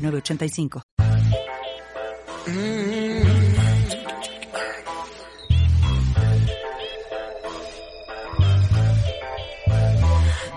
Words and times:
985. 0.00 0.82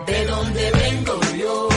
De 0.05 0.25
donde 0.25 0.71
vengo 0.71 1.19
yo, 1.37 1.69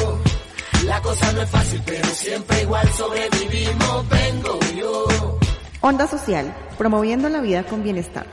la 0.86 1.00
cosa 1.02 1.32
no 1.32 1.42
es 1.42 1.50
fácil, 1.50 1.82
pero 1.84 2.06
siempre 2.08 2.62
igual 2.62 2.88
sobrevivimos, 2.92 4.08
vengo 4.08 4.58
yo. 4.76 5.38
Onda 5.80 6.06
Social, 6.06 6.54
promoviendo 6.78 7.28
la 7.28 7.40
vida 7.40 7.64
con 7.64 7.82
bienestar. 7.82 8.26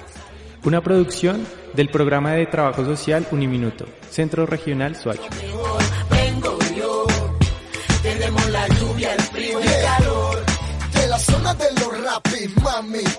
Una 0.63 0.81
producción 0.81 1.45
del 1.73 1.89
programa 1.89 2.33
de 2.33 2.45
trabajo 2.45 2.85
social 2.85 3.27
Uniminuto, 3.31 3.85
Centro 4.09 4.45
Regional 4.45 4.95
Suacho. 4.95 5.29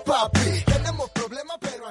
Papi. 0.04 0.62
Tenemos 0.66 1.10
problemas, 1.10 1.56
pero. 1.60 1.84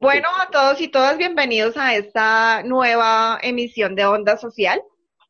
Bueno, 0.00 0.28
a 0.40 0.50
todos 0.50 0.80
y 0.80 0.88
todas, 0.88 1.16
bienvenidos 1.16 1.76
a 1.76 1.94
esta 1.94 2.62
nueva 2.62 3.38
emisión 3.42 3.94
de 3.94 4.04
Onda 4.04 4.36
Social. 4.36 4.80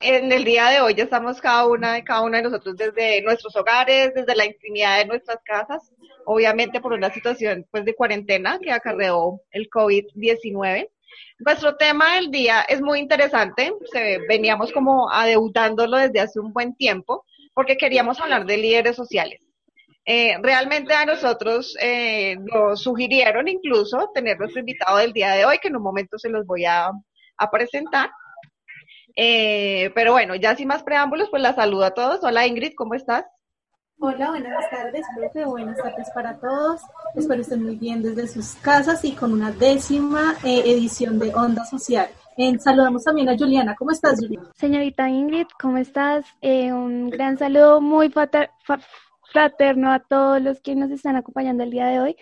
En 0.00 0.30
el 0.32 0.44
día 0.44 0.68
de 0.68 0.80
hoy 0.80 0.94
ya 0.94 1.04
estamos 1.04 1.40
cada 1.40 1.66
una 1.66 1.98
y 1.98 2.02
cada 2.04 2.22
uno 2.22 2.36
de 2.36 2.42
nosotros 2.42 2.76
desde 2.76 3.22
nuestros 3.22 3.54
hogares, 3.56 4.12
desde 4.14 4.34
la 4.36 4.46
intimidad 4.46 4.98
de 4.98 5.06
nuestras 5.06 5.38
casas, 5.44 5.90
obviamente 6.24 6.80
por 6.80 6.92
una 6.92 7.12
situación 7.12 7.66
pues 7.70 7.84
de 7.84 7.94
cuarentena 7.94 8.58
que 8.62 8.70
acarreó 8.72 9.40
el 9.52 9.68
COVID-19. 9.70 10.88
Nuestro 11.38 11.76
tema 11.76 12.16
del 12.16 12.30
día 12.30 12.62
es 12.68 12.80
muy 12.80 12.98
interesante, 13.00 13.72
se- 13.92 14.18
veníamos 14.28 14.70
como 14.72 15.10
adeudándolo 15.10 15.96
desde 15.96 16.20
hace 16.20 16.38
un 16.40 16.52
buen 16.52 16.74
tiempo, 16.76 17.24
porque 17.54 17.76
queríamos 17.76 18.20
hablar 18.20 18.44
de 18.44 18.56
líderes 18.58 18.94
sociales. 18.96 19.40
Eh, 20.10 20.38
realmente 20.42 20.94
a 20.94 21.04
nosotros 21.04 21.76
eh, 21.82 22.36
nos 22.38 22.80
sugirieron 22.82 23.46
incluso 23.46 24.10
tener 24.14 24.38
nuestro 24.38 24.60
invitado 24.60 24.96
del 24.96 25.12
día 25.12 25.32
de 25.32 25.44
hoy, 25.44 25.58
que 25.58 25.68
en 25.68 25.76
un 25.76 25.82
momento 25.82 26.18
se 26.18 26.30
los 26.30 26.46
voy 26.46 26.64
a, 26.64 26.90
a 27.36 27.50
presentar. 27.50 28.08
Eh, 29.16 29.90
pero 29.94 30.12
bueno, 30.12 30.34
ya 30.34 30.56
sin 30.56 30.68
más 30.68 30.82
preámbulos, 30.82 31.28
pues 31.30 31.42
la 31.42 31.54
saludo 31.54 31.84
a 31.84 31.90
todos. 31.90 32.20
Hola 32.22 32.46
Ingrid, 32.46 32.72
¿cómo 32.74 32.94
estás? 32.94 33.24
Hola, 34.00 34.30
buenas 34.30 34.70
tardes, 34.70 35.04
profe. 35.16 35.44
Buenas 35.44 35.76
tardes 35.76 36.08
para 36.14 36.38
todos. 36.38 36.80
Espero 37.14 37.42
estén 37.42 37.64
muy 37.64 37.74
bien 37.76 38.00
desde 38.02 38.28
sus 38.28 38.54
casas 38.62 39.04
y 39.04 39.12
con 39.12 39.32
una 39.32 39.50
décima 39.50 40.36
eh, 40.44 40.62
edición 40.66 41.18
de 41.18 41.34
Onda 41.34 41.64
Social. 41.64 42.08
Eh, 42.36 42.56
saludamos 42.60 43.02
también 43.04 43.28
a 43.28 43.36
Juliana. 43.36 43.74
¿Cómo 43.76 43.90
estás, 43.90 44.20
Juliana? 44.20 44.48
Señorita 44.54 45.08
Ingrid, 45.08 45.48
¿cómo 45.60 45.78
estás? 45.78 46.24
Eh, 46.40 46.72
un 46.72 47.10
gran 47.10 47.36
saludo 47.36 47.80
muy 47.80 48.08
fata- 48.08 48.52
fa- 48.64 48.78
fraterno 49.32 49.92
a 49.92 50.00
todos 50.00 50.40
los 50.40 50.60
que 50.60 50.74
nos 50.74 50.90
están 50.90 51.16
acompañando 51.16 51.64
el 51.64 51.70
día 51.70 51.86
de 51.86 52.00
hoy 52.00 52.16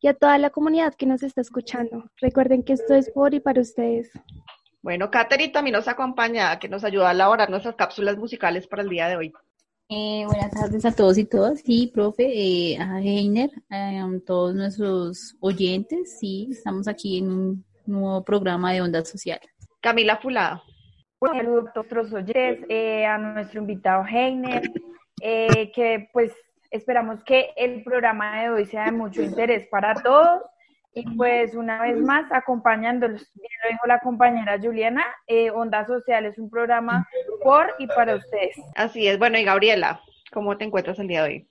y 0.00 0.08
a 0.08 0.14
toda 0.14 0.38
la 0.38 0.50
comunidad 0.50 0.94
que 0.94 1.06
nos 1.06 1.22
está 1.22 1.40
escuchando. 1.40 2.10
Recuerden 2.20 2.62
que 2.62 2.74
esto 2.74 2.94
es 2.94 3.10
por 3.10 3.34
y 3.34 3.40
para 3.40 3.60
ustedes. 3.60 4.10
Bueno, 4.80 5.10
Katherine 5.10 5.52
también 5.52 5.74
nos 5.74 5.88
acompaña, 5.88 6.58
que 6.58 6.68
nos 6.68 6.84
ayuda 6.84 7.08
a 7.08 7.12
elaborar 7.12 7.50
nuestras 7.50 7.74
cápsulas 7.74 8.16
musicales 8.16 8.66
para 8.66 8.82
el 8.82 8.88
día 8.88 9.08
de 9.08 9.16
hoy. 9.16 9.32
Eh, 9.90 10.24
buenas 10.26 10.50
tardes 10.50 10.84
a 10.84 10.94
todos 10.94 11.16
y 11.18 11.24
todas. 11.24 11.60
Sí, 11.60 11.90
profe, 11.92 12.24
eh, 12.26 12.78
a 12.78 13.00
Heiner, 13.00 13.50
eh, 13.70 13.98
a 13.98 14.06
todos 14.24 14.54
nuestros 14.54 15.34
oyentes. 15.40 16.18
Sí, 16.20 16.48
estamos 16.50 16.86
aquí 16.86 17.18
en 17.18 17.30
un 17.30 17.64
nuevo 17.86 18.22
programa 18.22 18.72
de 18.72 18.82
Onda 18.82 19.04
Social. 19.04 19.40
Camila 19.80 20.18
Fulada. 20.18 20.62
Un 21.20 21.30
saludo 21.30 21.60
a 21.60 21.72
nuestros 21.74 22.12
oyentes, 22.12 22.66
eh, 22.68 23.04
a 23.04 23.18
nuestro 23.18 23.60
invitado 23.60 24.04
Heiner, 24.04 24.70
eh, 25.20 25.72
que 25.74 26.08
pues 26.12 26.32
esperamos 26.70 27.22
que 27.24 27.50
el 27.56 27.82
programa 27.82 28.42
de 28.42 28.50
hoy 28.50 28.66
sea 28.66 28.86
de 28.86 28.92
mucho 28.92 29.22
interés 29.22 29.66
para 29.68 29.94
todos. 29.94 30.42
Y 30.94 31.04
pues 31.16 31.54
una 31.54 31.82
vez 31.82 31.96
más, 31.98 32.30
acompañándolos, 32.32 33.30
bien 33.34 33.52
lo 33.62 33.70
dijo 33.70 33.86
la 33.86 34.00
compañera 34.00 34.58
Juliana, 34.60 35.04
eh, 35.26 35.50
Onda 35.50 35.86
Social 35.86 36.24
es 36.24 36.38
un 36.38 36.50
programa 36.50 37.06
por 37.42 37.72
y 37.78 37.86
para 37.86 38.16
ustedes. 38.16 38.56
Así 38.74 39.06
es. 39.06 39.18
Bueno, 39.18 39.38
y 39.38 39.44
Gabriela, 39.44 40.00
¿cómo 40.32 40.56
te 40.56 40.64
encuentras 40.64 40.98
el 40.98 41.06
día 41.06 41.22
de 41.22 41.28
hoy? 41.28 41.48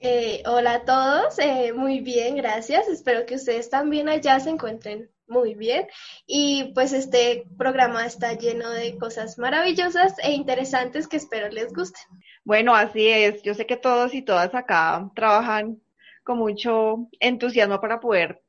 Eh, 0.00 0.42
hola 0.46 0.74
a 0.74 0.84
todos, 0.84 1.38
eh, 1.38 1.72
muy 1.72 2.00
bien, 2.00 2.36
gracias. 2.36 2.86
Espero 2.88 3.24
que 3.24 3.36
ustedes 3.36 3.70
también 3.70 4.10
allá 4.10 4.38
se 4.40 4.50
encuentren 4.50 5.10
muy 5.28 5.54
bien. 5.54 5.86
Y 6.26 6.72
pues 6.74 6.92
este 6.92 7.46
programa 7.58 8.06
está 8.06 8.34
lleno 8.34 8.70
de 8.70 8.96
cosas 8.98 9.38
maravillosas 9.38 10.14
e 10.22 10.32
interesantes 10.32 11.08
que 11.08 11.16
espero 11.16 11.48
les 11.48 11.72
guste. 11.72 12.00
Bueno, 12.44 12.74
así 12.74 13.08
es. 13.08 13.42
Yo 13.42 13.54
sé 13.54 13.66
que 13.66 13.76
todos 13.76 14.14
y 14.14 14.22
todas 14.22 14.54
acá 14.54 15.10
trabajan 15.14 15.80
con 16.24 16.38
mucho 16.38 17.08
entusiasmo 17.20 17.80
para 17.80 18.00
poder 18.00 18.42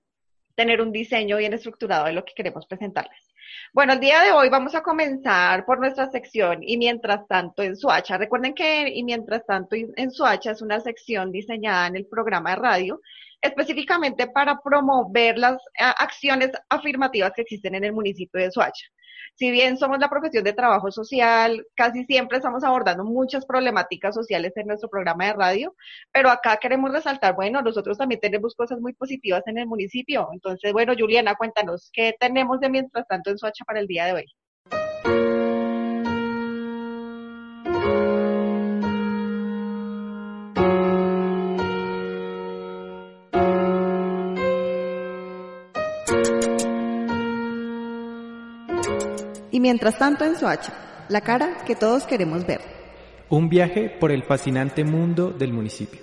tener 0.55 0.81
un 0.81 0.91
diseño 0.91 1.37
bien 1.37 1.53
estructurado 1.53 2.05
de 2.05 2.13
lo 2.13 2.25
que 2.25 2.33
queremos 2.33 2.65
presentarles. 2.65 3.33
Bueno, 3.73 3.93
el 3.93 3.99
día 3.99 4.21
de 4.21 4.31
hoy 4.31 4.49
vamos 4.49 4.75
a 4.75 4.81
comenzar 4.81 5.65
por 5.65 5.79
nuestra 5.79 6.09
sección 6.11 6.59
y 6.61 6.77
mientras 6.77 7.27
tanto 7.27 7.63
en 7.63 7.75
Suacha. 7.75 8.17
Recuerden 8.17 8.53
que 8.53 8.89
y 8.89 9.03
mientras 9.03 9.45
tanto 9.45 9.75
en 9.75 10.11
Suacha 10.11 10.51
es 10.51 10.61
una 10.61 10.79
sección 10.79 11.31
diseñada 11.31 11.87
en 11.87 11.95
el 11.95 12.05
programa 12.05 12.51
de 12.51 12.55
radio 12.57 13.01
específicamente 13.41 14.27
para 14.27 14.59
promover 14.59 15.37
las 15.37 15.57
acciones 15.77 16.51
afirmativas 16.69 17.31
que 17.35 17.43
existen 17.43 17.75
en 17.75 17.83
el 17.83 17.93
municipio 17.93 18.41
de 18.41 18.51
Soacha. 18.51 18.87
Si 19.35 19.51
bien 19.51 19.77
somos 19.77 19.99
la 19.99 20.09
profesión 20.09 20.43
de 20.43 20.53
trabajo 20.53 20.91
social, 20.91 21.65
casi 21.75 22.05
siempre 22.05 22.37
estamos 22.37 22.63
abordando 22.63 23.03
muchas 23.03 23.45
problemáticas 23.45 24.15
sociales 24.15 24.53
en 24.55 24.67
nuestro 24.67 24.89
programa 24.89 25.25
de 25.25 25.33
radio, 25.33 25.75
pero 26.11 26.29
acá 26.29 26.57
queremos 26.57 26.91
resaltar, 26.91 27.35
bueno, 27.35 27.61
nosotros 27.61 27.97
también 27.97 28.21
tenemos 28.21 28.55
cosas 28.55 28.79
muy 28.79 28.93
positivas 28.93 29.43
en 29.47 29.57
el 29.57 29.67
municipio. 29.67 30.29
Entonces, 30.33 30.73
bueno, 30.73 30.93
Juliana, 30.97 31.35
cuéntanos, 31.35 31.89
¿qué 31.93 32.15
tenemos 32.19 32.59
de 32.59 32.69
mientras 32.69 33.07
tanto 33.07 33.29
en 33.31 33.37
Soacha 33.37 33.65
para 33.65 33.79
el 33.79 33.87
día 33.87 34.05
de 34.05 34.13
hoy? 34.13 34.36
Y 49.57 49.59
mientras 49.59 49.97
tanto 49.97 50.23
en 50.23 50.35
Soacha, 50.35 50.71
la 51.09 51.21
cara 51.21 51.63
que 51.65 51.75
todos 51.75 52.05
queremos 52.05 52.45
ver. 52.45 52.61
Un 53.27 53.49
viaje 53.49 53.89
por 53.89 54.11
el 54.11 54.21
fascinante 54.21 54.83
mundo 54.83 55.31
del 55.31 55.51
municipio. 55.51 55.99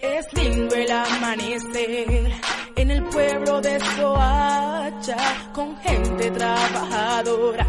Es 0.00 0.26
lindo 0.34 0.74
el 0.74 0.90
amanecer 0.90 2.32
en 2.74 2.90
el 2.90 3.04
pueblo 3.04 3.60
de 3.60 3.78
Soacha, 3.78 5.16
con 5.54 5.76
gente 5.76 6.32
trabajadora, 6.32 7.64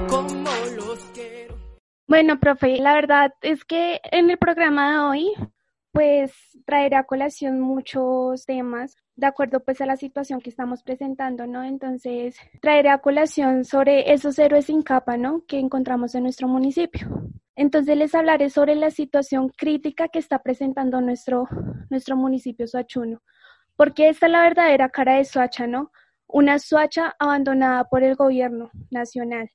como 0.08 0.50
los 0.76 0.98
quiero. 1.12 1.58
Bueno, 2.06 2.40
profe, 2.40 2.78
la 2.78 2.94
verdad 2.94 3.34
es 3.42 3.66
que 3.66 4.00
en 4.10 4.30
el 4.30 4.38
programa 4.38 4.92
de 4.92 4.98
hoy, 5.00 5.34
pues 5.92 6.32
traerá 6.64 7.00
a 7.00 7.04
colación 7.04 7.60
muchos 7.60 8.44
temas 8.46 8.96
de 9.16 9.26
acuerdo 9.26 9.60
pues 9.60 9.80
a 9.80 9.86
la 9.86 9.96
situación 9.96 10.40
que 10.40 10.50
estamos 10.50 10.84
presentando, 10.84 11.46
¿no? 11.46 11.64
Entonces, 11.64 12.36
traeré 12.60 12.90
a 12.90 12.98
colación 12.98 13.64
sobre 13.64 14.12
esos 14.12 14.38
héroes 14.38 14.66
sin 14.66 14.82
capa, 14.82 15.16
¿no? 15.16 15.44
Que 15.46 15.58
encontramos 15.58 16.14
en 16.14 16.22
nuestro 16.22 16.46
municipio. 16.46 17.08
Entonces 17.56 17.96
les 17.96 18.14
hablaré 18.14 18.50
sobre 18.50 18.76
la 18.76 18.92
situación 18.92 19.48
crítica 19.48 20.06
que 20.06 20.20
está 20.20 20.38
presentando 20.38 21.00
nuestro, 21.00 21.48
nuestro 21.90 22.16
municipio 22.16 22.68
soachuno. 22.68 23.20
Porque 23.74 24.08
esta 24.08 24.26
es 24.26 24.32
la 24.32 24.42
verdadera 24.42 24.88
cara 24.90 25.16
de 25.16 25.24
Soacha, 25.24 25.66
¿no? 25.66 25.90
Una 26.28 26.60
Soacha 26.60 27.16
abandonada 27.18 27.88
por 27.88 28.04
el 28.04 28.14
gobierno 28.14 28.70
nacional. 28.90 29.50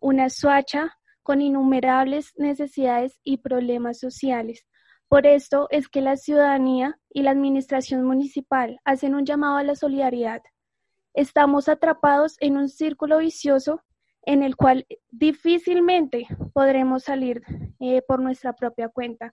Una 0.00 0.28
Soacha 0.28 0.98
con 1.22 1.40
innumerables 1.40 2.34
necesidades 2.36 3.18
y 3.24 3.38
problemas 3.38 3.98
sociales, 3.98 4.66
Por 5.08 5.26
esto 5.26 5.68
es 5.70 5.88
que 5.88 6.02
la 6.02 6.18
ciudadanía 6.18 6.98
y 7.10 7.22
la 7.22 7.30
administración 7.30 8.04
municipal 8.04 8.78
hacen 8.84 9.14
un 9.14 9.24
llamado 9.24 9.56
a 9.56 9.62
la 9.62 9.74
solidaridad. 9.74 10.42
Estamos 11.14 11.70
atrapados 11.70 12.36
en 12.40 12.58
un 12.58 12.68
círculo 12.68 13.18
vicioso 13.18 13.82
en 14.22 14.42
el 14.42 14.54
cual 14.54 14.86
difícilmente 15.10 16.26
podremos 16.52 17.04
salir 17.04 17.42
eh, 17.80 18.02
por 18.02 18.20
nuestra 18.20 18.52
propia 18.52 18.90
cuenta. 18.90 19.32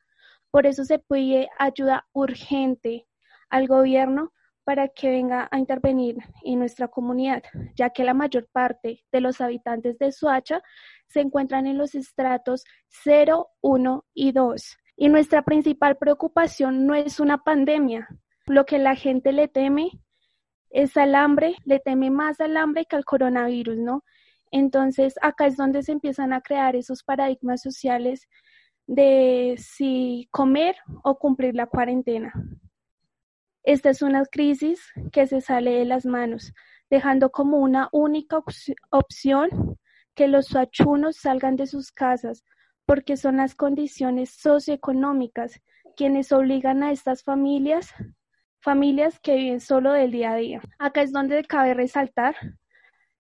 Por 0.50 0.66
eso 0.66 0.86
se 0.86 1.00
pide 1.00 1.50
ayuda 1.60 2.08
urgente 2.14 3.06
al 3.50 3.68
gobierno 3.68 4.32
para 4.64 4.88
que 4.88 5.10
venga 5.10 5.50
a 5.52 5.60
intervenir 5.60 6.18
en 6.44 6.60
nuestra 6.60 6.88
comunidad, 6.88 7.44
ya 7.76 7.90
que 7.90 8.06
la 8.06 8.14
mayor 8.14 8.48
parte 8.52 9.04
de 9.12 9.20
los 9.20 9.42
habitantes 9.42 9.98
de 10.00 10.14
Suacha 10.14 10.62
se 11.08 11.20
encuentran 11.20 11.68
en 11.68 11.78
los 11.78 11.96
estratos 11.96 12.64
0, 12.88 13.50
1 13.60 14.06
y 14.14 14.32
2. 14.32 14.78
Y 14.98 15.10
nuestra 15.10 15.44
principal 15.44 15.98
preocupación 15.98 16.86
no 16.86 16.96
es 16.96 17.20
una 17.20 17.44
pandemia. 17.44 18.08
Lo 18.46 18.66
que 18.66 18.80
la 18.80 18.96
gente 18.96 19.32
le 19.32 19.48
teme 19.48 19.92
es 20.70 20.96
al 20.98 21.16
hambre, 21.16 21.56
le 21.66 21.80
teme 21.80 22.12
más 22.12 22.40
al 22.40 22.58
hambre 22.58 22.86
que 22.86 22.96
al 22.96 23.06
coronavirus, 23.06 23.78
¿no? 23.78 24.04
Entonces, 24.52 25.16
acá 25.22 25.48
es 25.48 25.58
donde 25.58 25.84
se 25.84 25.92
empiezan 25.92 26.32
a 26.32 26.42
crear 26.42 26.76
esos 26.76 27.04
paradigmas 27.04 27.62
sociales 27.62 28.28
de 28.88 29.56
si 29.58 30.28
comer 30.32 30.76
o 31.04 31.18
cumplir 31.18 31.56
la 31.56 31.68
cuarentena. 31.68 32.34
Esta 33.64 33.90
es 33.90 34.02
una 34.02 34.24
crisis 34.26 34.80
que 35.12 35.26
se 35.26 35.42
sale 35.42 35.72
de 35.72 35.86
las 35.86 36.06
manos, 36.06 36.54
dejando 36.90 37.32
como 37.32 37.58
una 37.58 37.90
única 37.92 38.38
opción 38.92 39.78
que 40.14 40.28
los 40.28 40.46
suachunos 40.46 41.18
salgan 41.18 41.56
de 41.56 41.66
sus 41.66 41.92
casas, 41.92 42.44
porque 42.86 43.18
son 43.18 43.38
las 43.38 43.56
condiciones 43.56 44.30
socioeconómicas 44.32 45.62
quienes 45.96 46.32
obligan 46.32 46.84
a 46.84 46.92
estas 46.92 47.24
familias, 47.24 47.94
familias 48.60 49.20
que 49.20 49.36
viven 49.36 49.62
solo 49.62 49.94
del 49.94 50.12
día 50.12 50.34
a 50.34 50.36
día. 50.36 50.62
Acá 50.78 51.02
es 51.02 51.12
donde 51.12 51.44
cabe 51.44 51.74
resaltar 51.74 52.36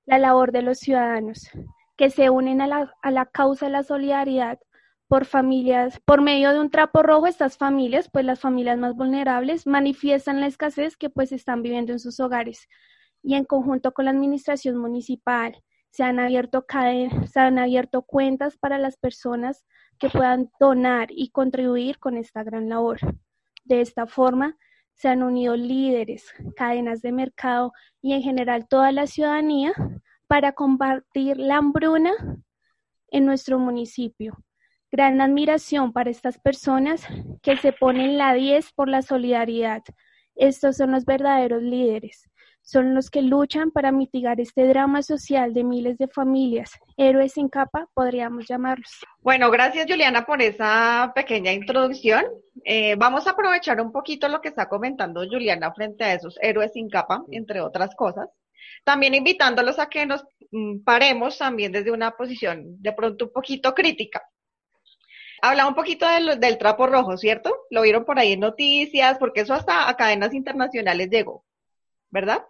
la 0.06 0.20
labor 0.20 0.52
de 0.52 0.62
los 0.62 0.80
ciudadanos, 0.80 1.50
que 1.98 2.10
se 2.10 2.30
unen 2.30 2.62
a 2.62 2.68
la, 2.68 2.94
a 3.02 3.12
la 3.12 3.26
causa 3.26 3.68
de 3.68 3.72
la 3.72 3.84
solidaridad 3.84 4.60
por 5.08 5.26
familias, 5.26 6.00
por 6.06 6.22
medio 6.22 6.52
de 6.52 6.60
un 6.60 6.70
trapo 6.70 7.04
rojo, 7.04 7.28
estas 7.28 7.58
familias, 7.58 8.10
pues 8.12 8.26
las 8.26 8.40
familias 8.40 8.78
más 8.78 8.96
vulnerables, 8.96 9.68
manifiestan 9.68 10.42
la 10.42 10.48
escasez 10.48 10.98
que 10.98 11.10
pues 11.10 11.32
están 11.32 11.62
viviendo 11.62 11.92
en 11.92 12.00
sus 12.00 12.20
hogares. 12.20 12.68
Y 13.22 13.36
en 13.36 13.46
conjunto 13.46 13.94
con 13.94 14.06
la 14.06 14.12
administración 14.12 14.78
municipal, 14.78 15.64
se 15.96 16.04
han 16.04 16.20
abierto 16.20 16.66
se 17.26 17.40
han 17.40 17.58
abierto 17.58 18.02
cuentas 18.02 18.58
para 18.58 18.78
las 18.78 18.98
personas 18.98 19.64
que 19.98 20.10
puedan 20.10 20.52
donar 20.60 21.08
y 21.10 21.30
contribuir 21.30 22.00
con 22.00 22.18
esta 22.18 22.44
gran 22.44 22.68
labor. 22.68 23.00
De 23.64 23.80
esta 23.80 24.06
forma, 24.06 24.58
se 24.94 25.08
han 25.08 25.24
unido 25.24 25.56
líderes, 25.56 26.26
cadenas 26.58 27.02
de 27.02 27.14
mercado 27.14 27.72
y 28.02 28.12
en 28.12 28.22
general 28.22 28.68
toda 28.68 28.92
la 28.92 29.08
ciudadanía 29.08 29.72
para 30.28 30.52
combatir 30.52 31.38
la 31.38 31.58
hambruna 31.58 32.12
en 33.08 33.26
nuestro 33.26 33.58
municipio. 33.58 34.38
Gran 34.92 35.22
admiración 35.22 35.94
para 35.94 36.10
estas 36.10 36.38
personas 36.40 37.08
que 37.42 37.56
se 37.56 37.72
ponen 37.72 38.18
la 38.18 38.34
10 38.34 38.74
por 38.74 38.90
la 38.90 39.02
solidaridad. 39.02 39.82
Estos 40.36 40.76
son 40.76 40.92
los 40.92 41.06
verdaderos 41.06 41.64
líderes. 41.64 42.30
Son 42.66 42.96
los 42.96 43.12
que 43.12 43.22
luchan 43.22 43.70
para 43.70 43.92
mitigar 43.92 44.42
este 44.42 44.68
drama 44.68 45.04
social 45.04 45.54
de 45.54 45.64
miles 45.64 46.00
de 46.00 46.08
familias. 46.08 46.72
Héroes 46.98 47.34
sin 47.34 47.48
capa, 47.48 47.88
podríamos 47.94 48.48
llamarlos. 48.48 48.92
Bueno, 49.20 49.52
gracias 49.52 49.86
Juliana 49.88 50.26
por 50.26 50.42
esa 50.42 51.12
pequeña 51.14 51.52
introducción. 51.54 52.26
Eh, 52.64 52.96
vamos 52.98 53.28
a 53.28 53.32
aprovechar 53.32 53.80
un 53.80 53.92
poquito 53.92 54.28
lo 54.28 54.42
que 54.42 54.50
está 54.50 54.68
comentando 54.68 55.22
Juliana 55.30 55.72
frente 55.74 56.06
a 56.06 56.16
esos 56.16 56.40
héroes 56.42 56.74
sin 56.74 56.90
capa, 56.90 57.24
entre 57.30 57.62
otras 57.62 57.96
cosas. 57.96 58.30
También 58.84 59.14
invitándolos 59.14 59.78
a 59.78 59.88
que 59.88 60.08
nos 60.08 60.26
mm, 60.52 60.84
paremos 60.84 61.38
también 61.38 61.72
desde 61.72 61.92
una 61.92 62.18
posición 62.18 62.82
de 62.82 62.94
pronto 62.94 63.26
un 63.26 63.32
poquito 63.32 63.76
crítica. 63.76 64.24
Habla 65.40 65.68
un 65.68 65.76
poquito 65.76 66.08
del 66.08 66.58
trapo 66.58 66.88
rojo, 66.88 67.16
¿cierto? 67.16 67.56
Lo 67.70 67.84
vieron 67.84 68.06
por 68.06 68.18
ahí 68.18 68.34
en 68.34 68.40
noticias, 68.40 69.20
porque 69.20 69.42
eso 69.42 69.54
hasta 69.54 69.88
a 69.88 69.96
cadenas 69.96 70.34
internacionales 70.34 71.10
llegó, 71.12 71.46
¿verdad? 72.10 72.44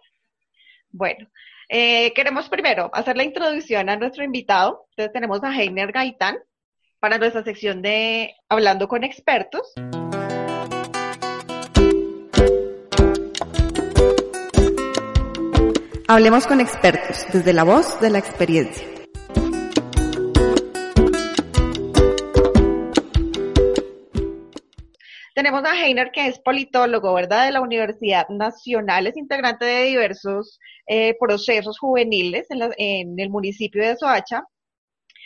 Bueno, 0.96 1.28
eh, 1.68 2.14
queremos 2.14 2.48
primero 2.48 2.88
hacer 2.94 3.18
la 3.18 3.22
introducción 3.22 3.90
a 3.90 3.96
nuestro 3.96 4.24
invitado. 4.24 4.86
Entonces 4.90 5.12
tenemos 5.12 5.44
a 5.44 5.54
Heiner 5.54 5.92
Gaitán 5.92 6.38
para 6.98 7.18
nuestra 7.18 7.44
sección 7.44 7.82
de 7.82 8.34
Hablando 8.48 8.88
con 8.88 9.04
expertos. 9.04 9.74
Hablemos 16.08 16.46
con 16.46 16.62
expertos 16.62 17.26
desde 17.30 17.52
la 17.52 17.64
voz 17.64 18.00
de 18.00 18.08
la 18.08 18.18
experiencia. 18.18 18.95
Tenemos 25.36 25.62
a 25.64 25.74
Heiner, 25.78 26.12
que 26.12 26.28
es 26.28 26.38
politólogo, 26.38 27.12
¿verdad? 27.12 27.44
De 27.44 27.52
la 27.52 27.60
Universidad 27.60 28.26
Nacional, 28.30 29.06
es 29.06 29.18
integrante 29.18 29.66
de 29.66 29.82
diversos 29.82 30.58
eh, 30.86 31.14
procesos 31.20 31.78
juveniles 31.78 32.46
en, 32.50 33.20
el 33.20 33.28
municipio 33.28 33.86
de 33.86 33.96
Soacha. 33.96 34.44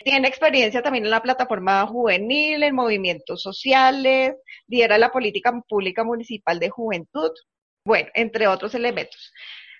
Tiene 0.03 0.27
experiencia 0.27 0.81
también 0.81 1.05
en 1.05 1.11
la 1.11 1.21
plataforma 1.21 1.87
juvenil, 1.87 2.61
en 2.61 2.75
movimientos 2.75 3.41
sociales, 3.41 4.35
lidera 4.67 4.97
la 4.97 5.13
política 5.13 5.53
pública 5.69 6.03
municipal 6.03 6.59
de 6.59 6.69
juventud, 6.69 7.31
bueno, 7.85 8.09
entre 8.13 8.47
otros 8.47 8.75
elementos. 8.75 9.31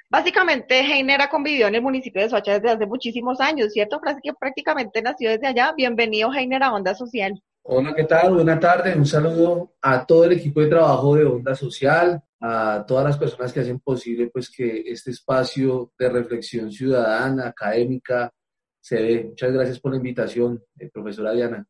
Básicamente, 0.10 0.80
Heiner 0.80 1.22
ha 1.24 1.30
convivido 1.30 1.68
en 1.68 1.75
el 1.75 1.81
municipio 1.81 2.22
de 2.22 2.30
Soacha 2.30 2.54
desde 2.54 2.69
hace 2.69 2.86
muchísimos 2.86 3.42
años, 3.42 3.74
¿cierto? 3.74 4.00
Prácticamente 4.39 5.01
nació 5.01 5.30
desde 5.31 5.48
allá. 5.48 5.74
Bienvenido, 5.75 6.31
Heiner, 6.34 6.63
a 6.63 6.74
Onda 6.74 6.95
Social. 6.95 7.34
Hola, 7.63 7.94
¿qué 7.96 8.06
tal? 8.06 8.34
Buenas 8.34 8.60
tardes. 8.60 8.96
Un 8.96 9.06
saludo 9.06 9.75
a 9.81 10.06
todo 10.06 10.25
el 10.25 10.31
equipo 10.31 10.62
de 10.62 10.68
trabajo 10.68 11.16
de 11.16 11.25
Onda 11.25 11.54
Social, 11.54 12.22
a 12.40 12.84
todas 12.88 13.06
las 13.06 13.18
personas 13.19 13.54
que 13.54 13.60
hacen 13.60 13.80
posible 13.80 14.31
pues 14.34 14.50
que 14.50 14.84
este 14.88 15.12
espacio 15.12 15.94
de 15.98 16.10
reflexión 16.10 16.72
ciudadana, 16.72 17.50
académica, 17.50 18.34
se 18.80 18.96
dé. 18.96 19.24
Muchas 19.25 19.52
gracias 19.52 19.80
por 19.80 19.92
la 19.92 19.98
invitación, 19.98 20.63
eh, 20.80 20.90
profesora 20.92 21.34
Diana. 21.34 21.66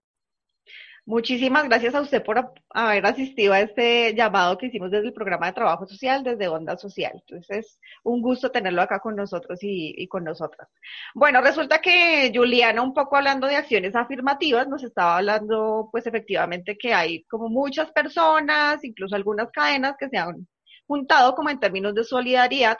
Muchísimas 1.05 1.63
gracias 1.67 1.95
a 1.95 2.01
usted 2.01 2.23
por 2.23 2.53
haber 2.69 3.05
asistido 3.07 3.53
a 3.53 3.59
este 3.61 4.13
llamado 4.13 4.57
que 4.57 4.67
hicimos 4.67 4.91
desde 4.91 5.07
el 5.07 5.13
programa 5.13 5.47
de 5.47 5.53
trabajo 5.53 5.87
social, 5.87 6.23
desde 6.23 6.47
Onda 6.47 6.77
Social. 6.77 7.13
Entonces, 7.15 7.65
es 7.65 7.79
un 8.03 8.21
gusto 8.21 8.51
tenerlo 8.51 8.83
acá 8.83 8.99
con 8.99 9.15
nosotros 9.15 9.57
y, 9.63 10.07
con 10.07 10.23
nosotras. 10.23 10.69
Bueno, 11.15 11.41
resulta 11.41 11.81
que 11.81 12.31
Juliana, 12.33 12.83
un 12.83 12.93
poco 12.93 13.17
hablando 13.17 13.47
de 13.47 13.55
acciones 13.55 13.95
afirmativas, 13.95 14.67
nos 14.67 14.83
estaba 14.83 15.17
hablando, 15.17 15.89
pues 15.91 16.05
efectivamente, 16.05 16.77
que 16.77 16.93
hay 16.93 17.23
como 17.23 17.49
muchas 17.49 17.91
personas, 17.91 18.83
incluso 18.83 19.15
algunas 19.15 19.49
cadenas 19.51 19.95
que 19.99 20.07
se 20.07 20.17
han 20.17 20.47
juntado 20.85 21.33
como 21.33 21.49
en 21.49 21.59
términos 21.59 21.95
de 21.95 22.03
solidaridad 22.03 22.77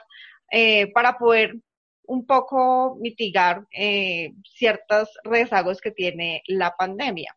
eh, 0.50 0.92
para 0.92 1.18
poder 1.18 1.56
un 2.04 2.26
poco 2.26 2.96
mitigar 3.00 3.64
eh, 3.72 4.32
ciertos 4.44 5.08
rezagos 5.24 5.80
que 5.80 5.90
tiene 5.90 6.42
la 6.46 6.74
pandemia. 6.76 7.34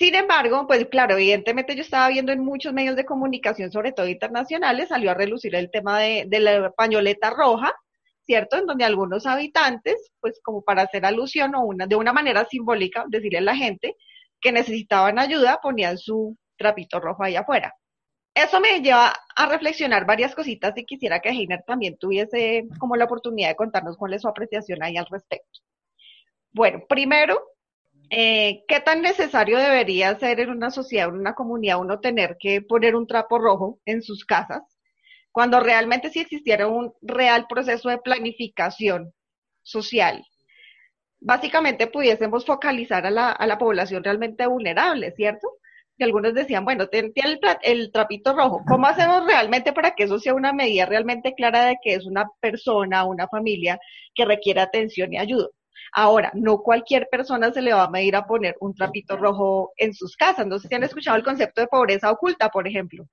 Sin 0.00 0.14
embargo, 0.14 0.66
pues 0.66 0.86
claro, 0.86 1.16
evidentemente 1.16 1.76
yo 1.76 1.82
estaba 1.82 2.08
viendo 2.08 2.32
en 2.32 2.42
muchos 2.42 2.72
medios 2.72 2.96
de 2.96 3.04
comunicación, 3.04 3.70
sobre 3.70 3.92
todo 3.92 4.08
internacionales, 4.08 4.88
salió 4.88 5.10
a 5.10 5.14
relucir 5.14 5.54
el 5.54 5.70
tema 5.70 5.98
de, 5.98 6.26
la 6.40 6.70
pañoleta 6.70 7.28
roja, 7.28 7.74
¿cierto? 8.24 8.56
En 8.56 8.64
donde 8.64 8.86
algunos 8.86 9.26
habitantes, 9.26 10.10
pues 10.18 10.40
como 10.42 10.62
para 10.62 10.84
hacer 10.84 11.04
alusión 11.04 11.54
o 11.54 11.64
una, 11.64 11.86
de 11.86 11.96
una 11.96 12.14
manera 12.14 12.46
simbólica, 12.46 13.04
decirle 13.08 13.40
a 13.40 13.42
la 13.42 13.54
gente 13.54 13.94
que 14.40 14.52
necesitaban 14.52 15.18
ayuda, 15.18 15.60
ponían 15.62 15.98
su 15.98 16.34
trapito 16.56 16.98
rojo 16.98 17.22
ahí 17.22 17.36
afuera. 17.36 17.74
Eso 18.34 18.58
me 18.58 18.80
lleva 18.80 19.12
a 19.36 19.46
reflexionar 19.50 20.06
varias 20.06 20.34
cositas 20.34 20.72
y 20.78 20.86
quisiera 20.86 21.20
que 21.20 21.28
Heiner 21.28 21.62
también 21.66 21.98
tuviese 21.98 22.64
como 22.78 22.96
la 22.96 23.04
oportunidad 23.04 23.50
de 23.50 23.56
contarnos 23.56 23.98
cuál 23.98 24.14
es 24.14 24.22
su 24.22 24.28
apreciación 24.28 24.82
ahí 24.82 24.96
al 24.96 25.08
respecto. 25.10 25.60
Bueno, 26.52 26.84
primero, 26.88 27.38
eh, 28.10 28.64
¿qué 28.66 28.80
tan 28.80 29.02
necesario 29.02 29.58
debería 29.58 30.18
ser 30.18 30.40
en 30.40 30.50
una 30.50 30.70
sociedad, 30.70 31.08
en 31.08 31.14
una 31.14 31.34
comunidad, 31.34 31.80
uno 31.80 32.00
tener 32.00 32.36
que 32.40 32.60
poner 32.60 32.96
un 32.96 33.06
trapo 33.06 33.38
rojo 33.38 33.78
en 33.84 34.02
sus 34.02 34.24
casas, 34.24 34.62
cuando 35.32 35.60
realmente 35.60 36.10
si 36.10 36.20
existiera 36.20 36.66
un 36.66 36.92
real 37.02 37.46
proceso 37.48 37.88
de 37.88 37.98
planificación 37.98 39.12
social, 39.62 40.24
básicamente 41.20 41.86
pudiésemos 41.86 42.44
focalizar 42.44 43.06
a 43.06 43.10
la, 43.10 43.58
población 43.58 44.02
realmente 44.02 44.46
vulnerable, 44.46 45.12
¿cierto? 45.12 45.48
Que 45.96 46.04
algunos 46.04 46.34
decían, 46.34 46.64
bueno, 46.64 46.88
tiene 46.88 47.12
el, 47.14 47.38
el 47.62 47.92
trapito 47.92 48.32
rojo, 48.34 48.62
¿cómo 48.66 48.86
hacemos 48.86 49.24
realmente 49.26 49.72
para 49.72 49.94
que 49.94 50.04
eso 50.04 50.18
sea 50.18 50.34
una 50.34 50.52
medida 50.52 50.86
realmente 50.86 51.34
clara 51.34 51.66
de 51.66 51.76
que 51.82 51.94
es 51.94 52.06
una 52.06 52.26
persona, 52.40 53.04
una 53.04 53.28
familia 53.28 53.78
que 54.14 54.24
requiere 54.24 54.60
atención 54.60 55.12
y 55.12 55.18
ayuda? 55.18 55.48
Ahora, 55.92 56.30
no 56.34 56.58
cualquier 56.58 57.08
persona 57.10 57.52
se 57.52 57.62
le 57.62 57.72
va 57.72 57.84
a 57.84 57.90
medir 57.90 58.16
a 58.16 58.26
poner 58.26 58.56
un 58.60 58.74
trapito 58.74 59.16
rojo 59.16 59.72
en 59.76 59.94
sus 59.94 60.16
casas. 60.16 60.46
No 60.46 60.58
sé 60.58 60.68
si 60.68 60.74
han 60.74 60.84
escuchado 60.84 61.16
el 61.16 61.24
concepto 61.24 61.60
de 61.60 61.66
pobreza 61.66 62.10
oculta, 62.10 62.48
por 62.48 62.66
ejemplo. 62.68 63.06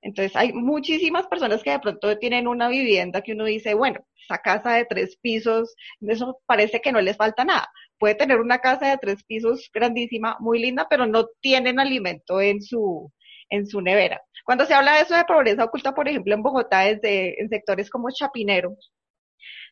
Entonces, 0.00 0.36
hay 0.36 0.52
muchísimas 0.52 1.26
personas 1.26 1.62
que 1.62 1.70
de 1.70 1.80
pronto 1.80 2.16
tienen 2.18 2.46
una 2.46 2.68
vivienda 2.68 3.20
que 3.22 3.32
uno 3.32 3.44
dice, 3.44 3.74
bueno, 3.74 4.00
esa 4.22 4.38
casa 4.38 4.74
de 4.74 4.84
tres 4.84 5.16
pisos, 5.20 5.74
eso 6.00 6.40
parece 6.46 6.80
que 6.80 6.92
no 6.92 7.00
les 7.00 7.16
falta 7.16 7.44
nada. 7.44 7.68
Puede 7.98 8.14
tener 8.14 8.38
una 8.38 8.58
casa 8.58 8.90
de 8.90 8.98
tres 8.98 9.24
pisos 9.24 9.68
grandísima, 9.72 10.36
muy 10.40 10.60
linda, 10.60 10.86
pero 10.88 11.06
no 11.06 11.26
tienen 11.40 11.80
alimento 11.80 12.40
en 12.40 12.62
su, 12.62 13.12
en 13.50 13.66
su 13.66 13.80
nevera. 13.80 14.22
Cuando 14.44 14.64
se 14.66 14.74
habla 14.74 14.94
de 14.94 15.02
eso 15.02 15.16
de 15.16 15.24
pobreza 15.24 15.64
oculta, 15.64 15.94
por 15.94 16.08
ejemplo, 16.08 16.32
en 16.34 16.42
Bogotá, 16.42 16.80
desde 16.82 17.40
en 17.40 17.48
sectores 17.48 17.90
como 17.90 18.10
Chapinero, 18.10 18.76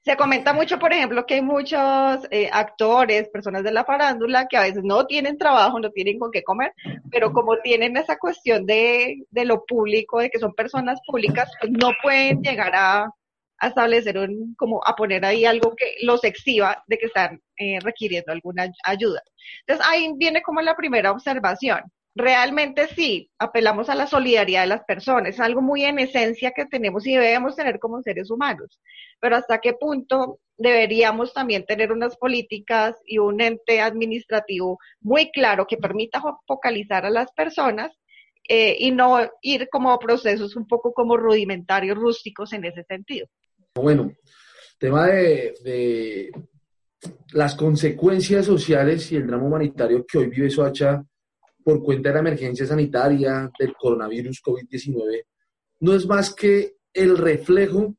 se 0.03 0.17
comenta 0.17 0.53
mucho, 0.53 0.79
por 0.79 0.93
ejemplo, 0.93 1.27
que 1.27 1.35
hay 1.35 1.43
muchos 1.43 1.81
eh, 2.31 2.49
actores, 2.53 3.29
personas 3.29 3.65
de 3.65 3.73
la 3.73 3.85
farándula 3.85 4.47
que 4.47 4.57
a 4.57 4.63
veces 4.63 4.85
no 4.85 5.07
tienen 5.07 5.37
trabajo, 5.37 5.81
no 5.81 5.91
tienen 5.91 6.19
con 6.19 6.31
qué 6.31 6.43
comer, 6.43 6.73
pero 7.11 7.33
como 7.33 7.57
tienen 7.59 7.97
esa 7.97 8.17
cuestión 8.17 8.67
de, 8.67 9.25
de 9.31 9.45
lo 9.45 9.65
público, 9.65 10.21
de 10.21 10.31
que 10.31 10.39
son 10.39 10.55
personas 10.55 11.01
públicas, 11.07 11.51
pues 11.61 11.73
no 11.73 11.91
pueden 12.03 12.41
llegar 12.43 12.73
a, 12.75 13.11
a 13.59 13.67
establecer 13.67 14.19
un, 14.19 14.55
como 14.57 14.81
a 14.85 14.95
poner 14.95 15.25
ahí 15.25 15.45
algo 15.45 15.75
que 15.77 15.95
los 16.03 16.23
exhiba 16.25 16.85
de 16.87 16.99
que 16.99 17.07
están 17.07 17.41
eh, 17.59 17.79
requiriendo 17.81 18.33
alguna 18.33 18.71
ayuda. 18.85 19.23
Entonces 19.67 19.87
ahí 19.91 20.13
viene 20.17 20.43
como 20.43 20.61
la 20.61 20.77
primera 20.77 21.11
observación 21.11 21.81
realmente 22.17 22.89
sí, 22.89 23.31
apelamos 23.39 23.91
a 23.91 23.95
la 23.95 24.07
solidaridad 24.07 24.63
de 24.63 24.69
las 24.69 24.85
personas, 24.85 25.39
algo 25.39 25.61
muy 25.61 25.85
en 25.85 25.99
esencia 25.99 26.53
que 26.53 26.65
tenemos 26.65 27.07
y 27.07 27.13
debemos 27.13 27.55
tener 27.55 27.79
como 27.79 28.01
seres 28.01 28.31
humanos, 28.31 28.81
pero 29.21 29.37
hasta 29.37 29.59
qué 29.59 29.75
punto 29.75 30.41
deberíamos 30.57 31.35
también 31.35 31.67
tener 31.67 31.93
unas 31.93 32.17
políticas 32.17 32.97
y 33.05 33.19
un 33.19 33.43
ente 33.43 33.83
administrativo 33.83 34.79
muy 35.01 35.31
claro 35.31 35.67
que 35.67 35.77
permita 35.77 36.23
focalizar 36.47 37.05
a 37.05 37.11
las 37.11 37.31
personas 37.33 37.93
eh, 38.49 38.75
y 38.79 38.93
no 38.93 39.19
ir 39.43 39.69
como 39.71 39.99
procesos 39.99 40.57
un 40.57 40.67
poco 40.67 40.95
como 40.95 41.19
rudimentarios, 41.19 41.99
rústicos 41.99 42.51
en 42.55 42.65
ese 42.65 42.83
sentido. 42.85 43.27
Bueno, 43.75 44.11
tema 44.79 45.07
de 45.07 46.33
las 47.33 47.55
consecuencias 47.55 48.47
sociales 48.47 49.13
y 49.13 49.17
el 49.17 49.27
drama 49.27 49.45
humanitario 49.45 50.07
que 50.07 50.17
hoy 50.17 50.29
vive 50.29 50.49
Soacha 50.49 51.05
por 51.67 51.83
cuenta 51.83 52.11
de 52.11 52.15
la 52.15 52.21
emergencia 52.21 52.65
sanitaria 52.65 53.51
del 53.59 53.75
coronavirus 53.75 54.41
COVID-19 54.41 55.25
no 55.81 55.95
es 55.95 56.07
más 56.07 56.33
que 56.33 56.77
el 56.93 57.19
reflejo 57.19 57.97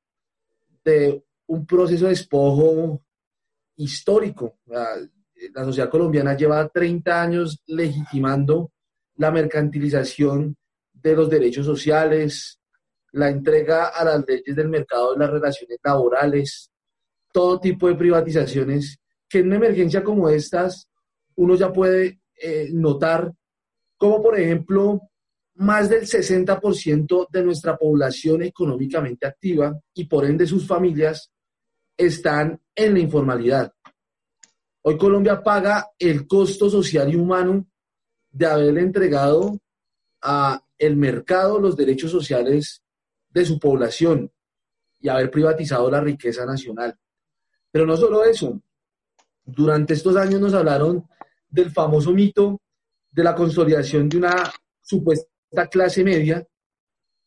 de 0.86 1.22
un 1.48 1.66
proceso 1.66 2.06
de 2.06 2.12
despojo 2.12 3.04
histórico. 3.76 4.60
La, 4.68 4.88
la 5.54 5.66
sociedad 5.66 5.90
colombiana 5.90 6.38
lleva 6.38 6.70
30 6.70 7.22
años 7.22 7.62
legitimando 7.68 8.72
la 9.18 9.32
mercantilización 9.32 10.56
de 10.94 11.16
los 11.18 11.30
derechos 11.30 11.66
sociales, 11.66 12.62
la 13.12 13.28
entrega 13.28 13.88
a 13.88 14.06
las 14.06 14.26
leyes 14.26 14.56
del 14.56 14.70
mercado 14.70 15.12
de 15.12 15.20
las 15.20 15.30
relaciones 15.30 15.78
laborales, 15.84 16.72
todo 17.34 17.60
tipo 17.60 17.90
de 17.90 17.96
privatizaciones 17.96 18.98
que 19.28 19.40
en 19.40 19.48
una 19.48 19.58
emergencia 19.58 20.06
como 20.06 20.30
estas 20.30 20.88
uno 21.36 21.56
ya 21.56 21.74
puede 21.74 22.22
eh, 22.42 22.70
notar 22.72 23.34
como 23.98 24.22
por 24.22 24.40
ejemplo 24.40 25.02
más 25.56 25.90
del 25.90 26.04
60% 26.04 27.28
de 27.32 27.44
nuestra 27.44 27.76
población 27.78 28.44
económicamente 28.44 29.26
activa 29.26 29.78
y 29.94 30.06
por 30.06 30.26
ende 30.26 30.46
sus 30.46 30.68
familias 30.68 31.32
están 31.98 32.62
en 32.76 32.94
la 32.94 33.00
informalidad. 33.00 33.74
Hoy 34.84 34.98
Colombia 34.98 35.42
paga 35.42 35.90
el 35.98 36.28
costo 36.28 36.70
social 36.70 37.12
y 37.12 37.16
humano 37.16 37.68
de 38.30 38.46
haberle 38.46 38.82
entregado 38.82 39.60
a 40.22 40.64
el 40.78 40.96
mercado 40.96 41.60
los 41.60 41.76
derechos 41.76 42.12
sociales 42.12 42.84
de 43.30 43.46
su 43.46 43.60
población 43.60 44.32
y 45.00 45.10
haber 45.10 45.32
privatizado 45.32 45.90
la 45.90 46.02
riqueza 46.02 46.46
nacional. 46.46 46.98
Pero 47.72 47.86
no 47.86 47.98
solo 47.98 48.24
eso, 48.24 48.62
durante 49.44 49.94
estos 49.96 50.16
años 50.16 50.40
nos 50.40 50.54
hablaron 50.54 51.08
del 51.50 51.72
famoso 51.72 52.12
mito 52.12 52.62
de 53.18 53.24
la 53.24 53.34
consolidación 53.34 54.08
de 54.08 54.18
una 54.18 54.54
supuesta 54.80 55.68
clase 55.72 56.04
media 56.04 56.46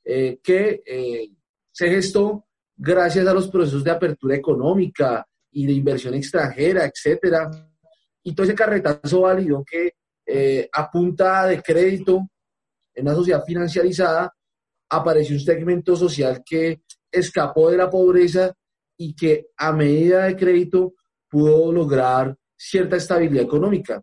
eh, 0.05 0.39
que 0.41 0.85
eh, 0.87 1.31
se 1.73 1.91
gestó 1.91 2.47
gracias 2.77 3.27
a 3.27 3.35
los 3.35 3.49
procesos 3.49 3.83
de 3.83 3.91
apertura 3.91 4.37
económica 4.37 5.27
y 5.51 5.67
de 5.67 5.73
inversión 5.73 6.15
extranjera, 6.15 6.85
etcétera. 6.85 7.51
Y 8.23 8.33
todo 8.33 8.45
ese 8.45 8.55
carretazo 8.55 9.23
válido 9.23 9.65
que 9.69 9.95
eh, 10.25 10.71
a 10.73 11.47
de 11.49 11.61
crédito 11.61 12.29
en 12.95 13.09
una 13.09 13.17
sociedad 13.17 13.45
financiarizada 13.45 14.33
apareció 14.91 15.35
un 15.35 15.43
segmento 15.43 15.97
social 15.97 16.45
que 16.47 16.83
escapó 17.11 17.69
de 17.69 17.79
la 17.79 17.91
pobreza 17.91 18.55
y 18.97 19.17
que 19.17 19.49
a 19.57 19.73
medida 19.73 20.27
de 20.27 20.37
crédito 20.37 20.95
pudo 21.29 21.73
lograr 21.73 22.37
cierta 22.57 22.95
estabilidad 22.95 23.43
económica 23.43 24.01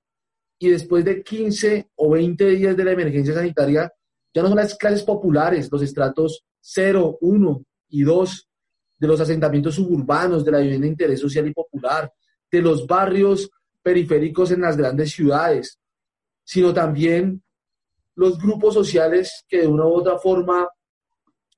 y 0.59 0.69
después 0.69 1.05
de 1.05 1.23
15 1.23 1.91
o 1.95 2.11
20 2.11 2.45
días 2.49 2.75
de 2.75 2.83
la 2.83 2.91
emergencia 2.91 3.33
sanitaria, 3.33 3.91
ya 4.33 4.41
no 4.41 4.49
son 4.49 4.57
las 4.57 4.75
clases 4.75 5.03
populares, 5.03 5.69
los 5.71 5.81
estratos 5.81 6.43
0, 6.61 7.17
1 7.21 7.63
y 7.89 8.03
2 8.03 8.49
de 8.99 9.07
los 9.07 9.19
asentamientos 9.19 9.75
suburbanos, 9.75 10.43
de 10.43 10.51
la 10.51 10.59
vivienda 10.59 10.85
de 10.85 10.91
interés 10.91 11.19
social 11.19 11.47
y 11.47 11.53
popular, 11.53 12.11
de 12.51 12.61
los 12.61 12.87
barrios 12.87 13.49
periféricos 13.81 14.51
en 14.51 14.61
las 14.61 14.75
grandes 14.75 15.11
ciudades, 15.11 15.79
sino 16.43 16.73
también 16.73 17.43
los 18.15 18.39
grupos 18.39 18.73
sociales 18.73 19.45
que 19.47 19.61
de 19.61 19.67
una 19.67 19.85
u 19.85 19.93
otra 19.93 20.17
forma 20.17 20.67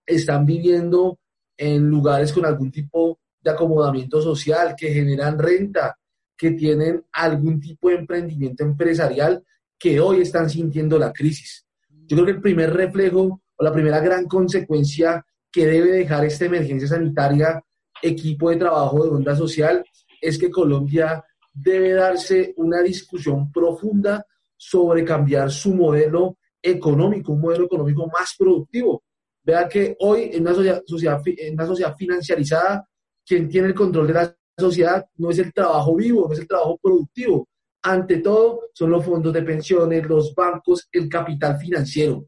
están 0.05 0.45
viviendo 0.45 1.19
en 1.55 1.89
lugares 1.89 2.33
con 2.33 2.45
algún 2.45 2.71
tipo 2.71 3.19
de 3.41 3.51
acomodamiento 3.51 4.21
social, 4.21 4.75
que 4.77 4.93
generan 4.93 5.39
renta, 5.39 5.98
que 6.39 6.51
tienen 6.51 7.03
algún 7.11 7.59
tipo 7.59 7.89
de 7.89 7.95
emprendimiento 7.95 8.63
empresarial 8.63 9.43
que 9.77 9.99
hoy 9.99 10.21
están 10.21 10.49
sintiendo 10.49 10.97
la 10.97 11.11
crisis. 11.11 11.67
Yo 12.07 12.15
creo 12.15 12.25
que 12.25 12.31
el 12.31 12.41
primer 12.41 12.73
reflejo 12.73 13.41
o 13.57 13.63
la 13.63 13.73
primera 13.73 13.99
gran 13.99 14.25
consecuencia 14.25 15.25
que 15.51 15.65
debe 15.65 15.91
dejar 15.91 16.23
esta 16.23 16.45
emergencia 16.45 16.87
sanitaria, 16.87 17.61
equipo 18.01 18.49
de 18.49 18.55
trabajo 18.55 19.03
de 19.03 19.09
onda 19.09 19.35
social, 19.35 19.83
es 20.21 20.37
que 20.37 20.49
Colombia 20.49 21.21
debe 21.51 21.91
darse 21.91 22.53
una 22.55 22.81
discusión 22.81 23.51
profunda 23.51 24.25
sobre 24.55 25.03
cambiar 25.03 25.51
su 25.51 25.75
modelo 25.75 26.37
económico, 26.61 27.33
un 27.33 27.41
modelo 27.41 27.65
económico 27.65 28.07
más 28.07 28.35
productivo. 28.39 29.03
Vea 29.43 29.67
que 29.67 29.97
hoy 29.99 30.29
en 30.33 30.41
una 30.43 30.53
sociedad, 30.53 30.83
sociedad 30.87 31.95
financiarizada, 31.97 32.87
quien 33.25 33.49
tiene 33.49 33.67
el 33.67 33.73
control 33.73 34.07
de 34.07 34.13
la 34.13 34.38
sociedad 34.59 35.05
no 35.17 35.31
es 35.31 35.39
el 35.39 35.53
trabajo 35.53 35.95
vivo, 35.95 36.27
no 36.27 36.33
es 36.33 36.39
el 36.39 36.47
trabajo 36.47 36.77
productivo. 36.81 37.47
Ante 37.81 38.17
todo, 38.17 38.69
son 38.73 38.91
los 38.91 39.05
fondos 39.05 39.33
de 39.33 39.41
pensiones, 39.41 40.05
los 40.07 40.33
bancos, 40.35 40.87
el 40.91 41.07
capital 41.07 41.57
financiero. 41.57 42.27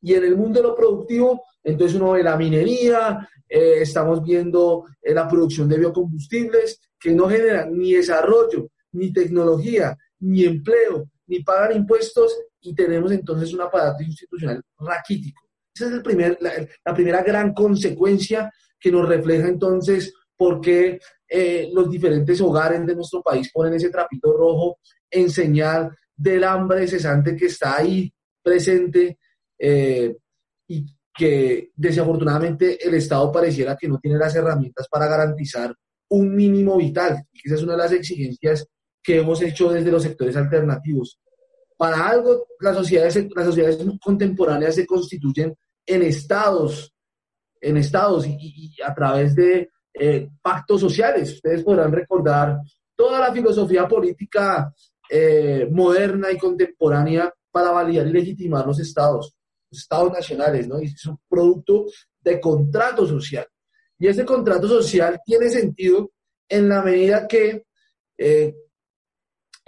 Y 0.00 0.14
en 0.14 0.24
el 0.24 0.36
mundo 0.36 0.60
de 0.60 0.68
lo 0.68 0.76
productivo, 0.76 1.42
entonces 1.62 1.96
uno 1.96 2.12
ve 2.12 2.22
la 2.22 2.36
minería, 2.36 3.28
eh, 3.48 3.78
estamos 3.80 4.22
viendo 4.22 4.86
eh, 5.00 5.12
la 5.12 5.28
producción 5.28 5.68
de 5.68 5.78
biocombustibles 5.78 6.80
que 6.98 7.10
no 7.10 7.28
generan 7.28 7.76
ni 7.76 7.94
desarrollo, 7.94 8.70
ni 8.92 9.12
tecnología, 9.12 9.96
ni 10.20 10.44
empleo, 10.44 11.08
ni 11.26 11.40
pagan 11.42 11.76
impuestos 11.76 12.36
y 12.60 12.74
tenemos 12.74 13.10
entonces 13.10 13.52
un 13.52 13.62
aparato 13.62 14.02
institucional 14.02 14.62
raquítico. 14.78 15.42
Esa 15.74 15.86
es 15.86 15.92
el 15.92 16.02
primer, 16.02 16.38
la 16.40 16.94
primera 16.94 17.22
gran 17.22 17.54
consecuencia 17.54 18.52
que 18.78 18.92
nos 18.92 19.08
refleja 19.08 19.48
entonces 19.48 20.12
por 20.42 20.60
qué 20.60 20.98
eh, 21.28 21.70
los 21.72 21.88
diferentes 21.88 22.40
hogares 22.40 22.84
de 22.84 22.96
nuestro 22.96 23.22
país 23.22 23.48
ponen 23.52 23.74
ese 23.74 23.90
trapito 23.90 24.32
rojo 24.32 24.78
en 25.08 25.30
señal 25.30 25.96
del 26.16 26.42
hambre 26.42 26.88
cesante 26.88 27.36
que 27.36 27.46
está 27.46 27.76
ahí 27.76 28.12
presente 28.42 29.20
eh, 29.56 30.16
y 30.66 30.84
que 31.14 31.70
desafortunadamente 31.76 32.84
el 32.84 32.94
Estado 32.94 33.30
pareciera 33.30 33.76
que 33.76 33.86
no 33.86 34.00
tiene 34.00 34.18
las 34.18 34.34
herramientas 34.34 34.88
para 34.88 35.06
garantizar 35.06 35.72
un 36.08 36.34
mínimo 36.34 36.76
vital. 36.76 37.22
Y 37.32 37.46
esa 37.46 37.54
es 37.54 37.62
una 37.62 37.74
de 37.74 37.78
las 37.78 37.92
exigencias 37.92 38.66
que 39.00 39.18
hemos 39.18 39.40
hecho 39.42 39.70
desde 39.70 39.92
los 39.92 40.02
sectores 40.02 40.34
alternativos. 40.34 41.20
Para 41.76 42.08
algo, 42.08 42.48
las 42.58 42.74
sociedades, 42.74 43.28
las 43.32 43.46
sociedades 43.46 43.78
contemporáneas 44.02 44.74
se 44.74 44.86
constituyen 44.86 45.54
en 45.86 46.02
estados, 46.02 46.92
en 47.60 47.76
estados 47.76 48.26
y 48.26 48.74
a 48.84 48.92
través 48.92 49.36
de 49.36 49.70
eh, 49.94 50.28
pactos 50.40 50.80
sociales. 50.80 51.34
Ustedes 51.34 51.62
podrán 51.62 51.92
recordar 51.92 52.58
toda 52.96 53.20
la 53.20 53.32
filosofía 53.32 53.86
política 53.86 54.72
eh, 55.08 55.68
moderna 55.70 56.30
y 56.30 56.38
contemporánea 56.38 57.32
para 57.50 57.70
validar 57.70 58.06
y 58.06 58.12
legitimar 58.12 58.66
los 58.66 58.80
estados, 58.80 59.34
los 59.70 59.80
estados 59.80 60.12
nacionales, 60.12 60.66
¿no? 60.66 60.80
Y 60.80 60.86
es 60.86 61.06
un 61.06 61.18
producto 61.28 61.86
de 62.20 62.40
contrato 62.40 63.06
social. 63.06 63.46
Y 63.98 64.08
ese 64.08 64.24
contrato 64.24 64.66
social 64.66 65.20
tiene 65.24 65.48
sentido 65.48 66.10
en 66.48 66.68
la 66.68 66.82
medida 66.82 67.26
que 67.28 67.66
eh, 68.18 68.54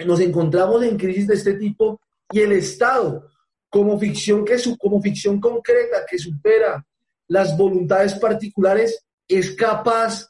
nos 0.05 0.21
encontramos 0.21 0.83
en 0.83 0.97
crisis 0.97 1.27
de 1.27 1.35
este 1.35 1.55
tipo 1.55 2.01
y 2.31 2.41
el 2.41 2.53
Estado, 2.53 3.29
como 3.69 3.99
ficción, 3.99 4.45
que 4.45 4.59
su, 4.59 4.77
como 4.77 5.01
ficción 5.01 5.41
concreta 5.41 6.05
que 6.09 6.19
supera 6.19 6.85
las 7.29 7.57
voluntades 7.57 8.15
particulares, 8.15 9.05
es 9.29 9.53
capaz 9.53 10.29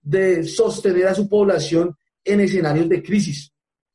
de 0.00 0.44
sostener 0.44 1.06
a 1.06 1.14
su 1.14 1.28
población 1.28 1.96
en 2.24 2.40
escenarios 2.40 2.88
de 2.88 3.02
crisis. 3.02 3.52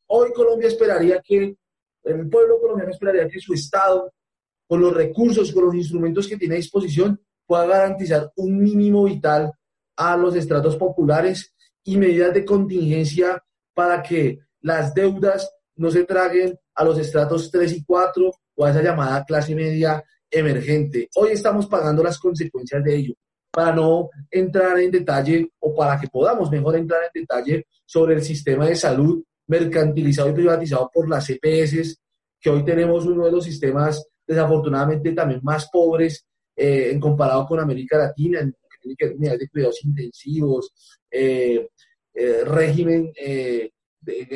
Hoy 0.07 0.31
Colombia 0.33 0.67
esperaría 0.67 1.21
que, 1.21 1.57
el 2.03 2.29
pueblo 2.29 2.59
colombiano 2.61 2.91
esperaría 2.91 3.27
que 3.27 3.39
su 3.39 3.53
Estado, 3.53 4.13
con 4.65 4.79
los 4.79 4.93
recursos, 4.93 5.51
con 5.51 5.65
los 5.65 5.75
instrumentos 5.75 6.27
que 6.27 6.37
tiene 6.37 6.55
a 6.55 6.57
disposición, 6.57 7.19
pueda 7.45 7.65
garantizar 7.65 8.31
un 8.37 8.57
mínimo 8.57 9.03
vital 9.03 9.51
a 9.97 10.15
los 10.15 10.35
estratos 10.35 10.77
populares 10.77 11.53
y 11.83 11.97
medidas 11.97 12.33
de 12.33 12.45
contingencia 12.45 13.43
para 13.73 14.01
que 14.01 14.39
las 14.61 14.93
deudas 14.93 15.49
no 15.75 15.91
se 15.91 16.03
traguen 16.05 16.57
a 16.75 16.83
los 16.83 16.97
estratos 16.97 17.49
3 17.51 17.73
y 17.73 17.83
4 17.83 18.31
o 18.55 18.65
a 18.65 18.71
esa 18.71 18.81
llamada 18.81 19.23
clase 19.25 19.55
media 19.55 20.03
emergente. 20.29 21.09
Hoy 21.15 21.31
estamos 21.31 21.67
pagando 21.67 22.03
las 22.03 22.19
consecuencias 22.19 22.83
de 22.83 22.95
ello. 22.95 23.13
Para 23.57 23.75
no 23.75 24.11
entrar 24.29 24.77
en 24.77 24.91
detalle 24.91 25.49
o 25.61 25.73
para 25.73 25.99
que 25.99 26.07
podamos 26.09 26.51
mejor 26.51 26.75
entrar 26.75 27.01
en 27.05 27.21
detalle 27.21 27.65
sobre 27.87 28.13
el 28.13 28.21
sistema 28.21 28.67
de 28.67 28.75
salud 28.75 29.23
mercantilizado 29.47 30.29
y 30.29 30.33
privatizado 30.33 30.91
por 30.93 31.09
las 31.09 31.27
EPS, 31.27 31.99
que 32.39 32.51
hoy 32.51 32.63
tenemos 32.63 33.07
uno 33.07 33.25
de 33.25 33.31
los 33.31 33.43
sistemas 33.43 34.05
desafortunadamente 34.27 35.11
también 35.13 35.39
más 35.41 35.71
pobres 35.71 36.23
eh, 36.55 36.91
en 36.91 36.99
comparado 36.99 37.47
con 37.47 37.59
América 37.59 37.97
Latina, 37.97 38.41
en 38.41 38.53
ver 39.19 39.39
de 39.39 39.49
cuidados 39.49 39.83
intensivos, 39.83 40.71
eh, 41.09 41.67
eh, 42.13 42.43
régimen 42.45 43.11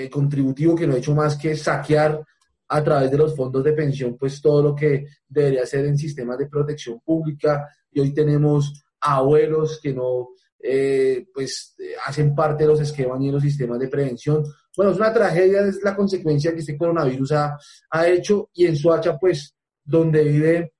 contributivo 0.09 0.75
que 0.75 0.87
no 0.87 0.95
ha 0.95 0.97
hecho 0.97 1.13
más 1.13 1.37
que 1.37 1.55
saquear 1.55 2.25
a 2.69 2.83
través 2.83 3.11
de 3.11 3.17
los 3.19 3.35
fondos 3.35 3.63
de 3.63 3.73
pensión, 3.73 4.17
pues 4.17 4.41
todo 4.41 4.63
lo 4.63 4.75
que 4.75 5.05
debería 5.29 5.63
ser 5.67 5.85
en 5.85 5.95
sistemas 5.95 6.39
de 6.39 6.47
protección 6.47 6.99
pública. 7.01 7.69
Y 7.91 7.99
hoy 7.99 8.15
tenemos 8.15 8.83
abuelos 9.01 9.79
que 9.81 9.93
no, 9.93 10.29
eh, 10.59 11.25
pues, 11.33 11.75
hacen 12.05 12.35
parte 12.35 12.63
de 12.63 12.69
los 12.69 12.79
esquemas 12.79 13.19
ni 13.19 13.27
de 13.27 13.33
los 13.33 13.43
sistemas 13.43 13.79
de 13.79 13.87
prevención. 13.87 14.43
Bueno, 14.75 14.91
es 14.91 14.97
una 14.97 15.13
tragedia, 15.13 15.61
es 15.61 15.81
la 15.83 15.95
consecuencia 15.95 16.53
que 16.53 16.59
este 16.59 16.77
coronavirus 16.77 17.31
ha, 17.33 17.57
ha 17.89 18.07
hecho. 18.07 18.49
Y 18.53 18.65
en 18.65 18.75
Soacha, 18.75 19.17
pues, 19.17 19.55
donde 19.83 20.23
vive 20.23 20.73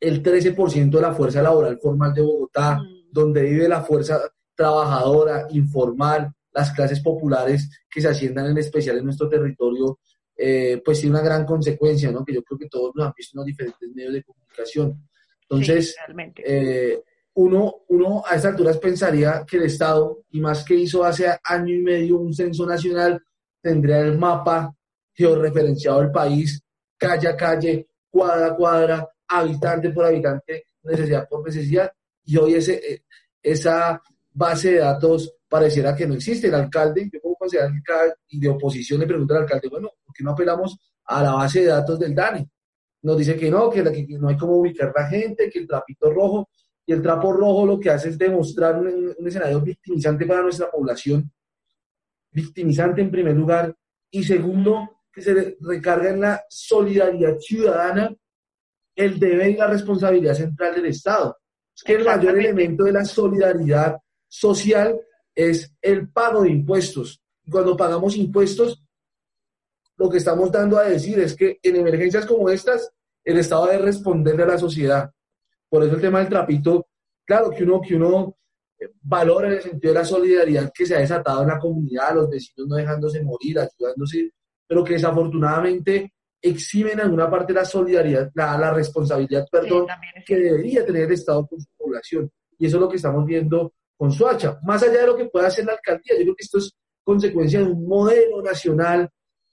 el 0.00 0.22
13% 0.22 0.90
de 0.90 1.00
la 1.00 1.12
fuerza 1.12 1.42
laboral 1.42 1.78
formal 1.80 2.14
de 2.14 2.22
Bogotá, 2.22 2.78
mm. 2.78 3.10
donde 3.10 3.42
vive 3.42 3.68
la 3.68 3.82
fuerza 3.82 4.20
trabajadora, 4.54 5.46
informal, 5.50 6.32
las 6.52 6.72
clases 6.72 7.00
populares 7.00 7.68
que 7.90 8.00
se 8.00 8.08
asciendan 8.08 8.46
en 8.46 8.58
especial 8.58 8.98
en 8.98 9.04
nuestro 9.04 9.28
territorio, 9.28 10.00
eh, 10.36 10.80
pues 10.84 11.00
tiene 11.00 11.16
una 11.16 11.24
gran 11.24 11.44
consecuencia, 11.44 12.10
¿no? 12.10 12.24
Que 12.24 12.34
yo 12.34 12.42
creo 12.42 12.58
que 12.58 12.68
todos 12.68 12.92
nos 12.94 13.06
han 13.06 13.12
visto 13.16 13.34
en 13.34 13.38
los 13.38 13.46
diferentes 13.46 13.88
medios 13.94 14.12
de 14.12 14.22
comunicación. 14.22 15.07
Entonces, 15.50 15.96
eh, 16.44 17.02
uno, 17.34 17.82
uno 17.88 18.22
a 18.26 18.36
estas 18.36 18.52
alturas 18.52 18.78
pensaría 18.78 19.44
que 19.48 19.56
el 19.56 19.64
Estado, 19.64 20.24
y 20.30 20.40
más 20.40 20.64
que 20.64 20.74
hizo 20.74 21.04
hace 21.04 21.26
año 21.44 21.74
y 21.74 21.82
medio 21.82 22.18
un 22.18 22.34
censo 22.34 22.66
nacional, 22.66 23.22
tendría 23.60 24.00
el 24.00 24.18
mapa 24.18 24.74
georreferenciado 25.14 26.00
del 26.00 26.10
país, 26.10 26.60
calle 26.96 27.28
a 27.28 27.36
calle, 27.36 27.88
cuadra 28.10 28.46
a 28.48 28.56
cuadra, 28.56 29.08
habitante 29.28 29.90
por 29.90 30.04
habitante, 30.04 30.66
necesidad 30.82 31.28
por 31.28 31.44
necesidad, 31.44 31.92
y 32.24 32.36
hoy 32.36 32.54
ese, 32.54 32.74
eh, 32.74 33.04
esa 33.42 34.02
base 34.32 34.72
de 34.72 34.78
datos 34.78 35.34
pareciera 35.48 35.96
que 35.96 36.06
no 36.06 36.14
existe. 36.14 36.48
El 36.48 36.54
alcalde, 36.54 37.08
yo 37.12 37.20
como 37.20 37.36
alcalde 37.40 38.14
y 38.28 38.40
de 38.40 38.48
oposición 38.48 39.00
le 39.00 39.06
pregunto 39.06 39.34
al 39.34 39.42
alcalde, 39.42 39.68
bueno, 39.68 39.90
¿por 40.04 40.14
qué 40.14 40.22
no 40.22 40.32
apelamos 40.32 40.76
a 41.04 41.22
la 41.22 41.32
base 41.32 41.60
de 41.60 41.66
datos 41.66 41.98
del 41.98 42.14
DANE? 42.14 42.48
Nos 43.02 43.16
dice 43.16 43.36
que 43.36 43.50
no, 43.50 43.70
que, 43.70 43.82
no 44.18 44.28
hay 44.28 44.36
cómo 44.36 44.56
ubicar 44.56 44.92
la 44.94 45.06
gente, 45.06 45.48
que 45.50 45.60
el 45.60 45.66
trapito 45.66 46.12
rojo, 46.12 46.48
y 46.84 46.92
el 46.92 47.02
trapo 47.02 47.32
rojo 47.32 47.66
lo 47.66 47.78
que 47.78 47.90
hace 47.90 48.08
es 48.08 48.18
demostrar 48.18 48.78
un, 48.80 49.14
escenario 49.26 49.60
victimizante 49.60 50.26
para 50.26 50.42
nuestra 50.42 50.70
población, 50.70 51.30
victimizante 52.30 53.00
en 53.00 53.10
primer 53.10 53.36
lugar, 53.36 53.76
y 54.10 54.24
segundo, 54.24 55.02
que 55.12 55.22
se 55.22 55.56
recarga 55.60 56.10
en 56.10 56.20
la 56.20 56.44
solidaridad 56.48 57.38
ciudadana 57.38 58.14
el 58.96 59.18
deber 59.18 59.50
y 59.50 59.56
la 59.56 59.66
responsabilidad 59.68 60.34
central 60.34 60.74
del 60.74 60.86
Estado. 60.86 61.36
Es 61.76 61.82
que 61.82 61.94
el 61.94 62.04
mayor 62.04 62.38
elemento 62.38 62.84
de 62.84 62.92
la 62.92 63.04
solidaridad 63.04 63.98
social 64.26 64.98
es 65.34 65.72
el 65.80 66.08
pago 66.08 66.42
de 66.42 66.50
impuestos. 66.50 67.22
Cuando 67.48 67.76
pagamos 67.76 68.16
impuestos, 68.16 68.82
lo 69.96 70.08
que 70.08 70.18
estamos 70.18 70.50
dando 70.50 70.78
a 70.78 70.84
decir 70.84 71.18
es 71.18 71.34
que 71.34 71.58
en 71.62 71.76
emergencias 71.76 72.26
como 72.26 72.48
estas, 72.50 72.90
el 73.28 73.38
Estado 73.38 73.66
debe 73.66 73.84
responderle 73.84 74.42
a 74.44 74.46
la 74.46 74.58
sociedad. 74.58 75.10
Por 75.68 75.84
eso 75.84 75.96
el 75.96 76.00
tema 76.00 76.20
del 76.20 76.30
trapito, 76.30 76.86
claro 77.26 77.50
que 77.50 77.62
uno, 77.62 77.78
que 77.80 77.94
uno 77.94 78.36
eh, 78.78 78.88
valora 79.02 79.48
en 79.48 79.54
el 79.54 79.62
sentido 79.62 79.92
de 79.92 79.98
la 79.98 80.04
solidaridad 80.04 80.72
que 80.74 80.86
se 80.86 80.96
ha 80.96 81.00
desatado 81.00 81.42
en 81.42 81.48
la 81.48 81.58
comunidad, 81.58 82.14
los 82.14 82.30
vecinos 82.30 82.68
no 82.68 82.76
dejándose 82.76 83.22
morir, 83.22 83.58
ayudándose, 83.58 84.30
pero 84.66 84.82
que 84.82 84.94
desafortunadamente 84.94 86.14
exime 86.40 86.92
en 86.92 87.00
alguna 87.00 87.30
parte 87.30 87.52
la 87.52 87.66
solidaridad, 87.66 88.30
la, 88.34 88.72
responsabilidad, 88.72 89.46
perdón, 89.50 89.86
que 90.24 90.36
debería 90.36 90.86
tener 90.86 91.02
el 91.02 91.12
Estado 91.12 91.46
con 91.46 91.60
su 91.60 91.68
población. 91.76 92.30
Y 92.58 92.66
eso 92.66 92.78
es 92.78 92.80
lo 92.80 92.88
que 92.88 92.96
estamos 92.96 93.26
viendo 93.26 93.74
con 93.94 94.10
Soacha. 94.10 94.58
Más 94.62 94.82
allá 94.82 95.00
de 95.00 95.06
lo 95.06 95.16
que 95.16 95.26
pueda 95.26 95.48
hacer 95.48 95.66
la 95.66 95.72
alcaldía, 95.72 96.16
yo 96.16 96.22
creo 96.22 96.34
que 96.34 96.44
esto 96.44 96.58
es 96.58 96.72
consecuencia 97.04 97.58
de 97.58 97.66
un 97.66 97.86
modelo 97.86 98.40
nacional 98.40 99.10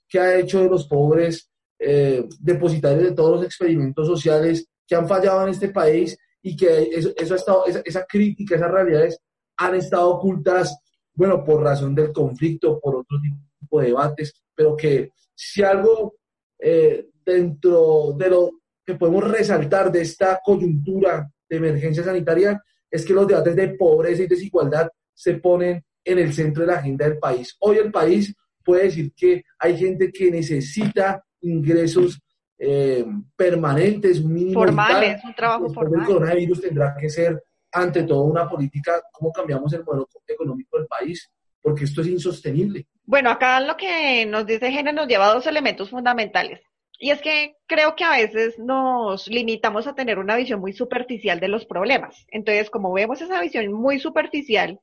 que 0.08 0.18
ha 0.18 0.38
hecho 0.38 0.62
de 0.62 0.70
los 0.70 0.86
pobres 0.86 1.50
eh, 1.78 2.26
depositarios 2.40 3.02
de 3.02 3.12
todos 3.12 3.36
los 3.36 3.44
experimentos 3.44 4.06
sociales 4.06 4.66
que 4.86 4.94
han 4.94 5.08
fallado 5.08 5.42
en 5.42 5.50
este 5.50 5.68
país 5.68 6.16
y 6.42 6.56
que 6.56 6.90
eso, 6.92 7.12
ha 7.18 7.36
estado, 7.36 7.64
esa, 7.66 8.04
crítica, 8.04 8.54
esas 8.54 8.70
realidades 8.70 9.18
han 9.56 9.74
estado 9.74 10.10
ocultas, 10.10 10.78
bueno, 11.14 11.42
por 11.44 11.62
razón 11.62 11.94
del 11.94 12.12
conflicto, 12.12 12.78
por 12.80 12.96
otro 12.96 13.18
tipo 13.58 13.80
de 13.80 13.88
debates, 13.88 14.32
pero 14.54 14.76
que 14.76 15.10
si 15.34 15.62
algo 15.62 16.14
eh, 16.58 17.08
dentro 17.24 18.14
de 18.16 18.28
lo 18.30 18.50
que 18.84 18.94
podemos 18.94 19.28
resaltar 19.28 19.90
de 19.90 20.02
esta 20.02 20.40
coyuntura 20.44 21.28
de 21.48 21.56
emergencia 21.56 22.04
sanitaria 22.04 22.62
es 22.90 23.04
que 23.04 23.12
los 23.12 23.26
debates 23.26 23.56
de 23.56 23.68
pobreza 23.70 24.22
y 24.22 24.28
desigualdad 24.28 24.88
se 25.12 25.34
ponen 25.34 25.84
en 26.04 26.18
el 26.18 26.32
centro 26.32 26.62
de 26.62 26.68
la 26.68 26.78
agenda 26.78 27.08
del 27.08 27.18
país. 27.18 27.56
Hoy 27.60 27.78
el 27.78 27.90
país 27.90 28.32
puede 28.64 28.84
decir 28.84 29.12
que 29.14 29.42
hay 29.58 29.76
gente 29.76 30.12
que 30.12 30.30
necesita 30.30 31.24
ingresos 31.40 32.20
eh, 32.58 33.04
permanentes, 33.36 34.20
un 34.20 34.32
mínimo 34.32 34.60
formales, 34.60 35.22
un 35.24 35.34
trabajo 35.34 35.68
formal. 35.72 36.00
El 36.00 36.06
coronavirus 36.06 36.60
tendrá 36.60 36.96
que 36.98 37.10
ser 37.10 37.42
ante 37.72 38.04
todo 38.04 38.22
una 38.22 38.48
política, 38.48 39.02
cómo 39.12 39.32
cambiamos 39.32 39.72
el 39.74 39.84
modelo 39.84 40.08
económico 40.26 40.78
del 40.78 40.86
país, 40.86 41.30
porque 41.60 41.84
esto 41.84 42.00
es 42.00 42.06
insostenible. 42.06 42.86
Bueno, 43.04 43.30
acá 43.30 43.60
lo 43.60 43.76
que 43.76 44.24
nos 44.26 44.46
dice 44.46 44.70
Gene 44.70 44.92
nos 44.92 45.06
lleva 45.06 45.30
a 45.30 45.34
dos 45.34 45.46
elementos 45.46 45.90
fundamentales. 45.90 46.60
Y 46.98 47.10
es 47.10 47.20
que 47.20 47.56
creo 47.66 47.94
que 47.94 48.04
a 48.04 48.12
veces 48.12 48.58
nos 48.58 49.28
limitamos 49.28 49.86
a 49.86 49.94
tener 49.94 50.18
una 50.18 50.36
visión 50.36 50.60
muy 50.60 50.72
superficial 50.72 51.40
de 51.40 51.48
los 51.48 51.66
problemas. 51.66 52.24
Entonces, 52.28 52.70
como 52.70 52.92
vemos 52.92 53.20
esa 53.20 53.40
visión 53.40 53.70
muy 53.72 53.98
superficial, 53.98 54.80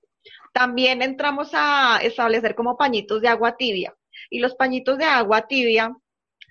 también 0.54 1.02
entramos 1.02 1.50
a 1.54 2.00
establecer 2.04 2.54
como 2.54 2.78
pañitos 2.78 3.22
de 3.22 3.30
agua 3.30 3.58
tibia. 3.58 3.96
Y 4.30 4.40
los 4.40 4.54
pañitos 4.56 5.00
de 5.00 5.06
agua 5.06 5.48
tibia 5.48 5.96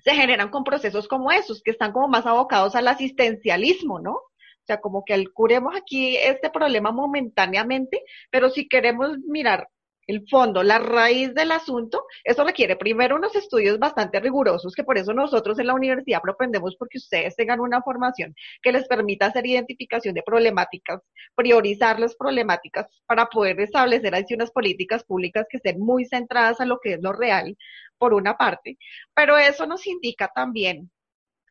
se 0.05 0.15
generan 0.15 0.51
con 0.51 0.65
procesos 0.65 1.09
como 1.09 1.31
esos, 1.33 1.63
que 1.63 1.71
están 1.71 1.93
como 1.93 2.09
más 2.09 2.27
abocados 2.27 2.75
al 2.75 2.89
asistencialismo, 2.89 4.01
¿no? 4.01 4.13
O 4.13 4.65
sea, 4.67 4.81
como 4.81 5.05
que 5.05 5.25
curemos 5.33 5.75
aquí 5.77 6.17
este 6.17 6.51
problema 6.51 6.93
momentáneamente, 6.93 8.03
pero 8.31 8.51
si 8.51 8.69
queremos 8.69 9.19
mirar 9.27 9.69
el 10.07 10.27
fondo, 10.29 10.63
la 10.63 10.79
raíz 10.79 11.33
del 11.35 11.53
asunto, 11.53 12.05
eso 12.25 12.45
requiere 12.45 12.77
primero 12.77 13.17
unos 13.17 13.35
estudios 13.37 13.79
bastante 13.79 14.19
rigurosos, 14.21 14.75
que 14.75 14.85
por 14.85 14.99
eso 14.99 15.13
nosotros 15.13 15.59
en 15.59 15.69
la 15.69 15.75
universidad 15.75 16.21
propendemos 16.21 16.77
porque 16.77 16.99
ustedes 16.99 17.37
tengan 17.37 17.61
una 17.61 17.83
formación 17.83 18.35
que 18.63 18.73
les 18.73 18.87
permita 18.89 19.27
hacer 19.27 19.47
identificación 19.47 20.15
de 20.15 20.23
problemáticas, 20.23 21.01
priorizar 21.37 22.01
las 22.01 22.17
problemáticas 22.17 22.87
para 23.07 23.27
poder 23.27 23.61
establecer 23.61 24.15
así 24.15 24.35
unas 24.35 24.51
políticas 24.51 25.05
públicas 25.05 25.47
que 25.49 25.59
estén 25.59 25.79
muy 25.81 26.05
centradas 26.05 26.61
a 26.61 26.67
lo 26.67 26.79
que 26.81 26.95
es 26.95 27.03
lo 27.03 27.13
real, 27.13 27.57
por 28.03 28.15
una 28.15 28.37
parte, 28.37 28.79
pero 29.15 29.39
eso 29.39 29.65
nos 29.65 29.87
indica 29.87 30.29
también 30.35 30.91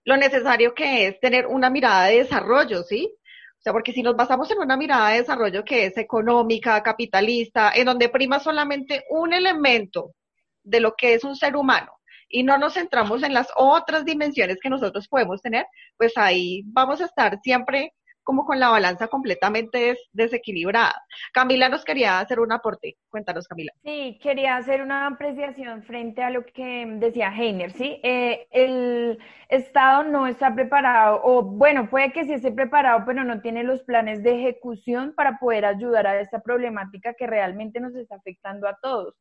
lo 0.04 0.18
necesario 0.18 0.74
que 0.74 1.08
es 1.08 1.18
tener 1.22 1.48
una 1.48 1.70
mirada 1.70 2.08
de 2.08 2.18
desarrollo, 2.18 2.84
¿sí? 2.84 3.10
O 3.10 3.62
sea, 3.62 3.72
porque 3.72 3.94
si 3.94 4.04
nos 4.04 4.18
basamos 4.18 4.52
en 4.52 4.58
una 4.58 4.76
mirada 4.76 5.12
de 5.12 5.20
desarrollo 5.20 5.64
que 5.64 5.86
es 5.86 5.98
económica, 5.98 6.84
capitalista, 6.84 7.72
en 7.74 7.86
donde 7.86 8.10
prima 8.10 8.42
solamente 8.42 9.06
un 9.12 9.32
elemento 9.32 10.14
de 10.62 10.82
lo 10.82 10.94
que 10.94 11.14
es 11.14 11.24
un 11.24 11.38
ser 11.38 11.56
humano 11.56 11.94
y 12.28 12.44
no 12.44 12.58
nos 12.58 12.74
centramos 12.74 13.24
en 13.24 13.34
las 13.34 13.48
otras 13.56 14.04
dimensiones 14.04 14.58
que 14.62 14.70
nosotros 14.70 15.08
podemos 15.08 15.42
tener, 15.42 15.66
pues 15.96 16.18
ahí 16.18 16.64
vamos 16.66 17.00
a 17.00 17.06
estar 17.06 17.40
siempre 17.42 17.94
como 18.24 18.46
con 18.46 18.60
la 18.60 18.70
balanza 18.70 19.08
completamente 19.08 19.78
des- 19.80 20.10
desequilibrada. 20.12 21.04
Camila 21.34 21.70
nos 21.70 21.84
quería 21.86 22.20
hacer 22.20 22.40
un 22.40 22.52
aporte. 22.52 22.98
Cuéntanos, 23.10 23.48
Camila. 23.48 23.74
Sí, 23.84 24.20
quería 24.22 24.58
hacer 24.58 24.84
una 24.84 25.08
apreciación 25.08 25.82
frente 25.84 26.22
a 26.22 26.30
lo 26.30 26.46
que 26.46 26.86
decía 27.00 27.34
Heiner, 27.36 27.72
¿sí? 27.72 28.00
Eh, 28.04 28.48
el 28.52 29.18
Estado 29.50 30.04
no 30.04 30.28
está 30.28 30.54
preparado, 30.54 31.20
o 31.24 31.42
bueno, 31.42 31.90
puede 31.90 32.12
que 32.14 32.26
sí 32.26 32.34
esté 32.34 32.52
preparado, 32.52 33.04
pero 33.08 33.24
no 33.24 33.42
tiene 33.42 33.64
los 33.64 33.82
planes 33.82 34.22
de 34.22 34.36
ejecución 34.40 35.14
para 35.16 35.40
poder 35.40 35.66
ayudar 35.66 36.06
a 36.06 36.22
esta 36.22 36.42
problemática 36.42 37.16
que 37.16 37.26
realmente 37.26 37.80
nos 37.80 37.96
está 37.96 38.16
afectando 38.18 38.68
a 38.68 38.78
todos. 38.82 39.16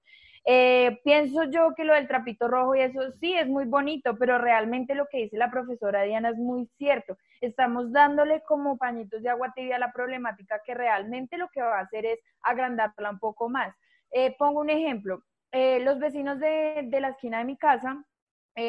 Eh, 0.46 1.00
pienso 1.04 1.44
yo 1.44 1.74
que 1.76 1.84
lo 1.84 1.94
del 1.94 2.08
trapito 2.08 2.48
rojo 2.48 2.74
y 2.74 2.80
eso 2.80 3.12
sí 3.20 3.34
es 3.34 3.46
muy 3.46 3.66
bonito, 3.66 4.16
pero 4.16 4.38
realmente 4.38 4.94
lo 4.94 5.06
que 5.06 5.18
dice 5.18 5.36
la 5.36 5.50
profesora 5.50 6.02
Diana 6.02 6.30
es 6.30 6.38
muy 6.38 6.66
cierto. 6.78 7.18
Estamos 7.40 7.92
dándole 7.92 8.42
como 8.42 8.78
pañitos 8.78 9.22
de 9.22 9.28
agua 9.28 9.52
tibia 9.54 9.76
a 9.76 9.80
la 9.80 9.92
problemática 9.92 10.60
que 10.64 10.74
realmente 10.74 11.36
lo 11.36 11.48
que 11.48 11.62
va 11.62 11.78
a 11.78 11.82
hacer 11.82 12.06
es 12.06 12.20
agrandarla 12.42 13.10
un 13.10 13.18
poco 13.18 13.48
más. 13.48 13.74
Eh, 14.10 14.34
pongo 14.38 14.60
un 14.60 14.70
ejemplo. 14.70 15.22
Eh, 15.52 15.80
los 15.80 15.98
vecinos 15.98 16.38
de, 16.38 16.82
de, 16.84 17.00
la 17.00 17.08
esquina 17.08 17.38
de 17.38 17.44
mi 17.44 17.56
casa 17.56 18.02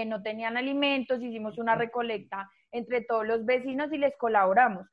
no 0.05 0.21
tenían 0.21 0.55
alimentos, 0.55 1.21
hicimos 1.21 1.57
una 1.57 1.75
recolecta 1.75 2.49
entre 2.71 3.01
todos 3.01 3.27
los 3.27 3.45
vecinos 3.45 3.91
y 3.91 3.97
les 3.97 4.15
colaboramos. 4.15 4.87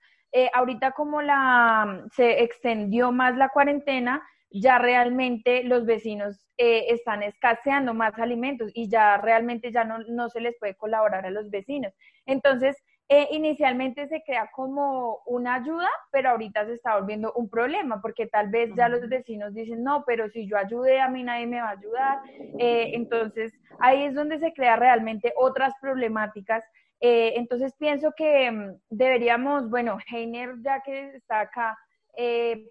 Ahorita 0.53 0.91
como 0.91 1.23
la 1.23 2.05
se 2.11 2.43
extendió 2.43 3.13
más 3.13 3.37
la 3.37 3.49
cuarentena, 3.51 4.21
ya 4.51 4.79
realmente 4.79 5.63
los 5.65 5.85
vecinos 5.85 6.47
eh, 6.57 6.87
están 6.89 7.23
escaseando 7.23 7.95
más 7.95 8.19
alimentos 8.19 8.71
y 8.75 8.89
ya 8.89 9.19
realmente 9.19 9.71
ya 9.71 9.85
no, 9.85 9.99
no 10.09 10.29
se 10.31 10.41
les 10.41 10.59
puede 10.59 10.75
colaborar 10.75 11.27
a 11.27 11.31
los 11.31 11.51
vecinos. 11.51 11.93
Entonces, 12.27 12.77
eh, 13.11 13.27
inicialmente 13.31 14.07
se 14.07 14.23
crea 14.23 14.51
como 14.55 15.23
una 15.25 15.55
ayuda, 15.55 15.89
pero 16.11 16.31
ahorita 16.31 16.67
se 16.67 16.75
está 16.75 16.99
volviendo 16.99 17.33
un 17.35 17.49
problema, 17.49 18.03
porque 18.03 18.27
tal 18.27 18.49
vez 18.51 18.71
ya 18.77 18.89
los 18.91 19.09
vecinos 19.09 19.55
dicen, 19.55 19.83
no, 19.83 20.05
pero 20.07 20.29
si 20.29 20.47
yo 20.47 20.59
ayudé, 20.59 21.01
a 21.01 21.09
mí 21.09 21.23
nadie 21.23 21.47
me 21.47 21.61
va 21.61 21.69
a 21.69 21.73
ayudar. 21.73 22.19
Eh, 22.59 22.91
entonces, 22.93 23.53
ahí 23.81 24.05
es 24.05 24.15
donde 24.15 24.39
se 24.39 24.53
crea 24.53 24.77
realmente 24.77 25.33
otras 25.37 25.73
problemáticas. 25.81 26.63
Eh, 27.01 27.33
entonces, 27.37 27.75
pienso 27.79 28.13
que 28.15 28.51
mm, 28.51 28.75
deberíamos, 28.91 29.71
bueno, 29.71 29.97
Heiner, 30.11 30.57
ya 30.61 30.83
que 30.83 31.15
está 31.15 31.41
acá, 31.41 31.79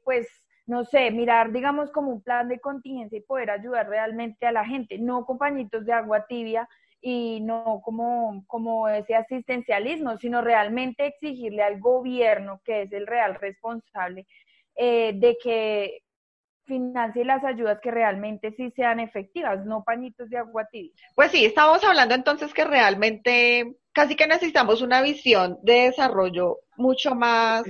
pues 0.03 0.27
no 0.67 0.83
sé, 0.83 1.11
mirar, 1.11 1.51
digamos, 1.51 1.89
como 1.91 2.11
un 2.11 2.21
plan 2.21 2.49
de 2.49 2.59
contingencia 2.59 3.17
y 3.17 3.21
poder 3.21 3.49
ayudar 3.49 3.87
realmente 3.87 4.45
a 4.45 4.51
la 4.51 4.65
gente, 4.65 4.99
no 4.99 5.25
compañitos 5.25 5.85
de 5.85 5.93
agua 5.93 6.25
tibia 6.27 6.67
y 7.01 7.39
no 7.41 7.81
como, 7.83 8.43
como 8.47 8.89
ese 8.89 9.15
asistencialismo, 9.15 10.17
sino 10.17 10.41
realmente 10.41 11.07
exigirle 11.07 11.63
al 11.63 11.79
gobierno, 11.79 12.61
que 12.65 12.83
es 12.83 12.91
el 12.91 13.07
real 13.07 13.35
responsable, 13.35 14.27
eh, 14.75 15.13
de 15.15 15.37
que 15.41 16.03
financie 16.65 17.23
las 17.23 17.45
ayudas 17.45 17.79
que 17.81 17.91
realmente 17.91 18.51
sí 18.57 18.71
sean 18.75 18.99
efectivas, 18.99 19.65
no 19.65 19.85
pañitos 19.85 20.29
de 20.29 20.37
agua 20.37 20.67
tibia. 20.69 20.91
Pues 21.15 21.31
sí, 21.31 21.45
estábamos 21.45 21.81
hablando 21.85 22.13
entonces 22.13 22.53
que 22.53 22.65
realmente 22.65 23.77
casi 23.97 24.15
que 24.15 24.27
necesitamos 24.27 24.83
una 24.83 25.01
visión 25.01 25.57
de 25.63 25.85
desarrollo 25.89 26.59
mucho 26.75 27.15
más 27.15 27.63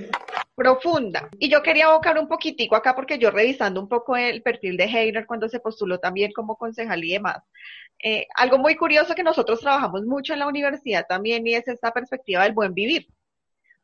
profunda. 0.54 1.30
Y 1.38 1.48
yo 1.48 1.62
quería 1.62 1.86
abocar 1.86 2.18
un 2.18 2.28
poquitico 2.28 2.76
acá 2.76 2.94
porque 2.94 3.18
yo 3.18 3.30
revisando 3.30 3.80
un 3.80 3.88
poco 3.88 4.14
el 4.14 4.42
perfil 4.42 4.76
de 4.76 4.84
Heiner 4.84 5.24
cuando 5.24 5.48
se 5.48 5.58
postuló 5.58 5.98
también 5.98 6.32
como 6.32 6.56
concejal 6.56 7.02
y 7.02 7.12
demás, 7.12 7.38
eh, 8.04 8.26
algo 8.34 8.58
muy 8.58 8.76
curioso 8.76 9.14
que 9.14 9.22
nosotros 9.22 9.60
trabajamos 9.60 10.02
mucho 10.04 10.34
en 10.34 10.40
la 10.40 10.48
universidad 10.48 11.06
también 11.08 11.46
y 11.46 11.54
es 11.54 11.66
esta 11.66 11.92
perspectiva 11.92 12.42
del 12.42 12.52
buen 12.52 12.74
vivir. 12.74 13.06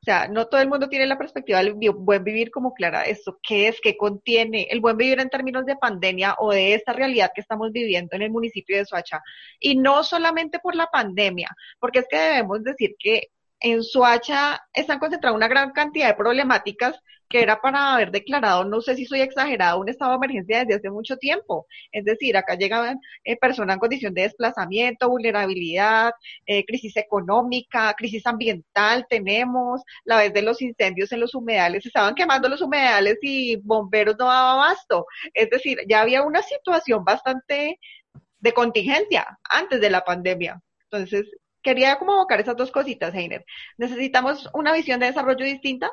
O 0.04 0.10
sea, 0.12 0.28
no 0.28 0.48
todo 0.48 0.60
el 0.60 0.68
mundo 0.68 0.90
tiene 0.90 1.06
la 1.06 1.16
perspectiva 1.16 1.62
del 1.62 1.72
buen 1.72 2.22
vivir 2.22 2.50
como 2.50 2.74
clara. 2.74 3.04
¿Esto 3.04 3.38
qué 3.42 3.68
es? 3.68 3.80
¿Qué 3.80 3.96
contiene 3.96 4.66
el 4.68 4.80
buen 4.80 4.98
vivir 4.98 5.18
en 5.18 5.30
términos 5.30 5.64
de 5.64 5.76
pandemia 5.76 6.36
o 6.40 6.52
de 6.52 6.74
esta 6.74 6.92
realidad 6.92 7.30
que 7.34 7.40
estamos 7.40 7.72
viviendo 7.72 8.14
en 8.14 8.20
el 8.20 8.30
municipio 8.30 8.76
de 8.76 8.84
Soacha? 8.84 9.22
Y 9.58 9.78
no 9.78 10.04
solamente 10.04 10.58
por 10.58 10.76
la 10.76 10.88
pandemia, 10.88 11.48
porque 11.80 12.00
es 12.00 12.06
que 12.06 12.18
debemos 12.18 12.62
decir 12.62 12.96
que 12.98 13.28
en 13.60 13.82
Soacha 13.82 14.60
están 14.74 14.98
concentradas 14.98 15.36
una 15.36 15.48
gran 15.48 15.70
cantidad 15.70 16.08
de 16.08 16.14
problemáticas 16.14 17.00
que 17.34 17.42
era 17.42 17.60
para 17.60 17.94
haber 17.94 18.12
declarado, 18.12 18.64
no 18.64 18.80
sé 18.80 18.94
si 18.94 19.06
soy 19.06 19.20
exagerada, 19.20 19.74
un 19.74 19.88
estado 19.88 20.12
de 20.12 20.18
emergencia 20.18 20.60
desde 20.60 20.76
hace 20.76 20.88
mucho 20.88 21.16
tiempo. 21.16 21.66
Es 21.90 22.04
decir, 22.04 22.36
acá 22.36 22.54
llegaban 22.54 23.00
eh, 23.24 23.36
personas 23.36 23.74
en 23.74 23.80
condición 23.80 24.14
de 24.14 24.22
desplazamiento, 24.22 25.08
vulnerabilidad, 25.08 26.12
eh, 26.46 26.64
crisis 26.64 26.96
económica, 26.96 27.92
crisis 27.98 28.24
ambiental 28.24 29.04
tenemos, 29.10 29.82
la 30.04 30.18
vez 30.18 30.32
de 30.32 30.42
los 30.42 30.62
incendios 30.62 31.10
en 31.10 31.18
los 31.18 31.34
humedales, 31.34 31.84
estaban 31.84 32.14
quemando 32.14 32.48
los 32.48 32.62
humedales 32.62 33.18
y 33.20 33.56
bomberos 33.56 34.14
no 34.16 34.26
daban 34.26 34.60
abasto. 34.60 35.04
Es 35.32 35.50
decir, 35.50 35.78
ya 35.88 36.02
había 36.02 36.22
una 36.22 36.40
situación 36.40 37.04
bastante 37.04 37.80
de 38.38 38.52
contingencia 38.52 39.26
antes 39.50 39.80
de 39.80 39.90
la 39.90 40.04
pandemia. 40.04 40.62
Entonces, 40.88 41.26
quería 41.64 41.98
como 41.98 42.12
abocar 42.12 42.40
esas 42.40 42.56
dos 42.56 42.70
cositas, 42.70 43.12
Heiner. 43.12 43.44
Necesitamos 43.76 44.48
una 44.54 44.72
visión 44.72 45.00
de 45.00 45.06
desarrollo 45.06 45.44
distinta. 45.44 45.90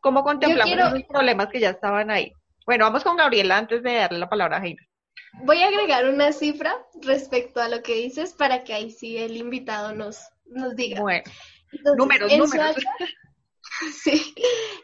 ¿Cómo 0.00 0.22
contemplamos 0.22 0.74
quiero... 0.74 0.88
esos 0.88 1.08
problemas 1.08 1.48
que 1.48 1.60
ya 1.60 1.70
estaban 1.70 2.10
ahí? 2.10 2.32
Bueno, 2.66 2.84
vamos 2.84 3.04
con 3.04 3.16
Gabriela 3.16 3.58
antes 3.58 3.82
de 3.82 3.94
darle 3.94 4.18
la 4.18 4.28
palabra 4.28 4.58
a 4.58 4.64
Heiner. 4.64 4.86
Voy 5.44 5.62
a 5.62 5.68
agregar 5.68 6.08
una 6.08 6.32
cifra 6.32 6.76
respecto 7.02 7.60
a 7.60 7.68
lo 7.68 7.82
que 7.82 7.94
dices 7.94 8.32
para 8.32 8.64
que 8.64 8.74
ahí 8.74 8.90
sí 8.90 9.16
el 9.16 9.36
invitado 9.36 9.94
nos, 9.94 10.20
nos 10.46 10.74
diga. 10.74 11.00
Bueno, 11.00 11.24
Entonces, 11.72 11.96
números, 11.98 12.32
números. 12.32 12.50
Soacha, 12.50 12.90
sí, 14.02 14.34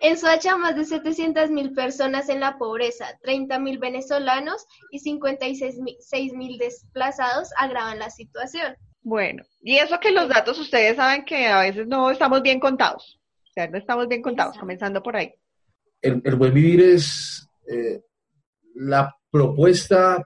en 0.01 0.19
Soacha 0.19 0.57
más 0.57 0.77
de 0.77 0.85
700 0.85 1.51
mil 1.51 1.73
personas 1.73 2.29
en 2.29 2.41
la 2.41 2.59
pobreza, 2.59 3.19
30 3.23 3.59
mil 3.59 3.79
venezolanos 3.79 4.67
y 4.91 5.01
56 5.01 6.33
mil 6.35 6.59
desplazados 6.59 7.51
agravan 7.57 7.99
la 7.99 8.11
situación. 8.11 8.77
Bueno, 9.03 9.45
y 9.63 9.77
eso 9.77 10.01
que 10.01 10.11
los 10.11 10.29
datos 10.29 10.59
ustedes 10.59 10.97
saben 10.97 11.25
que 11.25 11.47
a 11.47 11.61
veces 11.61 11.87
no 11.87 12.11
estamos 12.11 12.43
bien 12.43 12.59
contados. 12.59 13.21
O 13.57 13.59
sea, 13.59 13.71
no 13.71 13.79
estamos 13.79 14.07
bien 14.07 14.21
contados, 14.21 14.51
Exacto. 14.51 14.61
comenzando 14.61 15.03
por 15.03 15.17
ahí. 15.17 15.33
El, 16.03 16.21
el 16.23 16.35
buen 16.35 16.53
vivir 16.53 16.79
es 16.83 17.49
eh, 17.67 18.03
la 18.75 19.17
propuesta 19.31 20.23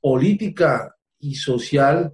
política 0.00 0.96
y 1.18 1.34
social 1.34 2.10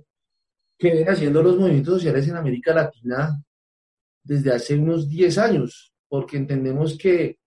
que 0.77 0.91
vienen 0.91 1.09
haciendo 1.09 1.41
los 1.41 1.57
movimientos 1.57 1.95
sociales 1.95 2.27
en 2.27 2.35
América 2.35 2.75
Latina 2.75 3.41
desde 4.25 4.53
hace 4.53 4.75
unos 4.75 5.09
10 5.09 5.39
años, 5.39 5.95
porque 6.09 6.37
entendemos 6.37 6.99
que 6.99 7.39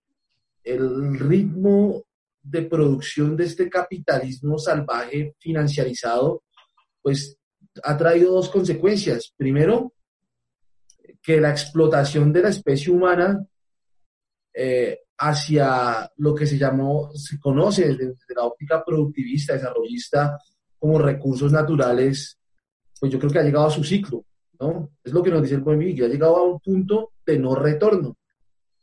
el 0.64 1.18
ritmo 1.18 2.02
de 2.42 2.62
producción 2.62 3.36
de 3.36 3.44
este 3.44 3.68
capitalismo 3.68 4.58
salvaje 4.58 5.34
financiarizado, 5.38 6.42
pues 7.02 7.36
ha 7.84 7.98
traído 7.98 8.32
dos 8.32 8.48
consecuencias. 8.48 9.34
Primero, 9.36 9.92
que 11.30 11.40
la 11.40 11.50
explotación 11.50 12.32
de 12.32 12.42
la 12.42 12.48
especie 12.48 12.92
humana 12.92 13.46
eh, 14.52 14.98
hacia 15.18 16.10
lo 16.16 16.34
que 16.34 16.44
se 16.44 16.58
llamó, 16.58 17.12
se 17.14 17.38
conoce 17.38 17.86
desde, 17.86 18.06
desde, 18.08 18.34
la 18.34 18.44
óptica 18.44 18.82
productivista, 18.84 19.52
desarrollista, 19.52 20.36
como 20.76 20.98
recursos 20.98 21.52
naturales, 21.52 22.36
pues 22.98 23.12
yo 23.12 23.18
creo 23.20 23.30
que 23.30 23.38
ha 23.38 23.44
llegado 23.44 23.66
a 23.66 23.70
su 23.70 23.84
ciclo, 23.84 24.24
¿no? 24.58 24.90
Es 25.04 25.12
lo 25.12 25.22
que 25.22 25.30
nos 25.30 25.42
dice 25.42 25.54
el 25.54 25.60
buen 25.60 25.78
vivir, 25.78 26.04
ha 26.04 26.08
llegado 26.08 26.36
a 26.36 26.42
un 26.42 26.58
punto 26.58 27.12
de 27.24 27.38
no 27.38 27.54
retorno. 27.54 28.16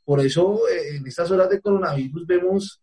Por 0.06 0.22
eso, 0.22 0.70
eh, 0.70 0.96
en 0.96 1.06
estas 1.06 1.30
horas 1.32 1.50
de 1.50 1.60
coronavirus 1.60 2.26
vemos 2.26 2.82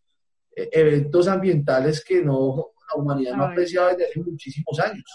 eh, 0.55 0.69
eventos 0.73 1.27
ambientales 1.27 2.05
que 2.05 2.23
no, 2.23 2.73
la 2.93 3.01
humanidad 3.01 3.35
no 3.35 3.45
ha 3.45 3.51
apreciado 3.51 3.89
desde 3.89 4.11
hace 4.11 4.21
muchísimos 4.21 4.79
años. 4.79 5.07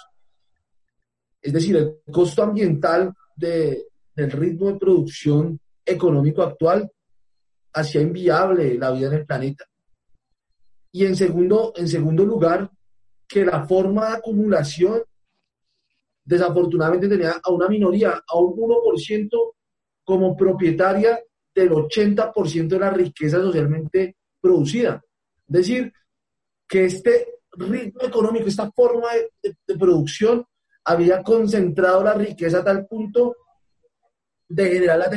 Es 1.39 1.53
decir, 1.53 1.75
el 1.75 1.99
costo 2.11 2.41
ambiental 2.41 3.13
de, 3.35 3.89
del 4.19 4.31
ritmo 4.31 4.67
de 4.67 4.79
producción 4.79 5.59
económico 5.85 6.43
actual 6.43 6.91
hacía 7.73 8.01
inviable 8.01 8.77
la 8.77 8.91
vida 8.91 9.07
en 9.07 9.13
el 9.13 9.25
planeta. 9.25 9.65
Y 10.91 11.05
en 11.05 11.15
segundo, 11.15 11.73
en 11.75 11.87
segundo 11.87 12.25
lugar, 12.25 12.69
que 13.27 13.45
la 13.45 13.65
forma 13.65 14.09
de 14.09 14.17
acumulación 14.17 15.03
desafortunadamente 16.25 17.07
tenía 17.07 17.39
a 17.41 17.51
una 17.51 17.67
minoría, 17.67 18.21
a 18.27 18.37
un 18.37 18.55
1% 18.55 19.29
como 20.03 20.35
propietaria 20.35 21.19
del 21.53 21.69
80% 21.71 22.67
de 22.67 22.79
la 22.79 22.89
riqueza 22.89 23.39
socialmente 23.39 24.17
producida. 24.41 25.01
Es 25.47 25.53
decir, 25.53 25.93
que 26.67 26.85
este 26.85 27.39
ritmo 27.51 28.01
económico, 28.01 28.47
esta 28.47 28.71
forma 28.71 29.13
de, 29.13 29.31
de, 29.41 29.57
de 29.67 29.77
producción 29.77 30.45
había 30.83 31.23
concentrado 31.23 32.03
la 32.03 32.13
riqueza 32.13 32.59
a 32.59 32.63
tal 32.63 32.85
punto 32.87 33.35
de 34.49 34.69
generar, 34.69 34.97
las 34.97 35.11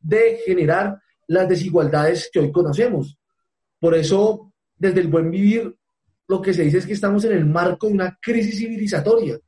de, 0.00 0.40
generar 0.44 0.98
las 1.26 1.48
desigualdades 1.48 2.30
que 2.32 2.40
hoy 2.40 2.52
conocemos. 2.52 3.18
Por 3.80 3.94
eso, 3.94 4.52
desde 4.76 5.00
el 5.00 5.08
buen 5.08 5.30
vivir, 5.30 5.74
lo 6.28 6.40
que 6.40 6.54
se 6.54 6.62
dice 6.62 6.78
es 6.78 6.86
que 6.86 6.92
estamos 6.92 7.24
en 7.24 7.32
el 7.32 7.46
marco 7.46 7.86
de 7.86 7.94
una 7.94 8.18
crisis 8.20 8.58
civilizatoria. 8.58 9.38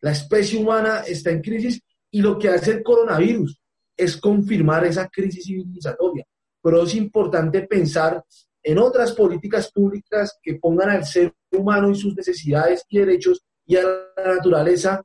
La 0.00 0.12
especie 0.12 0.58
humana 0.58 1.00
está 1.06 1.30
en 1.30 1.40
crisis 1.40 1.80
y 2.10 2.20
lo 2.20 2.38
que 2.38 2.50
hace 2.50 2.72
el 2.72 2.82
coronavirus 2.82 3.60
es 3.96 4.16
confirmar 4.18 4.84
esa 4.84 5.08
crisis 5.08 5.44
civilizatoria. 5.44 6.24
Pero 6.62 6.82
es 6.82 6.94
importante 6.94 7.62
pensar 7.62 8.22
en 8.62 8.78
otras 8.78 9.12
políticas 9.12 9.70
públicas 9.72 10.38
que 10.42 10.56
pongan 10.56 10.90
al 10.90 11.04
ser 11.04 11.32
humano 11.52 11.90
y 11.90 11.94
sus 11.94 12.14
necesidades 12.14 12.84
y 12.88 12.98
derechos 12.98 13.42
y 13.64 13.76
a 13.76 13.82
la 13.82 14.34
naturaleza 14.34 15.02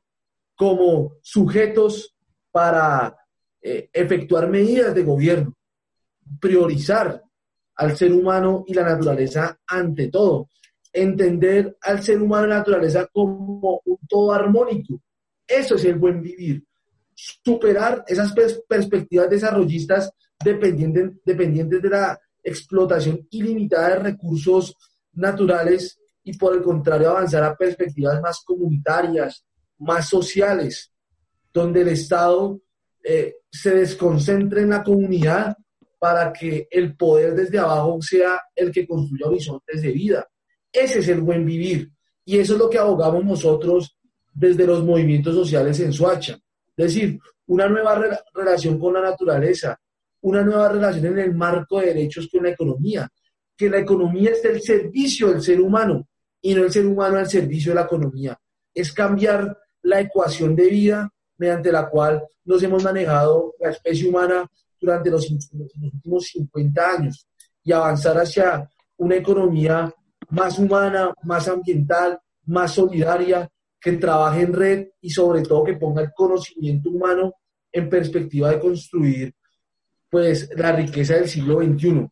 como 0.54 1.14
sujetos 1.22 2.14
para 2.50 3.16
eh, 3.62 3.88
efectuar 3.92 4.48
medidas 4.48 4.94
de 4.94 5.04
gobierno, 5.04 5.54
priorizar 6.40 7.22
al 7.76 7.96
ser 7.96 8.12
humano 8.12 8.64
y 8.66 8.74
la 8.74 8.82
naturaleza 8.82 9.58
ante 9.66 10.08
todo, 10.08 10.50
entender 10.92 11.76
al 11.80 12.02
ser 12.02 12.20
humano 12.20 12.46
y 12.46 12.50
la 12.50 12.58
naturaleza 12.58 13.06
como 13.12 13.80
un 13.84 13.98
todo 14.08 14.32
armónico. 14.32 15.00
Eso 15.46 15.76
es 15.76 15.84
el 15.84 15.94
buen 15.94 16.20
vivir. 16.20 16.64
Superar 17.14 18.04
esas 18.06 18.34
perspectivas 18.68 19.30
desarrollistas 19.30 20.10
dependientes, 20.42 21.12
dependientes 21.24 21.80
de 21.82 21.88
la 21.88 22.20
explotación 22.42 23.26
ilimitada 23.30 23.90
de 23.90 23.98
recursos 24.00 24.76
naturales 25.12 25.98
y 26.24 26.36
por 26.36 26.54
el 26.54 26.62
contrario 26.62 27.10
avanzar 27.10 27.44
a 27.44 27.56
perspectivas 27.56 28.20
más 28.20 28.42
comunitarias, 28.44 29.44
más 29.78 30.08
sociales, 30.08 30.92
donde 31.52 31.82
el 31.82 31.88
Estado 31.88 32.60
eh, 33.04 33.36
se 33.52 33.74
desconcentre 33.74 34.62
en 34.62 34.70
la 34.70 34.82
comunidad 34.82 35.54
para 35.98 36.32
que 36.32 36.66
el 36.70 36.96
poder 36.96 37.34
desde 37.34 37.58
abajo 37.58 38.00
sea 38.00 38.40
el 38.56 38.72
que 38.72 38.86
construya 38.86 39.26
horizontes 39.26 39.82
de 39.82 39.92
vida. 39.92 40.26
Ese 40.72 41.00
es 41.00 41.08
el 41.08 41.20
buen 41.20 41.44
vivir 41.44 41.92
y 42.24 42.38
eso 42.38 42.54
es 42.54 42.58
lo 42.58 42.70
que 42.70 42.78
abogamos 42.78 43.24
nosotros 43.24 43.96
desde 44.32 44.66
los 44.66 44.82
movimientos 44.82 45.34
sociales 45.34 45.78
en 45.80 45.92
Suacha. 45.92 46.38
Es 46.76 46.86
decir, 46.86 47.20
una 47.46 47.68
nueva 47.68 48.02
relación 48.34 48.78
con 48.78 48.94
la 48.94 49.02
naturaleza, 49.02 49.78
una 50.22 50.42
nueva 50.42 50.70
relación 50.70 51.06
en 51.06 51.18
el 51.18 51.34
marco 51.34 51.78
de 51.78 51.88
derechos 51.88 52.28
con 52.32 52.44
la 52.44 52.50
economía, 52.50 53.08
que 53.56 53.68
la 53.68 53.78
economía 53.78 54.30
esté 54.30 54.48
al 54.48 54.62
servicio 54.62 55.28
del 55.28 55.42
ser 55.42 55.60
humano 55.60 56.08
y 56.40 56.54
no 56.54 56.64
el 56.64 56.72
ser 56.72 56.86
humano 56.86 57.18
al 57.18 57.28
servicio 57.28 57.72
de 57.72 57.76
la 57.76 57.84
economía. 57.84 58.38
Es 58.74 58.92
cambiar 58.92 59.56
la 59.82 60.00
ecuación 60.00 60.56
de 60.56 60.68
vida 60.68 61.11
mediante 61.38 61.72
la 61.72 61.88
cual 61.88 62.22
nos 62.44 62.62
hemos 62.62 62.82
manejado 62.84 63.54
la 63.60 63.70
especie 63.70 64.08
humana 64.08 64.48
durante 64.80 65.10
los, 65.10 65.30
los 65.30 65.74
últimos 65.80 66.24
50 66.26 66.90
años 66.90 67.26
y 67.62 67.72
avanzar 67.72 68.18
hacia 68.18 68.68
una 68.96 69.16
economía 69.16 69.92
más 70.30 70.58
humana, 70.58 71.12
más 71.22 71.48
ambiental, 71.48 72.18
más 72.46 72.72
solidaria, 72.72 73.48
que 73.80 73.92
trabaje 73.92 74.42
en 74.42 74.52
red 74.52 74.88
y 75.00 75.10
sobre 75.10 75.42
todo 75.42 75.64
que 75.64 75.74
ponga 75.74 76.02
el 76.02 76.12
conocimiento 76.14 76.88
humano 76.88 77.34
en 77.72 77.88
perspectiva 77.88 78.50
de 78.50 78.60
construir 78.60 79.34
pues 80.08 80.48
la 80.56 80.72
riqueza 80.72 81.14
del 81.14 81.28
siglo 81.28 81.60
XXI. 81.60 82.06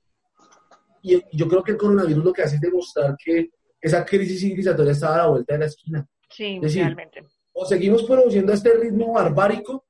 Y 1.02 1.22
yo 1.32 1.48
creo 1.48 1.62
que 1.62 1.72
el 1.72 1.78
coronavirus 1.78 2.24
lo 2.24 2.32
que 2.32 2.42
hace 2.42 2.56
es 2.56 2.60
demostrar 2.60 3.16
que 3.22 3.50
esa 3.80 4.04
crisis 4.04 4.40
civilizatoria 4.40 4.92
estaba 4.92 5.14
a 5.14 5.18
la 5.18 5.26
vuelta 5.28 5.54
de 5.54 5.60
la 5.60 5.66
esquina. 5.66 6.06
Sí, 6.28 6.58
realmente. 6.60 7.24
Seguimos 7.66 8.02
produciendo 8.04 8.52
a 8.52 8.54
este 8.54 8.74
ritmo 8.74 9.12
barbárico, 9.12 9.84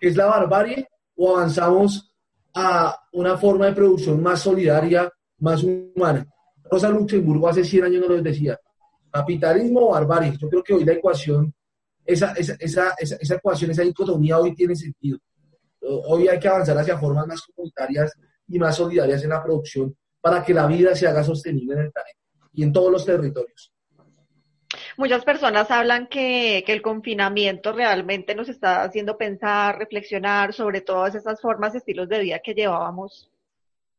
que 0.00 0.08
es 0.08 0.16
la 0.16 0.26
barbarie, 0.26 0.88
o 1.16 1.36
avanzamos 1.36 2.14
a 2.54 2.98
una 3.12 3.36
forma 3.36 3.66
de 3.66 3.72
producción 3.72 4.22
más 4.22 4.40
solidaria, 4.40 5.10
más 5.38 5.62
humana. 5.62 6.26
Rosa 6.70 6.88
Luxemburgo 6.88 7.48
hace 7.48 7.64
100 7.64 7.84
años 7.84 8.08
nos 8.08 8.22
decía, 8.22 8.58
capitalismo 9.10 9.88
o 9.88 9.90
barbarie. 9.92 10.36
Yo 10.38 10.48
creo 10.48 10.62
que 10.62 10.74
hoy 10.74 10.84
la 10.84 10.92
ecuación, 10.92 11.54
esa, 12.04 12.32
esa, 12.32 12.56
esa, 12.58 12.94
esa 12.98 13.34
ecuación, 13.34 13.70
esa 13.70 13.82
dicotomía 13.82 14.38
hoy 14.38 14.54
tiene 14.54 14.74
sentido. 14.74 15.18
Hoy 15.80 16.28
hay 16.28 16.38
que 16.38 16.48
avanzar 16.48 16.78
hacia 16.78 16.98
formas 16.98 17.26
más 17.26 17.42
comunitarias 17.42 18.12
y 18.48 18.58
más 18.58 18.76
solidarias 18.76 19.22
en 19.22 19.30
la 19.30 19.42
producción 19.42 19.94
para 20.20 20.42
que 20.42 20.54
la 20.54 20.66
vida 20.66 20.94
se 20.94 21.06
haga 21.06 21.22
sostenible 21.22 21.74
en 21.74 21.80
el 21.80 21.92
planeta 21.92 22.18
y 22.52 22.62
en 22.62 22.72
todos 22.72 22.90
los 22.90 23.04
territorios. 23.04 23.73
Muchas 24.96 25.24
personas 25.24 25.70
hablan 25.70 26.06
que, 26.06 26.62
que, 26.64 26.72
el 26.72 26.82
confinamiento 26.82 27.72
realmente 27.72 28.34
nos 28.34 28.48
está 28.48 28.82
haciendo 28.82 29.18
pensar, 29.18 29.78
reflexionar 29.78 30.52
sobre 30.52 30.80
todas 30.80 31.14
esas 31.14 31.40
formas, 31.40 31.74
estilos 31.74 32.08
de 32.08 32.20
vida 32.20 32.38
que 32.38 32.54
llevábamos. 32.54 33.30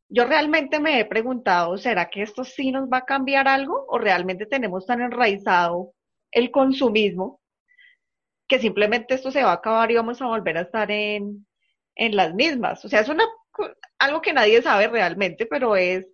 Yo 0.08 0.24
realmente 0.24 0.80
me 0.80 1.00
he 1.00 1.04
preguntado, 1.04 1.76
¿será 1.76 2.08
que 2.08 2.22
esto 2.22 2.44
sí 2.44 2.72
nos 2.72 2.88
va 2.88 2.98
a 2.98 3.04
cambiar 3.04 3.48
algo 3.48 3.84
o 3.88 3.98
realmente 3.98 4.46
tenemos 4.46 4.86
tan 4.86 5.00
enraizado 5.00 5.92
el 6.30 6.50
consumismo 6.50 7.40
que 8.48 8.58
simplemente 8.58 9.14
esto 9.14 9.30
se 9.30 9.42
va 9.42 9.50
a 9.50 9.54
acabar 9.54 9.90
y 9.90 9.96
vamos 9.96 10.22
a 10.22 10.26
volver 10.26 10.58
a 10.58 10.62
estar 10.62 10.90
en, 10.90 11.46
en 11.96 12.16
las 12.16 12.34
mismas. 12.34 12.84
O 12.84 12.88
sea, 12.88 13.00
es 13.00 13.08
una, 13.08 13.24
algo 13.98 14.20
que 14.20 14.32
nadie 14.32 14.62
sabe 14.62 14.88
realmente, 14.88 15.46
pero 15.46 15.76
es 15.76 16.06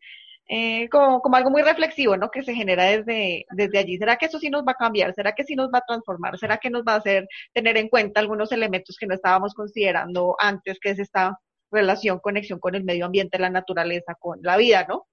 eh, 0.48 0.88
como, 0.90 1.20
como, 1.20 1.36
algo 1.36 1.50
muy 1.50 1.62
reflexivo, 1.62 2.16
¿no? 2.16 2.30
Que 2.30 2.42
se 2.42 2.54
genera 2.54 2.84
desde, 2.84 3.46
desde 3.50 3.78
allí. 3.78 3.96
¿Será 3.96 4.16
que 4.16 4.26
eso 4.26 4.38
sí 4.38 4.50
nos 4.50 4.64
va 4.64 4.72
a 4.72 4.76
cambiar? 4.76 5.14
¿Será 5.14 5.32
que 5.32 5.44
sí 5.44 5.54
nos 5.54 5.70
va 5.72 5.78
a 5.78 5.84
transformar? 5.86 6.38
¿Será 6.38 6.58
que 6.58 6.70
nos 6.70 6.82
va 6.82 6.94
a 6.94 6.96
hacer 6.96 7.26
tener 7.52 7.76
en 7.76 7.88
cuenta 7.88 8.20
algunos 8.20 8.52
elementos 8.52 8.96
que 8.98 9.06
no 9.06 9.14
estábamos 9.14 9.54
considerando 9.54 10.36
antes, 10.38 10.78
que 10.80 10.90
es 10.90 10.98
esta 10.98 11.38
relación, 11.70 12.18
conexión 12.20 12.58
con 12.58 12.74
el 12.74 12.84
medio 12.84 13.06
ambiente, 13.06 13.38
la 13.38 13.50
naturaleza, 13.50 14.14
con 14.18 14.40
la 14.42 14.56
vida, 14.56 14.86
¿no? 14.88 15.06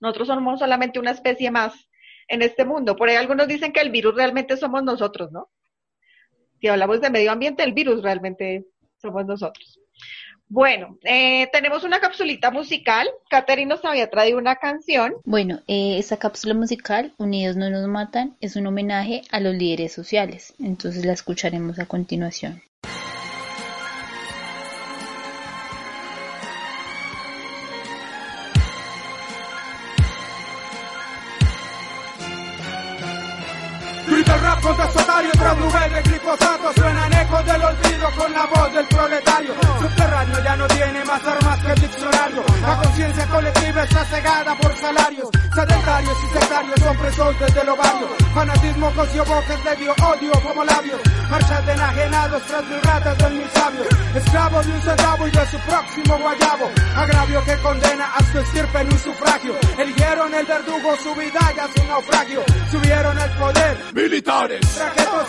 Nosotros 0.00 0.28
somos 0.28 0.58
solamente 0.58 0.98
una 0.98 1.12
especie 1.12 1.50
más 1.50 1.88
en 2.28 2.42
este 2.42 2.64
mundo. 2.64 2.96
Por 2.96 3.08
ahí 3.08 3.16
algunos 3.16 3.48
dicen 3.48 3.72
que 3.72 3.80
el 3.80 3.90
virus 3.90 4.14
realmente 4.14 4.56
somos 4.56 4.82
nosotros, 4.82 5.32
¿no? 5.32 5.50
Si 6.60 6.68
hablamos 6.68 7.00
de 7.00 7.10
medio 7.10 7.32
ambiente, 7.32 7.62
el 7.62 7.72
virus 7.72 8.02
realmente 8.02 8.66
somos 8.96 9.24
nosotros. 9.26 9.80
Bueno, 10.48 10.98
eh, 11.02 11.48
tenemos 11.52 11.84
una 11.84 12.00
capsulita 12.00 12.50
musical. 12.50 13.08
Katherine 13.28 13.68
nos 13.68 13.84
había 13.84 14.10
traído 14.10 14.38
una 14.38 14.56
canción. 14.56 15.14
Bueno, 15.24 15.60
eh, 15.66 15.98
esta 15.98 16.16
cápsula 16.16 16.54
musical, 16.54 17.12
Unidos 17.18 17.56
no 17.56 17.70
nos 17.70 17.88
matan, 17.88 18.36
es 18.40 18.56
un 18.56 18.66
homenaje 18.66 19.22
a 19.30 19.40
los 19.40 19.54
líderes 19.54 19.92
sociales. 19.92 20.54
Entonces 20.58 21.04
la 21.04 21.12
escucharemos 21.12 21.78
a 21.78 21.86
continuación. 21.86 22.62
Contra 34.64 34.90
sotario, 34.90 35.30
tras 35.32 35.92
de 35.92 36.02
glifosato 36.02 36.72
Suenan 36.74 37.12
ecos 37.12 37.44
del 37.44 37.62
olvido 37.62 38.08
con 38.16 38.32
la 38.32 38.46
voz 38.46 38.72
del 38.72 38.86
proletario. 38.86 39.54
Subterráneo 39.78 40.42
ya 40.42 40.56
no 40.56 40.66
tiene 40.68 41.04
más 41.04 41.22
armas 41.24 41.60
que 41.60 41.72
el 41.72 41.80
diccionario. 41.80 42.44
La 42.62 42.76
conciencia 42.82 43.26
colectiva 43.26 43.82
está 43.82 44.04
cegada 44.06 44.56
por 44.56 44.74
salarios. 44.76 45.28
Sedentarios 45.54 46.16
y 46.24 46.38
sectarios 46.38 46.80
son 46.80 46.96
presos 46.96 47.38
desde 47.38 47.60
el 47.60 47.68
ovario 47.68 48.23
Fanatismo 48.34 48.90
coció 48.96 49.24
bocas 49.24 49.64
le 49.64 49.76
dio 49.76 49.92
odio 49.92 50.32
como 50.42 50.64
labios. 50.64 51.00
Marchas 51.30 51.66
de 51.66 51.72
enajenados 51.72 52.42
tras 52.42 52.64
mil 52.64 52.82
ratas 52.82 53.18
del 53.18 53.32
mis 53.34 53.50
sabios. 53.52 53.86
Esclavo 54.14 54.62
de 54.62 54.72
un 54.72 54.82
centavo 54.82 55.28
y 55.28 55.30
de 55.30 55.46
su 55.46 55.58
próximo 55.58 56.18
guayabo. 56.18 56.70
Agravio 56.96 57.44
que 57.44 57.56
condena 57.58 58.06
a 58.12 58.24
su 58.24 58.38
estirpe 58.40 58.80
en 58.80 58.92
un 58.92 58.98
sufragio. 58.98 59.54
Eligieron 59.78 60.34
el 60.34 60.46
verdugo 60.46 60.96
su 60.96 61.14
vida 61.14 61.52
y 61.54 61.58
a 61.60 61.68
su 61.68 61.86
naufragio. 61.86 62.42
Subieron 62.72 63.18
el 63.18 63.30
poder 63.30 63.78
militares, 63.94 64.60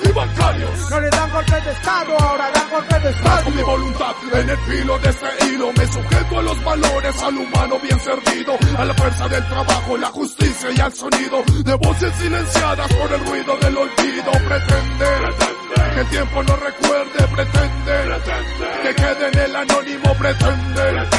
y 0.03 0.11
bancarios. 0.11 0.89
No 0.89 0.99
le 0.99 1.09
dan 1.09 1.31
golpes 1.31 1.65
de 1.65 1.71
estado, 1.71 2.19
ahora 2.19 2.51
dan 2.51 2.69
golpes 2.71 3.03
de 3.03 3.09
estado. 3.11 3.43
Con 3.43 3.55
mi 3.55 3.61
voluntad 3.61 4.15
en 4.33 4.49
el 4.49 4.57
filo 4.57 4.97
de 4.99 5.09
este 5.09 5.45
hilo 5.45 5.71
me 5.73 5.87
sujeto 5.87 6.39
a 6.39 6.41
los 6.41 6.63
valores, 6.63 7.23
al 7.23 7.37
humano 7.37 7.79
bien 7.79 7.99
servido, 7.99 8.57
a 8.77 8.85
la 8.85 8.93
fuerza 8.95 9.27
del 9.27 9.47
trabajo, 9.47 9.97
la 9.97 10.07
justicia 10.07 10.69
y 10.75 10.79
al 10.79 10.93
sonido 10.93 11.43
de 11.63 11.73
voces 11.75 12.15
silenciadas 12.15 12.94
por 12.97 13.12
el 13.12 13.25
ruido 13.25 13.58
del 13.58 13.77
olvido. 13.77 14.31
Pretender 14.31 15.36
que 15.93 16.01
el 16.01 16.10
tiempo 16.10 16.43
no 16.43 16.55
recuerde, 16.58 17.27
pretender 17.34 18.21
que 18.84 18.95
quede 18.95 19.27
en 19.27 19.39
el 19.39 19.55
anónimo, 19.55 20.13
pretender 20.15 21.10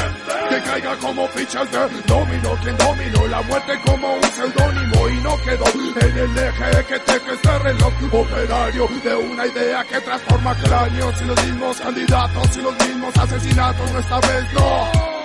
que 0.49 0.61
caiga 0.61 0.95
como 0.97 1.27
fichas 1.29 1.71
de 1.71 1.79
domino, 2.05 2.55
quien 2.61 2.77
dominó 2.77 3.27
la 3.27 3.41
muerte 3.41 3.73
como 3.85 4.13
un 4.13 4.23
seudónimo 4.23 5.09
y 5.09 5.17
no 5.21 5.37
quedó 5.43 5.65
en 5.99 6.17
el 6.17 6.37
eje 6.37 6.85
que 6.85 6.99
te 6.99 7.21
que 7.21 7.33
este 7.33 7.59
reloj 7.59 7.93
operario 8.11 8.87
de 9.03 9.15
una 9.15 9.45
idea 9.47 9.83
que 9.83 9.99
transforma 10.01 10.55
cráneos 10.55 11.21
y 11.21 11.25
los 11.25 11.45
mismos 11.45 11.77
candidatos 11.81 12.57
y 12.57 12.61
los 12.61 12.87
mismos 12.87 13.17
asesinatos, 13.17 13.91
esta 13.91 14.19
vez 14.19 14.53
no. 14.53 15.17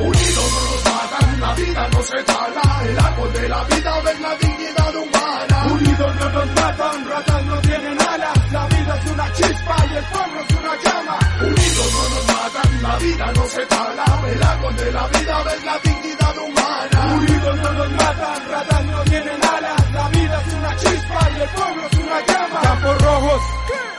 Unidos 0.00 0.52
no 0.52 0.60
nos 0.70 0.84
matan, 0.84 1.40
la 1.40 1.54
vida 1.54 1.88
no 1.92 2.02
se 2.02 2.22
tala, 2.24 2.84
el 2.88 2.98
árbol 2.98 3.32
de 3.32 3.48
la 3.48 3.64
vida 3.64 4.00
ves 4.00 4.20
la 4.20 4.36
dignidad 4.36 4.96
humana. 4.96 5.23
Unidos 6.04 6.20
no 6.20 6.38
nos 6.38 6.54
matan, 6.54 7.08
ratas 7.08 7.44
no 7.46 7.60
tienen 7.62 7.98
alas, 7.98 8.52
la 8.52 8.66
vida 8.66 8.98
es 8.98 9.10
una 9.10 9.32
chispa 9.32 9.76
y 9.90 9.96
el 9.96 10.04
pueblo 10.04 10.40
es 10.40 10.54
una 10.54 10.74
llama. 10.84 11.18
Unidos 11.40 11.92
no 11.94 12.08
nos 12.14 12.26
matan, 12.26 12.82
la 12.82 12.96
vida 12.98 13.32
no 13.34 13.44
se 13.46 13.66
tala, 13.66 14.04
el 14.28 14.76
de 14.76 14.92
la 14.92 15.08
vida 15.08 15.42
ves 15.44 15.64
la 15.64 15.78
dignidad 15.78 16.38
humana. 16.38 17.14
Unidos 17.14 17.56
no 17.56 17.72
nos 17.72 17.90
matan, 17.92 18.50
ratas 18.50 18.84
no 18.84 19.00
tienen 19.04 19.44
alas, 19.44 19.92
la 19.92 20.08
vida 20.08 20.42
es 20.46 20.54
una 20.54 20.76
chispa 20.76 21.30
y 21.36 21.40
el 21.40 21.48
pueblo 21.48 21.86
es 21.90 21.98
una 21.98 22.26
llama. 22.26 22.60
Campos 22.60 23.02
rojos, 23.02 23.42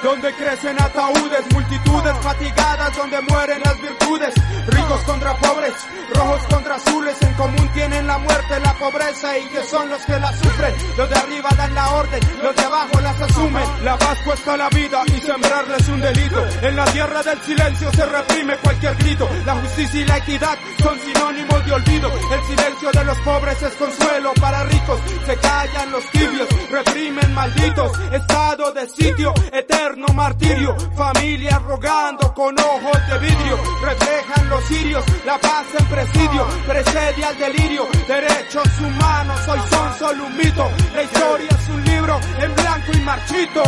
donde 0.06 0.32
crecen 0.36 0.80
ataúdes, 0.80 1.41
multitud 1.52 1.86
multitudes 1.96 2.18
fatigadas 2.22 2.96
donde 2.96 3.22
mueren 3.22 3.60
las 3.63 3.82
virtudes. 3.82 4.34
Ricos 4.68 5.02
contra 5.02 5.36
pobres, 5.38 5.74
rojos 6.13 6.41
contra 6.48 6.76
azules, 6.76 7.22
en 7.22 7.34
común 7.34 7.70
tienen 7.74 8.06
la 8.06 8.18
muerte, 8.20 8.60
la 8.60 8.74
pobreza 8.74 9.38
y 9.39 9.48
que 9.48 9.63
son 9.63 9.89
los 9.89 10.02
que 10.06 10.20
la 10.20 10.32
sufren. 10.34 10.74
Los 10.96 11.10
de 11.10 11.15
arriba 11.15 11.50
dan 11.58 11.74
la 11.74 11.89
orden, 11.96 12.20
los 12.44 12.56
de 12.56 12.62
abajo 12.62 13.02
las 13.02 13.20
asumen. 13.20 13.63
La 13.84 13.98
paz 13.98 14.18
cuesta 14.24 14.58
la 14.58 14.70
vida 14.70 15.02
y 15.08 15.20
sembrarles 15.22 15.89
un 15.89 16.02
delito. 16.02 16.46
En 16.62 16.76
la 16.76 16.86
tierra 16.86 17.24
del 17.24 17.41
silencio 17.41 17.91
se 17.91 18.06
reprime 18.06 18.58
cualquier 18.58 18.96
grito. 18.98 19.28
La 19.44 19.56
justicia 19.56 20.02
y 20.02 20.06
la 20.06 20.18
equidad 20.18 20.58
son 20.84 21.00
sinónimos 21.00 21.65
de 21.65 21.72
olvido. 21.72 22.12
El 22.32 22.44
silencio 22.44 22.91
de 22.91 23.06
los 23.06 23.18
pobres 23.22 23.62
es 23.63 23.74
consuelo 23.74 24.34
para 24.39 24.63
ricos. 24.65 25.00
Se 25.26 25.36
callan 25.38 25.91
los 25.91 26.06
tibios, 26.12 26.48
reprimen 26.70 27.34
malditos. 27.34 27.91
Estado 28.12 28.72
de 28.72 28.88
sitio, 28.88 29.34
eterno 29.52 29.95
martirio. 30.14 30.76
Familia 30.96 31.60
rogando 31.60 32.34
con 32.34 32.58
ojos 32.58 33.00
de 33.10 33.20
vidrio. 33.20 33.58
Reflejan 33.84 34.50
los 34.50 34.64
sirios, 34.66 35.04
la 35.26 35.38
paz 35.38 35.66
en 35.78 35.86
presidio. 35.86 36.48
Precede 36.68 37.24
al 37.24 37.38
delirio. 37.38 37.88
Derechos 38.08 38.68
humanos 38.80 39.48
hoy 39.48 39.60
son 39.70 40.00
solo 40.00 40.26
un 40.26 40.38
mito. 40.38 40.70
La 40.94 41.04
historia 41.04 41.50
es 41.50 41.70
un 41.70 41.84
libro 41.86 42.20
en 42.40 42.56
blanco 42.56 42.92
y 42.94 43.02
marchito. 43.02 43.64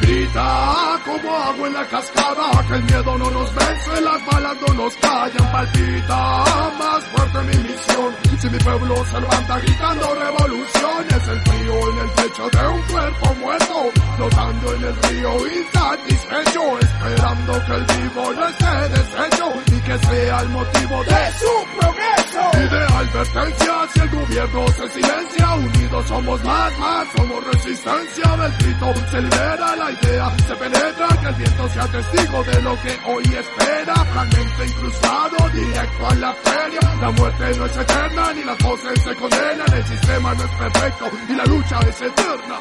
Grita 0.00 1.00
como 1.04 1.34
agua 1.34 1.66
en 1.68 1.74
la 1.74 1.86
cascada, 1.86 2.66
que 2.68 2.74
el 2.74 2.82
miedo 2.84 3.18
no 3.18 3.30
nos 3.30 3.54
vence, 3.54 4.00
las 4.00 4.26
balas 4.26 4.56
no 4.66 4.74
nos 4.74 4.94
callan, 4.96 5.52
palpita 5.52 6.44
más 6.78 7.04
fuerte 7.04 7.38
mi 7.44 7.62
misión. 7.68 8.16
Si 8.38 8.50
mi 8.50 8.58
pueblo 8.58 9.04
se 9.06 9.20
levanta 9.20 9.58
gritando 9.60 10.14
revolución, 10.14 11.06
es 11.08 11.28
el 11.28 11.40
frío 11.40 11.90
en 11.90 11.98
el 11.98 12.10
pecho 12.10 12.48
de 12.50 12.68
un 12.68 12.82
cuerpo 12.82 13.34
muerto, 13.40 13.90
flotando 14.16 14.74
en 14.74 14.84
el 14.84 14.96
río 15.02 15.30
insatisfecho, 15.46 16.78
esperando 16.80 17.64
que 17.64 17.74
el 17.74 17.84
vivo 17.84 18.32
no 18.34 18.48
esté 18.48 18.88
deshecho 18.90 19.52
y 19.66 19.80
que 19.80 19.98
sea 19.98 20.40
el 20.40 20.48
motivo 20.50 21.04
de 21.04 21.32
su 21.38 21.78
progreso. 21.78 22.15
Y 22.52 22.68
de 22.68 22.82
advertencia 22.84 23.74
si 23.92 24.00
el 24.00 24.10
gobierno 24.10 24.66
se 24.68 24.88
silencia, 24.88 25.54
unidos 25.54 26.06
somos 26.06 26.44
más, 26.44 26.78
más, 26.78 27.06
somos 27.16 27.44
resistencia 27.44 28.36
del 28.36 28.52
grito, 28.58 28.94
se 29.10 29.22
libera 29.22 29.76
la 29.76 29.90
idea, 29.90 30.36
se 30.46 30.56
penetra 30.56 31.08
que 31.20 31.28
el 31.28 31.34
viento 31.34 31.68
sea 31.68 31.86
testigo 31.86 32.44
de 32.44 32.62
lo 32.62 32.82
que 32.82 32.98
hoy 33.06 33.24
espera, 33.24 33.94
fragmento 33.94 34.64
incrustado, 34.64 35.50
directo 35.50 36.06
a 36.08 36.14
la 36.14 36.34
feria, 36.34 36.94
la 37.00 37.10
muerte 37.12 37.58
no 37.58 37.66
es 37.66 37.76
eterna, 37.76 38.32
ni 38.34 38.44
las 38.44 38.58
voces 38.58 39.02
se 39.02 39.14
condenan, 39.14 39.74
el 39.74 39.86
sistema 39.86 40.34
no 40.34 40.44
es 40.44 40.50
perfecto, 40.50 41.10
y 41.28 41.32
la 41.34 41.44
lucha 41.44 41.78
es 41.88 42.02
eterna. 42.02 42.58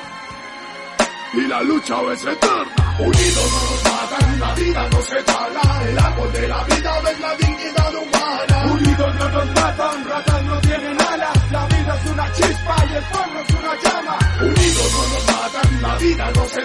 Y 1.34 1.48
la 1.48 1.62
lucha 1.64 1.96
es 2.14 2.22
eterna. 2.22 2.96
Unidos 2.98 3.52
no 3.52 3.72
nos 3.72 3.84
matan, 3.84 4.40
la 4.40 4.54
vida 4.56 4.90
no 4.90 5.02
se 5.02 5.24
para, 5.24 5.90
el 5.90 6.00
árbol 6.00 6.32
de 6.32 6.48
la 6.48 6.64
vida 6.64 7.02
ves 7.02 7.20
la 7.20 7.36
dignidad 7.36 7.96
humana. 7.96 8.55
Unidos 8.76 9.16
no 9.16 9.30
nos 9.30 9.48
matan, 9.56 10.06
ratas 10.06 10.44
no 10.44 10.60
tienen 10.60 11.02
alas, 11.02 11.52
la 11.52 11.66
vida 11.68 11.96
es 11.96 12.12
una 12.12 12.32
chispa 12.34 12.76
y 12.90 12.96
el 12.96 13.04
pueblo 13.04 13.40
es 13.40 13.54
una 13.56 13.74
llama. 13.84 14.18
Unidos 14.42 14.92
no 14.96 15.04
nos 15.14 15.26
matan, 15.28 15.82
la 15.82 15.98
vida 15.98 16.32
no 16.36 16.46
se 16.46 16.60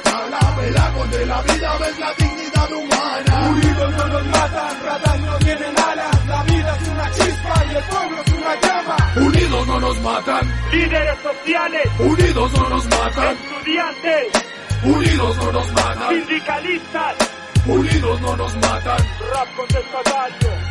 el 0.66 0.76
árbol 0.76 1.10
de 1.10 1.26
la 1.26 1.42
vida 1.42 1.78
ves 1.78 1.98
la 2.00 2.12
dignidad 2.14 2.72
humana. 2.72 3.48
Unidos 3.50 3.92
no 3.96 4.08
nos 4.08 4.26
matan, 4.26 4.82
ratas 4.84 5.20
no 5.20 5.38
tienen 5.38 5.78
alas, 5.78 6.26
la 6.26 6.42
vida 6.42 6.76
es 6.80 6.88
una 6.88 7.10
chispa 7.12 7.64
y 7.70 7.74
el 7.76 7.84
pueblo 7.84 8.22
es 8.26 8.32
una 8.32 8.60
llama. 8.60 8.96
Unidos 9.16 9.66
no 9.68 9.80
nos 9.80 10.00
matan, 10.00 10.54
Líderes 10.72 11.18
sociales, 11.22 11.88
unidos 12.00 12.52
no 12.52 12.68
nos 12.70 12.84
matan, 12.86 13.36
estudiantes, 13.36 14.26
unidos 14.82 15.36
no 15.36 15.52
nos 15.52 15.72
matan, 15.72 16.08
sindicalistas, 16.08 17.14
unidos 17.66 18.20
no 18.20 18.36
nos 18.36 18.54
matan. 18.56 18.98
rap 19.32 19.56
contestatario. 19.56 20.69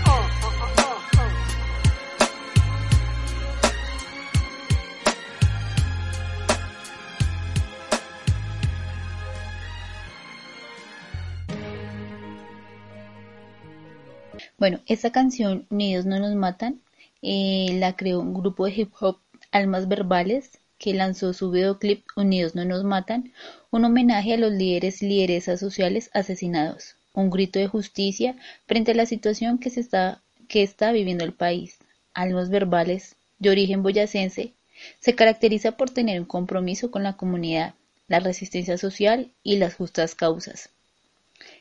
Bueno, 14.58 14.80
esta 14.86 15.12
canción, 15.12 15.66
Unidos 15.70 16.06
no 16.06 16.20
nos 16.20 16.36
matan, 16.36 16.82
eh, 17.22 17.76
la 17.80 17.96
creó 17.96 18.20
un 18.20 18.34
grupo 18.34 18.66
de 18.66 18.74
hip 18.74 18.94
hop 19.00 19.20
Almas 19.52 19.88
Verbales 19.88 20.60
que 20.78 20.94
lanzó 20.94 21.34
su 21.34 21.52
videoclip 21.52 22.06
Unidos 22.16 22.56
no 22.56 22.64
nos 22.64 22.84
matan, 22.84 23.34
un 23.70 23.84
homenaje 23.86 24.34
a 24.34 24.38
los 24.38 24.52
líderes 24.54 25.04
y 25.04 25.08
lideresas 25.08 25.60
sociales 25.60 26.10
asesinados, 26.14 26.96
un 27.14 27.30
grito 27.30 27.60
de 27.60 27.68
justicia 27.68 28.38
frente 28.66 28.92
a 28.92 28.96
la 28.96 29.06
situación 29.06 29.58
que, 29.58 29.70
se 29.70 29.82
está, 29.82 30.22
que 30.48 30.64
está 30.64 30.92
viviendo 30.92 31.26
el 31.26 31.34
país. 31.34 31.78
Almas 32.14 32.50
Verbales, 32.50 33.16
de 33.40 33.50
origen 33.50 33.84
boyacense, 33.84 34.54
se 35.00 35.16
caracteriza 35.16 35.74
por 35.74 35.90
tener 35.90 36.20
un 36.20 36.26
compromiso 36.26 36.90
con 36.92 37.04
la 37.04 37.18
comunidad, 37.18 37.74
la 38.08 38.20
resistencia 38.22 38.78
social 38.78 39.30
y 39.44 39.58
las 39.58 39.76
justas 39.76 40.16
causas. 40.16 40.70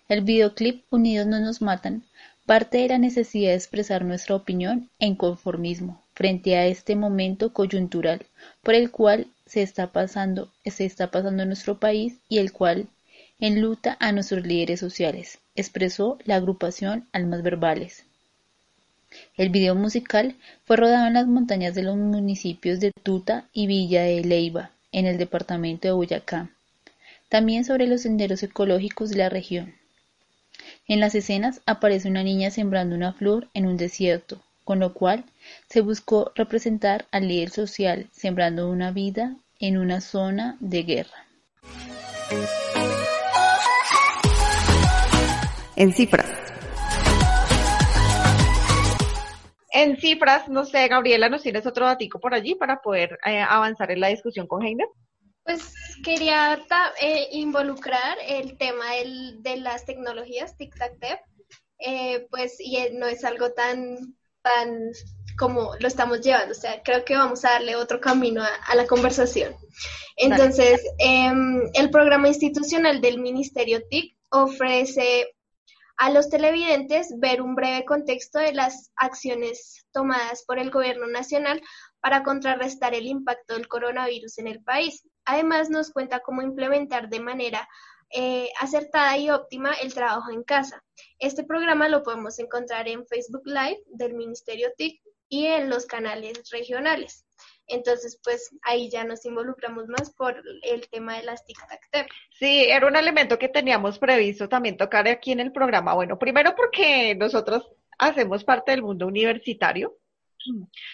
El 0.08 0.22
videoclip 0.22 0.84
Unidos 0.90 1.26
no 1.26 1.40
nos 1.40 1.60
matan 1.60 2.04
parte 2.48 2.78
de 2.78 2.88
la 2.88 2.96
necesidad 2.96 3.50
de 3.50 3.56
expresar 3.56 4.06
nuestra 4.06 4.34
opinión 4.34 4.88
e 4.98 5.06
inconformismo 5.06 6.02
frente 6.14 6.56
a 6.56 6.64
este 6.64 6.96
momento 6.96 7.52
coyuntural 7.52 8.24
por 8.62 8.74
el 8.74 8.90
cual 8.90 9.26
se 9.44 9.60
está 9.60 9.92
pasando, 9.92 10.50
se 10.64 10.86
está 10.86 11.10
pasando 11.10 11.42
en 11.42 11.50
nuestro 11.50 11.78
país 11.78 12.16
y 12.26 12.38
el 12.38 12.52
cual 12.52 12.88
enluta 13.38 13.98
a 14.00 14.12
nuestros 14.12 14.46
líderes 14.46 14.80
sociales, 14.80 15.40
expresó 15.56 16.16
la 16.24 16.36
agrupación 16.36 17.06
Almas 17.12 17.42
Verbales. 17.42 18.04
El 19.36 19.50
video 19.50 19.74
musical 19.74 20.34
fue 20.64 20.78
rodado 20.78 21.06
en 21.06 21.12
las 21.12 21.26
montañas 21.26 21.74
de 21.74 21.82
los 21.82 21.98
municipios 21.98 22.80
de 22.80 22.92
Tuta 23.02 23.44
y 23.52 23.66
Villa 23.66 24.04
de 24.04 24.24
Leiva, 24.24 24.70
en 24.90 25.04
el 25.04 25.18
departamento 25.18 25.86
de 25.86 25.92
Boyacá, 25.92 26.48
también 27.28 27.66
sobre 27.66 27.86
los 27.86 28.00
senderos 28.00 28.42
ecológicos 28.42 29.10
de 29.10 29.18
la 29.18 29.28
región. 29.28 29.77
En 30.90 31.00
las 31.00 31.14
escenas 31.14 31.60
aparece 31.66 32.08
una 32.08 32.22
niña 32.22 32.50
sembrando 32.50 32.96
una 32.96 33.12
flor 33.12 33.48
en 33.52 33.66
un 33.66 33.76
desierto, 33.76 34.40
con 34.64 34.80
lo 34.80 34.94
cual 34.94 35.24
se 35.68 35.82
buscó 35.82 36.32
representar 36.34 37.04
al 37.10 37.28
líder 37.28 37.50
social 37.50 38.08
sembrando 38.10 38.70
una 38.70 38.90
vida 38.90 39.36
en 39.60 39.76
una 39.76 40.00
zona 40.00 40.56
de 40.60 40.82
guerra. 40.84 41.26
En 45.76 45.92
cifras. 45.92 46.26
En 49.70 49.98
cifras, 49.98 50.48
no 50.48 50.64
sé, 50.64 50.88
Gabriela, 50.88 51.28
¿nos 51.28 51.42
tienes 51.42 51.66
otro 51.66 51.84
datico 51.84 52.18
por 52.18 52.32
allí 52.32 52.54
para 52.54 52.80
poder 52.80 53.18
eh, 53.26 53.42
avanzar 53.42 53.90
en 53.90 54.00
la 54.00 54.08
discusión 54.08 54.46
con 54.46 54.62
Heiner? 54.64 54.88
Pues 55.48 55.72
quería 56.04 56.60
eh, 57.00 57.28
involucrar 57.32 58.18
el 58.26 58.58
tema 58.58 58.92
del- 58.96 59.42
de 59.42 59.56
las 59.56 59.86
tecnologías 59.86 60.54
TIC-TAC-TEP, 60.58 61.20
eh, 61.78 62.26
pues 62.30 62.56
y 62.60 62.76
eh, 62.76 62.90
no 62.92 63.06
es 63.06 63.24
algo 63.24 63.52
tan, 63.52 63.96
tan 64.42 64.90
como 65.38 65.70
lo 65.80 65.88
estamos 65.88 66.20
llevando, 66.20 66.52
o 66.52 66.54
sea, 66.54 66.82
creo 66.82 67.02
que 67.02 67.16
vamos 67.16 67.46
a 67.46 67.50
darle 67.52 67.76
otro 67.76 67.98
camino 67.98 68.42
a, 68.42 68.48
a 68.66 68.74
la 68.74 68.86
conversación. 68.86 69.56
Entonces, 70.16 70.82
em, 70.98 71.62
el 71.72 71.88
programa 71.90 72.28
institucional 72.28 73.00
del 73.00 73.18
Ministerio 73.18 73.80
TIC 73.88 74.18
ofrece 74.30 75.34
a 75.96 76.10
los 76.10 76.28
televidentes 76.28 77.14
ver 77.18 77.40
un 77.40 77.54
breve 77.54 77.86
contexto 77.86 78.38
de 78.38 78.52
las 78.52 78.92
acciones 78.96 79.86
tomadas 79.92 80.44
por 80.46 80.58
el 80.58 80.70
gobierno 80.70 81.06
nacional 81.06 81.62
para 82.00 82.22
contrarrestar 82.22 82.94
el 82.94 83.06
impacto 83.06 83.54
del 83.54 83.66
coronavirus 83.66 84.38
en 84.38 84.46
el 84.48 84.62
país. 84.62 85.08
Además, 85.28 85.68
nos 85.68 85.92
cuenta 85.92 86.20
cómo 86.20 86.40
implementar 86.40 87.10
de 87.10 87.20
manera 87.20 87.68
eh, 88.10 88.50
acertada 88.58 89.18
y 89.18 89.28
óptima 89.28 89.74
el 89.74 89.92
trabajo 89.92 90.30
en 90.30 90.42
casa. 90.42 90.82
Este 91.18 91.44
programa 91.44 91.90
lo 91.90 92.02
podemos 92.02 92.38
encontrar 92.38 92.88
en 92.88 93.06
Facebook 93.06 93.42
Live 93.44 93.82
del 93.88 94.14
Ministerio 94.14 94.72
TIC 94.78 95.02
y 95.28 95.44
en 95.44 95.68
los 95.68 95.84
canales 95.84 96.50
regionales. 96.50 97.26
Entonces, 97.66 98.18
pues 98.24 98.50
ahí 98.62 98.88
ya 98.88 99.04
nos 99.04 99.26
involucramos 99.26 99.86
más 99.88 100.10
por 100.14 100.42
el 100.62 100.88
tema 100.88 101.18
de 101.18 101.24
las 101.24 101.44
tic-tac-tep. 101.44 102.06
Sí, 102.30 102.64
era 102.64 102.86
un 102.86 102.96
elemento 102.96 103.38
que 103.38 103.50
teníamos 103.50 103.98
previsto 103.98 104.48
también 104.48 104.78
tocar 104.78 105.06
aquí 105.06 105.32
en 105.32 105.40
el 105.40 105.52
programa. 105.52 105.92
Bueno, 105.92 106.18
primero 106.18 106.56
porque 106.56 107.14
nosotros 107.14 107.70
hacemos 107.98 108.44
parte 108.44 108.70
del 108.70 108.82
mundo 108.82 109.06
universitario. 109.06 109.98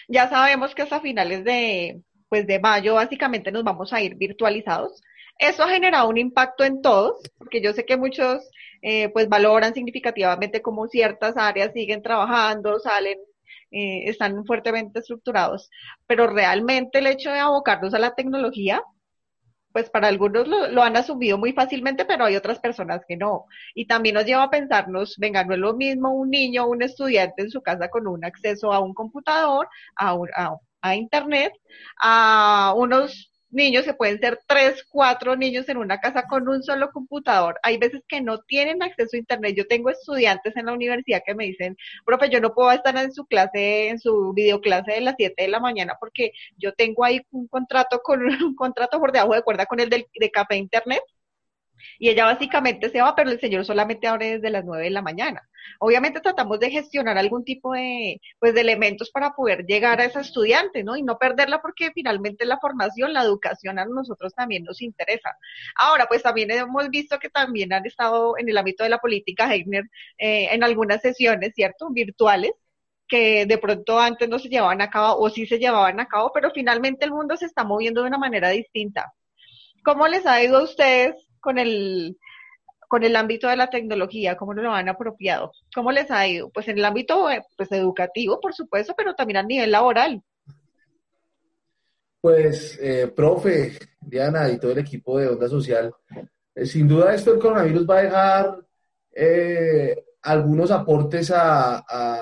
Ya 0.09 0.27
sabemos 0.29 0.75
que 0.75 0.81
hasta 0.81 0.99
finales 0.99 1.45
de, 1.45 2.01
pues 2.29 2.47
de 2.47 2.59
mayo 2.59 2.95
básicamente 2.95 3.51
nos 3.51 3.63
vamos 3.63 3.93
a 3.93 4.01
ir 4.01 4.15
virtualizados. 4.15 5.01
Eso 5.37 5.63
ha 5.63 5.69
generado 5.69 6.09
un 6.09 6.17
impacto 6.17 6.63
en 6.63 6.81
todos, 6.81 7.21
porque 7.37 7.61
yo 7.61 7.73
sé 7.73 7.85
que 7.85 7.97
muchos 7.97 8.49
eh, 8.81 9.09
pues 9.09 9.27
valoran 9.29 9.73
significativamente 9.73 10.61
cómo 10.61 10.87
ciertas 10.87 11.35
áreas 11.37 11.73
siguen 11.73 12.01
trabajando, 12.01 12.79
salen, 12.79 13.17
eh, 13.71 14.03
están 14.09 14.45
fuertemente 14.45 14.99
estructurados, 14.99 15.69
pero 16.07 16.27
realmente 16.27 16.99
el 16.99 17.07
hecho 17.07 17.31
de 17.31 17.39
abocarnos 17.39 17.93
a 17.93 17.99
la 17.99 18.15
tecnología 18.15 18.81
pues 19.75 19.89
para 19.89 20.07
algunos 20.07 20.47
lo, 20.47 20.69
lo, 20.69 20.83
han 20.83 20.95
asumido 20.95 21.37
muy 21.37 21.51
fácilmente, 21.51 22.05
pero 22.05 22.23
hay 22.23 22.37
otras 22.37 22.59
personas 22.59 23.01
que 23.05 23.17
no. 23.17 23.43
Y 23.73 23.87
también 23.87 24.15
nos 24.15 24.25
lleva 24.25 24.43
a 24.43 24.49
pensarnos, 24.49 25.17
venga, 25.17 25.43
no 25.43 25.53
es 25.53 25.59
lo 25.59 25.75
mismo 25.75 26.13
un 26.13 26.29
niño, 26.29 26.65
un 26.65 26.81
estudiante 26.81 27.41
en 27.41 27.49
su 27.49 27.61
casa 27.61 27.89
con 27.89 28.07
un 28.07 28.23
acceso 28.23 28.71
a 28.71 28.79
un 28.79 28.93
computador, 28.93 29.67
a, 29.97 30.13
un, 30.13 30.29
a, 30.33 30.55
a 30.85 30.95
Internet, 30.95 31.53
a 31.99 32.73
unos 32.77 33.31
niños, 33.49 33.85
que 33.85 33.93
pueden 33.93 34.19
ser 34.19 34.39
tres, 34.47 34.83
cuatro 34.89 35.35
niños 35.35 35.67
en 35.69 35.77
una 35.77 35.99
casa 35.99 36.27
con 36.27 36.47
un 36.47 36.61
solo 36.61 36.91
computador. 36.91 37.57
Hay 37.63 37.77
veces 37.77 38.01
que 38.07 38.21
no 38.21 38.39
tienen 38.41 38.83
acceso 38.83 39.15
a 39.15 39.19
Internet. 39.19 39.55
Yo 39.57 39.65
tengo 39.67 39.89
estudiantes 39.89 40.55
en 40.57 40.67
la 40.67 40.73
universidad 40.73 41.23
que 41.25 41.33
me 41.35 41.45
dicen, 41.45 41.75
profe, 42.05 42.29
yo 42.29 42.39
no 42.41 42.53
puedo 42.53 42.71
estar 42.71 42.95
en 42.97 43.13
su 43.13 43.25
clase, 43.25 43.89
en 43.89 43.99
su 43.99 44.33
videoclase 44.33 44.91
de 44.93 45.01
las 45.01 45.15
7 45.17 45.43
de 45.43 45.47
la 45.47 45.59
mañana 45.59 45.95
porque 45.99 46.31
yo 46.57 46.73
tengo 46.73 47.03
ahí 47.03 47.21
un 47.31 47.47
contrato 47.47 48.01
con 48.03 48.21
un 48.43 48.55
contrato 48.55 48.99
por 48.99 49.11
debajo 49.11 49.33
de 49.33 49.41
cuerda 49.41 49.65
con 49.65 49.79
el 49.79 49.89
del, 49.89 50.05
de 50.13 50.31
café 50.31 50.57
Internet 50.57 51.01
y 51.99 52.09
ella 52.09 52.25
básicamente 52.25 52.89
se 52.89 53.01
va, 53.01 53.15
pero 53.15 53.31
el 53.31 53.39
señor 53.39 53.65
solamente 53.65 54.07
abre 54.07 54.33
desde 54.33 54.49
las 54.49 54.65
9 54.65 54.83
de 54.83 54.89
la 54.89 55.01
mañana. 55.01 55.47
Obviamente 55.79 56.21
tratamos 56.21 56.59
de 56.59 56.71
gestionar 56.71 57.17
algún 57.17 57.43
tipo 57.43 57.73
de, 57.73 58.21
pues, 58.39 58.53
de 58.53 58.61
elementos 58.61 59.11
para 59.11 59.31
poder 59.31 59.65
llegar 59.65 59.99
a 59.99 60.05
esa 60.05 60.21
estudiante, 60.21 60.83
¿no? 60.83 60.95
Y 60.95 61.03
no 61.03 61.17
perderla 61.17 61.61
porque 61.61 61.91
finalmente 61.91 62.45
la 62.45 62.59
formación, 62.59 63.13
la 63.13 63.23
educación 63.23 63.79
a 63.79 63.85
nosotros 63.85 64.33
también 64.33 64.63
nos 64.63 64.81
interesa. 64.81 65.37
Ahora, 65.75 66.07
pues 66.07 66.23
también 66.23 66.51
hemos 66.51 66.89
visto 66.89 67.19
que 67.19 67.29
también 67.29 67.73
han 67.73 67.85
estado 67.85 68.37
en 68.37 68.49
el 68.49 68.57
ámbito 68.57 68.83
de 68.83 68.89
la 68.89 68.99
política 68.99 69.51
Heigner 69.51 69.85
eh, 70.17 70.49
en 70.51 70.63
algunas 70.63 71.01
sesiones, 71.01 71.53
¿cierto? 71.55 71.89
Virtuales 71.89 72.53
que 73.07 73.45
de 73.45 73.57
pronto 73.57 73.99
antes 73.99 74.27
no 74.29 74.39
se 74.39 74.49
llevaban 74.49 74.81
a 74.81 74.89
cabo 74.89 75.19
o 75.19 75.29
sí 75.29 75.45
se 75.45 75.59
llevaban 75.59 75.99
a 75.99 76.07
cabo, 76.07 76.31
pero 76.33 76.51
finalmente 76.51 77.05
el 77.05 77.11
mundo 77.11 77.37
se 77.37 77.45
está 77.45 77.63
moviendo 77.63 78.01
de 78.01 78.07
una 78.07 78.17
manera 78.17 78.49
distinta. 78.49 79.13
¿Cómo 79.83 80.07
les 80.07 80.25
ha 80.25 80.43
ido 80.43 80.57
a 80.57 80.63
ustedes 80.63 81.24
con 81.45 81.59
el, 81.59 82.17
con 82.87 83.03
el 83.03 83.15
ámbito 83.15 83.47
de 83.47 83.55
la 83.55 83.69
tecnología, 83.69 84.35
cómo 84.35 84.53
lo 84.53 84.73
han 84.73 84.89
apropiado, 84.89 85.51
cómo 85.73 85.91
les 85.91 86.09
ha 86.09 86.27
ido, 86.27 86.49
pues 86.49 86.67
en 86.67 86.79
el 86.79 86.85
ámbito 86.85 87.29
eh, 87.29 87.43
pues 87.55 87.71
educativo, 87.71 88.39
por 88.41 88.53
supuesto, 88.53 88.95
pero 88.97 89.13
también 89.13 89.37
a 89.37 89.43
nivel 89.43 89.71
laboral. 89.71 90.23
Pues, 92.19 92.79
eh, 92.81 93.07
profe, 93.15 93.77
Diana 94.01 94.49
y 94.49 94.57
todo 94.57 94.71
el 94.71 94.79
equipo 94.79 95.19
de 95.19 95.27
Onda 95.27 95.47
Social, 95.47 95.93
eh, 96.55 96.65
sin 96.65 96.87
duda 96.87 97.13
esto 97.13 97.31
el 97.31 97.39
coronavirus 97.39 97.87
va 97.87 97.99
a 97.99 98.01
dejar 98.01 98.65
algunos 100.23 100.71
aportes 100.71 101.29
a, 101.29 101.77
a, 101.77 102.19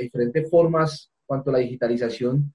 diferentes 0.00 0.50
formas 0.50 1.12
cuanto 1.26 1.50
a 1.50 1.52
la 1.52 1.58
digitalización. 1.58 2.52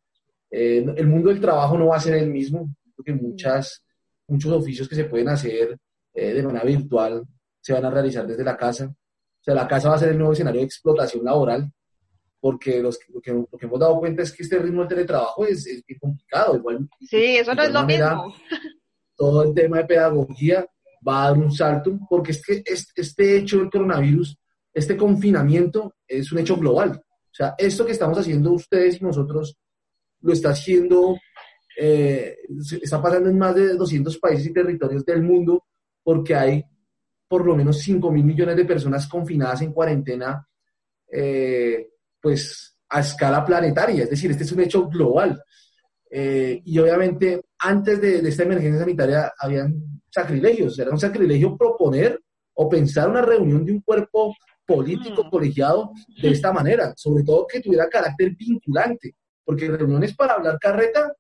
el 0.50 1.08
mundo 1.08 1.30
del 1.30 1.40
trabajo 1.40 1.78
no 1.78 1.88
va 1.88 1.98
a 1.98 2.02
ser 2.02 2.16
el 2.16 2.30
mismo, 2.30 2.76
porque 2.96 3.14
muchas 3.14 3.84
muchos 4.28 4.52
oficios 4.52 4.88
que 4.88 4.96
se 4.96 5.06
pueden 5.06 5.30
hacer 5.30 5.78
eh, 6.14 6.34
de 6.34 6.44
manera 6.44 6.66
virtual 6.66 7.24
se 7.60 7.74
van 7.74 7.86
a 7.86 7.90
realizar 7.90 8.28
desde 8.28 8.44
la 8.44 8.58
casa. 8.58 8.86
O 8.86 9.44
sea, 9.44 9.56
la 9.56 9.68
casa 9.68 9.90
va 9.90 9.96
a 9.96 10.00
ser 10.00 10.10
el 10.10 10.18
nuevo 10.18 10.34
escenario 10.34 10.60
de 10.60 10.66
explotación 10.66 11.24
laboral, 11.24 11.72
porque 12.40 12.82
los, 12.82 13.00
lo, 13.10 13.22
que, 13.22 13.32
lo 13.32 13.58
que 13.58 13.66
hemos 13.66 13.80
dado 13.80 14.00
cuenta 14.00 14.22
es 14.22 14.32
que 14.34 14.44
este 14.44 14.60
ritmo 14.60 14.82
del 14.82 14.90
teletrabajo 14.90 15.46
es, 15.46 15.66
es 15.66 15.84
complicado. 16.00 16.58
Igual, 16.58 16.90
sí, 17.00 17.38
eso 17.38 17.56
no 17.56 17.64
es 17.64 17.72
lo 17.72 17.86
mismo. 17.86 18.36
Todo 19.16 19.44
el 19.44 19.54
tema 19.54 19.78
de 19.78 19.86
pedagogía 19.86 20.66
va 21.08 21.24
a 21.24 21.30
dar 21.30 21.38
un 21.38 21.52
salto, 21.52 21.98
porque 22.10 22.32
es 22.32 22.46
que 22.46 22.64
este, 22.66 23.02
este 23.02 23.38
hecho 23.38 23.60
del 23.60 23.70
coronavirus, 23.70 24.38
este 24.74 24.98
confinamiento, 24.98 25.96
es 26.08 26.32
un 26.32 26.40
hecho 26.40 26.58
global. 26.58 26.92
O 26.92 27.36
sea, 27.36 27.56
esto 27.58 27.86
que 27.86 27.94
estamos 27.94 28.18
haciendo 28.18 28.52
ustedes 28.52 29.02
y 29.02 29.04
nosotros 29.06 29.58
lo 30.22 30.34
está 30.34 30.50
haciendo 30.50 31.18
eh, 31.78 32.38
está 32.82 33.02
pasando 33.02 33.30
en 33.30 33.38
más 33.38 33.56
de 33.56 33.76
200 33.76 34.18
países 34.18 34.48
y 34.48 34.54
territorios 34.54 35.06
del 35.06 35.24
mundo 35.24 35.66
porque 36.04 36.36
hay 36.36 36.64
por 37.28 37.46
lo 37.46 37.56
menos 37.56 37.80
5 37.80 38.12
mil 38.12 38.24
millones 38.24 38.56
de 38.56 38.66
personas 38.66 39.08
confinadas 39.08 39.62
en 39.64 39.74
cuarentena, 39.74 40.48
eh, 41.12 41.90
pues 42.22 42.78
a 42.90 43.00
escala 43.00 43.44
planetaria, 43.44 44.04
es 44.04 44.10
decir, 44.12 44.30
este 44.30 44.44
es 44.44 44.52
un 44.52 44.60
hecho 44.60 44.88
global. 44.88 45.42
Eh, 46.12 46.62
y 46.64 46.78
obviamente 46.78 47.42
antes 47.58 48.00
de, 48.00 48.20
esta 48.20 48.44
emergencia 48.44 48.82
sanitaria 48.82 49.34
habían 49.40 49.74
sacrilegios, 50.12 50.78
era 50.78 50.92
un 50.92 51.00
sacrilegio 51.00 51.58
proponer 51.58 52.22
o 52.54 52.70
pensar 52.70 53.10
una 53.10 53.24
reunión 53.24 53.66
de 53.66 53.72
un 53.72 53.82
cuerpo 53.82 54.36
político 54.64 55.24
mm. 55.24 55.30
colegiado 55.32 55.92
de 56.22 56.30
esta 56.30 56.54
manera, 56.54 56.94
sobre 56.96 57.24
todo 57.24 57.48
que 57.48 57.62
tuviera 57.62 57.90
carácter 57.90 58.36
vinculante, 58.36 59.16
porque 59.44 59.70
reuniones 59.70 60.16
para 60.16 60.34
hablar 60.34 60.60
carreta 60.60 61.12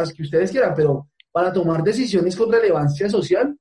las 0.00 0.12
que 0.12 0.22
ustedes 0.22 0.50
quieran, 0.50 0.74
pero 0.74 1.10
para 1.30 1.52
tomar 1.52 1.82
decisiones 1.82 2.36
con 2.36 2.50
relevancia 2.50 3.08
social 3.08 3.56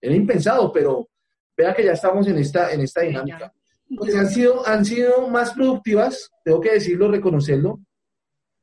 era 0.00 0.14
impensado, 0.14 0.72
pero 0.72 1.08
vea 1.56 1.74
que 1.74 1.84
ya 1.84 1.92
estamos 1.92 2.26
en 2.28 2.38
esta, 2.38 2.72
en 2.72 2.80
esta 2.80 3.02
dinámica. 3.02 3.52
Pues 3.96 4.14
han 4.14 4.28
sido, 4.28 4.66
han 4.66 4.84
sido 4.84 5.28
más 5.28 5.52
productivas, 5.52 6.30
tengo 6.44 6.60
que 6.60 6.74
decirlo, 6.74 7.10
reconocerlo, 7.10 7.80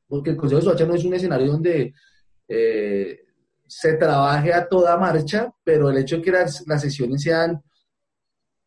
porque 0.06 0.30
el 0.30 0.36
Consejo 0.36 0.60
de 0.60 0.64
Soacha 0.64 0.86
no 0.86 0.94
es 0.94 1.04
un 1.04 1.14
escenario 1.14 1.52
donde 1.52 1.92
eh, 2.48 3.20
se 3.66 3.94
trabaje 3.94 4.54
a 4.54 4.66
toda 4.66 4.96
marcha, 4.96 5.52
pero 5.62 5.90
el 5.90 5.98
hecho 5.98 6.16
de 6.16 6.22
que 6.22 6.32
las, 6.32 6.66
las 6.66 6.80
sesiones 6.80 7.22
sean 7.22 7.62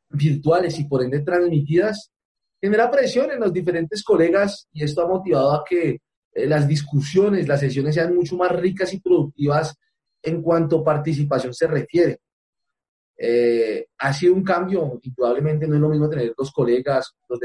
virtuales 0.09 0.77
y 0.77 0.83
por 0.85 1.03
ende 1.03 1.21
transmitidas 1.21 2.11
genera 2.61 2.91
presión 2.91 3.31
en 3.31 3.39
los 3.39 3.51
diferentes 3.51 4.03
colegas 4.03 4.67
y 4.71 4.83
esto 4.83 5.01
ha 5.01 5.07
motivado 5.07 5.53
a 5.53 5.63
que 5.67 5.97
eh, 6.33 6.47
las 6.47 6.67
discusiones, 6.67 7.47
las 7.47 7.59
sesiones 7.59 7.95
sean 7.95 8.15
mucho 8.15 8.37
más 8.37 8.51
ricas 8.51 8.93
y 8.93 8.99
productivas 8.99 9.75
en 10.21 10.41
cuanto 10.41 10.79
a 10.79 10.83
participación 10.83 11.53
se 11.53 11.67
refiere. 11.67 12.19
Eh, 13.17 13.87
ha 13.97 14.13
sido 14.13 14.33
un 14.33 14.43
cambio, 14.43 14.99
indudablemente 15.01 15.67
no 15.67 15.75
es 15.75 15.81
lo 15.81 15.89
mismo 15.89 16.09
tener 16.09 16.33
los 16.37 16.51
colegas, 16.51 17.13
los, 17.27 17.39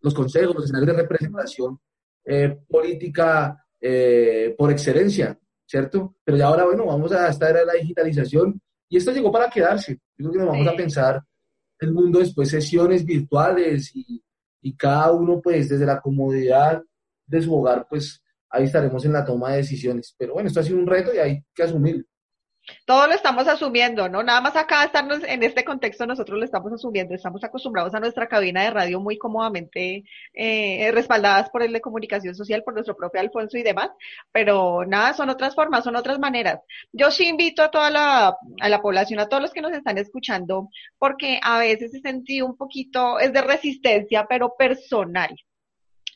los 0.00 0.14
consejos, 0.14 0.54
los 0.54 0.64
escenarios 0.64 0.96
de 0.96 1.02
representación 1.02 1.80
eh, 2.24 2.58
política 2.68 3.64
por 4.56 4.72
excelencia, 4.72 5.38
¿cierto? 5.64 6.16
Pero 6.24 6.36
ya 6.36 6.46
ahora, 6.46 6.64
bueno, 6.64 6.86
vamos 6.86 7.12
a 7.12 7.28
estar 7.28 7.56
en 7.56 7.64
la 7.64 7.74
digitalización 7.74 8.60
y 8.88 8.96
esto 8.96 9.12
llegó 9.12 9.30
para 9.30 9.48
quedarse. 9.48 10.00
Yo 10.16 10.30
creo 10.30 10.32
que 10.32 10.38
nos 10.38 10.48
vamos 10.48 10.66
a 10.66 10.76
pensar 10.76 11.22
el 11.78 11.92
mundo 11.92 12.18
después, 12.18 12.50
sesiones 12.50 13.04
virtuales 13.04 13.94
y, 13.94 14.20
y 14.62 14.76
cada 14.76 15.12
uno, 15.12 15.40
pues, 15.40 15.68
desde 15.68 15.86
la 15.86 16.00
comodidad 16.00 16.82
de 17.28 17.42
su 17.42 17.54
hogar, 17.54 17.86
pues 17.88 18.22
ahí 18.50 18.64
estaremos 18.64 19.04
en 19.04 19.12
la 19.12 19.24
toma 19.24 19.52
de 19.52 19.58
decisiones. 19.58 20.14
Pero 20.18 20.34
bueno, 20.34 20.48
esto 20.48 20.60
ha 20.60 20.64
sido 20.64 20.78
un 20.78 20.86
reto 20.86 21.14
y 21.14 21.18
hay 21.18 21.44
que 21.54 21.62
asumirlo. 21.62 22.04
Todo 22.84 23.06
lo 23.06 23.14
estamos 23.14 23.48
asumiendo, 23.48 24.08
¿no? 24.08 24.22
Nada 24.22 24.40
más 24.40 24.56
acá 24.56 24.84
estarnos 24.84 25.22
en 25.24 25.42
este 25.42 25.64
contexto 25.64 26.06
nosotros 26.06 26.38
lo 26.38 26.44
estamos 26.44 26.72
asumiendo, 26.72 27.14
estamos 27.14 27.42
acostumbrados 27.44 27.94
a 27.94 28.00
nuestra 28.00 28.28
cabina 28.28 28.62
de 28.62 28.70
radio 28.70 29.00
muy 29.00 29.18
cómodamente 29.18 30.04
eh, 30.34 30.90
respaldadas 30.92 31.50
por 31.50 31.62
el 31.62 31.72
de 31.72 31.80
comunicación 31.80 32.34
social, 32.34 32.62
por 32.62 32.74
nuestro 32.74 32.96
propio 32.96 33.20
Alfonso 33.20 33.56
y 33.56 33.62
demás, 33.62 33.90
pero 34.32 34.84
nada, 34.86 35.14
son 35.14 35.30
otras 35.30 35.54
formas, 35.54 35.84
son 35.84 35.96
otras 35.96 36.18
maneras. 36.18 36.60
Yo 36.92 37.10
sí 37.10 37.26
invito 37.28 37.62
a 37.62 37.70
toda 37.70 37.90
la, 37.90 38.36
a 38.60 38.68
la 38.68 38.82
población, 38.82 39.20
a 39.20 39.28
todos 39.28 39.42
los 39.42 39.52
que 39.52 39.62
nos 39.62 39.72
están 39.72 39.98
escuchando, 39.98 40.68
porque 40.98 41.40
a 41.42 41.58
veces 41.58 41.94
he 41.94 42.00
sentido 42.00 42.46
un 42.46 42.56
poquito, 42.56 43.18
es 43.18 43.32
de 43.32 43.42
resistencia, 43.42 44.26
pero 44.28 44.54
personal 44.58 45.34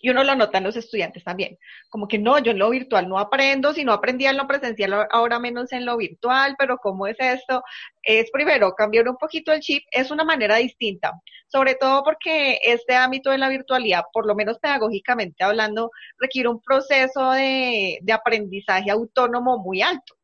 y 0.02 0.10
uno 0.10 0.24
lo 0.24 0.34
nota 0.34 0.58
en 0.58 0.64
los 0.64 0.76
estudiantes 0.76 1.22
también, 1.22 1.56
como 1.88 2.08
que 2.08 2.18
no, 2.18 2.38
yo 2.40 2.50
en 2.50 2.58
lo 2.58 2.68
virtual 2.70 3.08
no 3.08 3.18
aprendo, 3.18 3.72
si 3.72 3.84
no 3.84 3.92
aprendía 3.92 4.30
en 4.30 4.36
lo 4.36 4.48
presencial, 4.48 5.06
ahora 5.10 5.38
menos 5.38 5.72
en 5.72 5.86
lo 5.86 5.96
virtual, 5.96 6.56
pero 6.58 6.76
¿cómo 6.78 7.06
es 7.06 7.16
esto? 7.20 7.62
Es 8.02 8.30
primero 8.32 8.74
cambiar 8.74 9.08
un 9.08 9.16
poquito 9.16 9.52
el 9.52 9.60
chip, 9.60 9.84
es 9.92 10.10
una 10.10 10.24
manera 10.24 10.56
distinta, 10.56 11.12
sobre 11.46 11.76
todo 11.76 12.02
porque 12.02 12.58
este 12.64 12.96
ámbito 12.96 13.30
de 13.30 13.38
la 13.38 13.48
virtualidad, 13.48 14.02
por 14.12 14.26
lo 14.26 14.34
menos 14.34 14.58
pedagógicamente 14.58 15.44
hablando, 15.44 15.90
requiere 16.18 16.48
un 16.48 16.60
proceso 16.60 17.30
de, 17.30 17.98
de 18.02 18.12
aprendizaje 18.12 18.90
autónomo 18.90 19.58
muy 19.58 19.82
alto. 19.82 20.14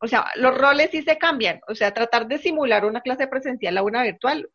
O 0.00 0.06
sea, 0.08 0.26
los 0.36 0.56
roles 0.56 0.90
sí 0.90 1.02
se 1.02 1.18
cambian. 1.18 1.60
O 1.68 1.74
sea, 1.74 1.92
tratar 1.92 2.28
de 2.28 2.38
simular 2.38 2.84
una 2.84 3.00
clase 3.00 3.26
presencial 3.26 3.76
a 3.78 3.82
una 3.82 4.04
virtual 4.04 4.48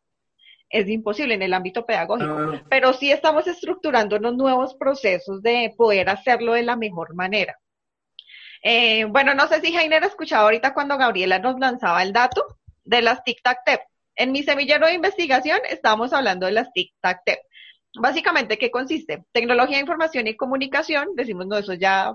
es 0.68 0.88
imposible 0.88 1.34
en 1.34 1.42
el 1.42 1.54
ámbito 1.54 1.86
pedagógico, 1.86 2.36
ah. 2.36 2.62
pero 2.68 2.92
sí 2.92 3.10
estamos 3.10 3.46
estructurando 3.46 4.16
unos 4.16 4.34
nuevos 4.34 4.74
procesos 4.74 5.42
de 5.42 5.72
poder 5.76 6.08
hacerlo 6.08 6.54
de 6.54 6.62
la 6.62 6.76
mejor 6.76 7.14
manera. 7.14 7.58
Eh, 8.62 9.04
bueno, 9.04 9.34
no 9.34 9.46
sé 9.46 9.60
si 9.60 9.72
Jainer 9.72 10.02
ha 10.02 10.06
escuchado 10.06 10.44
ahorita 10.44 10.72
cuando 10.72 10.96
Gabriela 10.96 11.38
nos 11.38 11.58
lanzaba 11.60 12.02
el 12.02 12.12
dato 12.12 12.58
de 12.82 13.02
las 13.02 13.22
Tic-Tac-Tep. 13.22 13.80
En 14.16 14.32
mi 14.32 14.42
semillero 14.42 14.86
de 14.86 14.94
investigación 14.94 15.60
estábamos 15.68 16.12
hablando 16.12 16.46
de 16.46 16.52
las 16.52 16.68
Tic-Tac-Tep. 16.72 17.38
Básicamente, 18.00 18.58
¿qué 18.58 18.70
consiste? 18.70 19.24
Tecnología, 19.32 19.78
información 19.78 20.26
y 20.26 20.36
comunicación. 20.36 21.14
Decimos, 21.14 21.46
no, 21.46 21.58
eso 21.58 21.74
ya, 21.74 22.12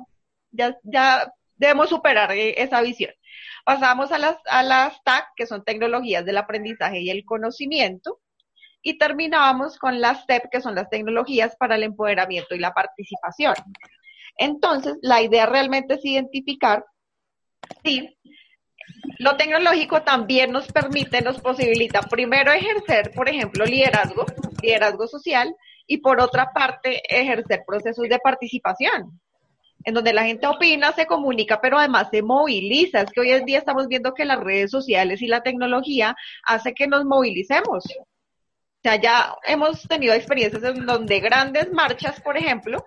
ya, 0.51 0.77
ya 0.83 1.31
debemos 1.55 1.89
superar 1.89 2.31
eh, 2.31 2.61
esa 2.61 2.81
visión. 2.81 3.13
Pasamos 3.63 4.11
a 4.11 4.17
las, 4.17 4.37
a 4.49 4.63
las 4.63 5.01
TAC, 5.03 5.27
que 5.35 5.45
son 5.45 5.63
tecnologías 5.63 6.25
del 6.25 6.37
aprendizaje 6.37 7.01
y 7.01 7.09
el 7.11 7.23
conocimiento 7.23 8.19
y 8.81 8.97
terminábamos 8.97 9.77
con 9.77 9.99
las 10.01 10.25
TEP, 10.25 10.49
que 10.51 10.61
son 10.61 10.75
las 10.75 10.89
tecnologías 10.89 11.55
para 11.57 11.75
el 11.75 11.83
empoderamiento 11.83 12.55
y 12.55 12.59
la 12.59 12.73
participación. 12.73 13.53
Entonces, 14.37 14.97
la 15.01 15.21
idea 15.21 15.45
realmente 15.45 15.95
es 15.95 16.05
identificar 16.05 16.85
Sí, 17.83 18.17
lo 19.19 19.37
tecnológico 19.37 20.01
también 20.01 20.51
nos 20.51 20.67
permite, 20.71 21.21
nos 21.21 21.39
posibilita 21.39 22.01
primero 22.01 22.51
ejercer, 22.51 23.11
por 23.13 23.29
ejemplo, 23.29 23.65
liderazgo, 23.65 24.25
liderazgo 24.61 25.07
social, 25.07 25.55
y 25.87 25.97
por 25.97 26.21
otra 26.21 26.51
parte 26.53 27.01
ejercer 27.09 27.63
procesos 27.65 28.07
de 28.07 28.19
participación, 28.19 29.19
en 29.83 29.93
donde 29.93 30.13
la 30.13 30.23
gente 30.23 30.45
opina, 30.45 30.91
se 30.91 31.07
comunica, 31.07 31.59
pero 31.61 31.79
además 31.79 32.09
se 32.11 32.21
moviliza. 32.21 33.01
Es 33.01 33.11
que 33.11 33.21
hoy 33.21 33.31
en 33.31 33.45
día 33.45 33.57
estamos 33.57 33.87
viendo 33.87 34.13
que 34.13 34.25
las 34.25 34.39
redes 34.39 34.69
sociales 34.69 35.21
y 35.21 35.27
la 35.27 35.41
tecnología 35.41 36.15
hace 36.43 36.73
que 36.73 36.87
nos 36.87 37.05
movilicemos. 37.05 37.83
O 38.79 38.81
sea, 38.81 38.95
ya 38.95 39.35
hemos 39.45 39.83
tenido 39.89 40.13
experiencias 40.13 40.63
en 40.63 40.85
donde 40.85 41.19
grandes 41.19 41.69
marchas, 41.73 42.21
por 42.21 42.37
ejemplo, 42.37 42.85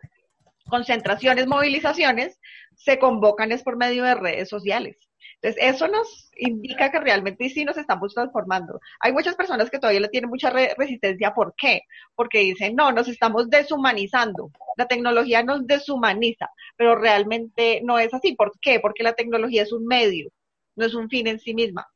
concentraciones, 0.67 1.47
movilizaciones, 1.47 2.41
se 2.77 2.99
convocan 2.99 3.53
es 3.53 3.63
por 3.63 3.77
medio 3.77 4.05
de 4.05 4.15
redes 4.15 4.49
sociales. 4.49 4.97
Entonces, 5.43 5.75
eso 5.75 5.89
nos 5.89 6.31
indica 6.37 6.91
que 6.91 6.99
realmente 6.99 7.49
sí 7.51 7.67
nos 7.67 7.77
estamos 7.77 8.15
transformando. 8.15 8.81
Hay 9.01 9.13
muchas 9.13 9.35
personas 9.35 9.69
que 9.69 9.79
todavía 9.79 10.01
le 10.01 10.09
tienen 10.09 10.31
mucha 10.31 10.49
resistencia. 10.51 11.35
¿Por 11.35 11.55
qué? 11.57 11.83
Porque 12.15 12.39
dicen, 12.39 12.75
no, 12.75 12.91
nos 12.93 13.09
estamos 13.09 13.51
deshumanizando. 13.51 14.51
La 14.79 14.87
tecnología 14.87 15.43
nos 15.43 15.67
deshumaniza, 15.67 16.49
pero 16.77 16.95
realmente 16.95 17.81
no 17.85 17.99
es 17.99 18.15
así. 18.15 18.35
¿Por 18.35 18.53
qué? 18.61 18.81
Porque 18.81 19.03
la 19.03 19.13
tecnología 19.13 19.63
es 19.63 19.73
un 19.73 19.85
medio, 19.85 20.31
no 20.77 20.87
es 20.87 20.95
un 20.95 21.11
fin 21.11 21.27
en 21.27 21.39
sí 21.39 21.53
misma. 21.55 21.87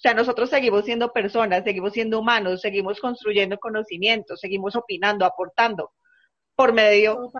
O 0.00 0.02
sea, 0.02 0.14
nosotros 0.14 0.48
seguimos 0.48 0.86
siendo 0.86 1.12
personas, 1.12 1.62
seguimos 1.62 1.92
siendo 1.92 2.18
humanos, 2.18 2.62
seguimos 2.62 2.98
construyendo 2.98 3.58
conocimientos, 3.58 4.40
seguimos 4.40 4.74
opinando, 4.74 5.26
aportando 5.26 5.92
por 6.56 6.72
medio 6.72 7.30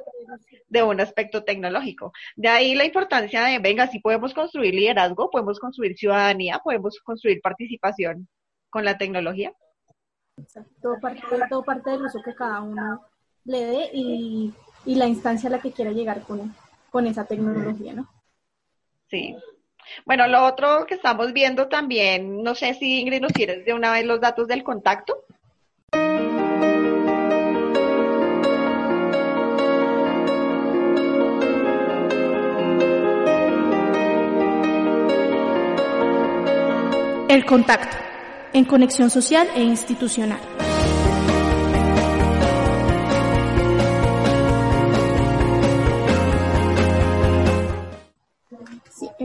de 0.69 0.83
un 0.83 1.01
aspecto 1.01 1.43
tecnológico. 1.43 2.13
De 2.37 2.49
ahí 2.49 2.75
la 2.75 2.85
importancia 2.85 3.45
de, 3.45 3.61
venga, 3.61 3.87
si 3.87 3.99
podemos 4.01 4.35
construir 4.35 4.75
liderazgo, 4.75 5.31
podemos 5.31 5.59
construir 5.59 5.97
ciudadanía, 5.97 6.61
podemos 6.63 7.01
construir 7.01 7.41
participación 7.41 8.29
con 8.69 8.85
la 8.85 8.99
tecnología. 8.99 9.55
Todo 10.83 11.01
parte, 11.01 11.23
todo 11.49 11.65
parte 11.65 11.89
del 11.89 12.03
uso 12.03 12.21
que 12.23 12.35
cada 12.35 12.61
uno 12.61 13.07
le 13.45 13.65
dé 13.65 13.91
y, 13.95 14.53
y 14.85 14.95
la 14.97 15.07
instancia 15.07 15.49
a 15.49 15.53
la 15.53 15.61
que 15.61 15.73
quiera 15.73 15.93
llegar 15.93 16.25
con, 16.25 16.55
con 16.91 17.07
esa 17.07 17.25
tecnología, 17.25 17.95
¿no? 17.95 18.07
Sí. 19.09 19.35
Bueno, 20.05 20.27
lo 20.29 20.45
otro 20.45 20.87
que 20.87 20.95
estamos 20.95 21.33
viendo 21.33 21.69
también, 21.69 22.43
no 22.43 22.55
sé 22.55 22.75
si 22.75 23.01
Ingrid 23.01 23.21
nos 23.21 23.33
quieres 23.33 23.65
de 23.65 23.75
una 23.75 23.93
vez 23.93 24.05
los 24.05 24.21
datos 24.21 24.49
del 24.49 24.63
contacto. 24.63 25.25
El 37.29 37.45
contacto, 37.47 37.97
en 38.53 38.65
conexión 38.65 39.09
social 39.09 39.49
e 39.55 39.63
institucional. 39.63 40.41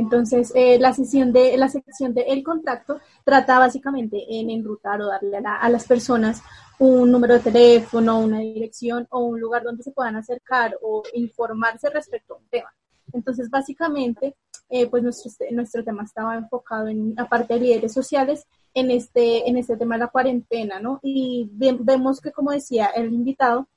Entonces 0.05 0.51
eh, 0.55 0.77
la 0.79 0.93
sesión 0.93 1.33
de 1.33 1.57
la 1.57 1.67
sección 1.69 2.13
de 2.13 2.21
El 2.21 2.43
contacto 2.43 2.99
trata 3.23 3.59
básicamente 3.59 4.23
en 4.29 4.49
enrutar 4.49 5.01
o 5.01 5.07
darle 5.07 5.37
a, 5.37 5.55
a 5.55 5.69
las 5.69 5.85
personas 5.85 6.41
un 6.79 7.11
número 7.11 7.35
de 7.35 7.39
teléfono, 7.39 8.19
una 8.19 8.39
dirección 8.39 9.07
o 9.09 9.23
un 9.23 9.39
lugar 9.39 9.63
donde 9.63 9.83
se 9.83 9.91
puedan 9.91 10.15
acercar 10.15 10.77
o 10.81 11.03
informarse 11.13 11.89
respecto 11.89 12.33
a 12.35 12.37
un 12.37 12.47
tema. 12.49 12.73
Entonces, 13.13 13.49
básicamente, 13.49 14.35
eh, 14.69 14.87
pues 14.87 15.03
nuestro, 15.03 15.31
nuestro 15.51 15.83
tema 15.83 16.03
estaba 16.03 16.35
enfocado 16.35 16.87
en, 16.87 17.13
aparte 17.17 17.53
de 17.53 17.59
líderes 17.59 17.93
sociales, 17.93 18.45
en 18.73 18.91
este, 18.91 19.47
en 19.49 19.57
este 19.57 19.77
tema 19.77 19.95
de 19.95 19.99
la 19.99 20.07
cuarentena, 20.07 20.79
¿no? 20.79 20.99
Y 21.01 21.49
vemos 21.51 22.19
que, 22.19 22.31
como 22.31 22.51
decía 22.51 22.87
el 22.87 23.13
invitado, 23.13 23.67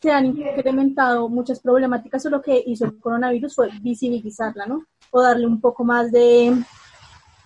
se 0.00 0.10
han 0.10 0.26
incrementado 0.26 1.28
muchas 1.28 1.60
problemáticas 1.60 2.24
o 2.26 2.30
lo 2.30 2.40
que 2.40 2.62
hizo 2.66 2.84
el 2.84 2.98
coronavirus 2.98 3.54
fue 3.54 3.70
visibilizarla, 3.80 4.66
¿no? 4.66 4.84
O 5.10 5.22
darle 5.22 5.46
un 5.46 5.60
poco 5.60 5.84
más 5.84 6.12
de, 6.12 6.56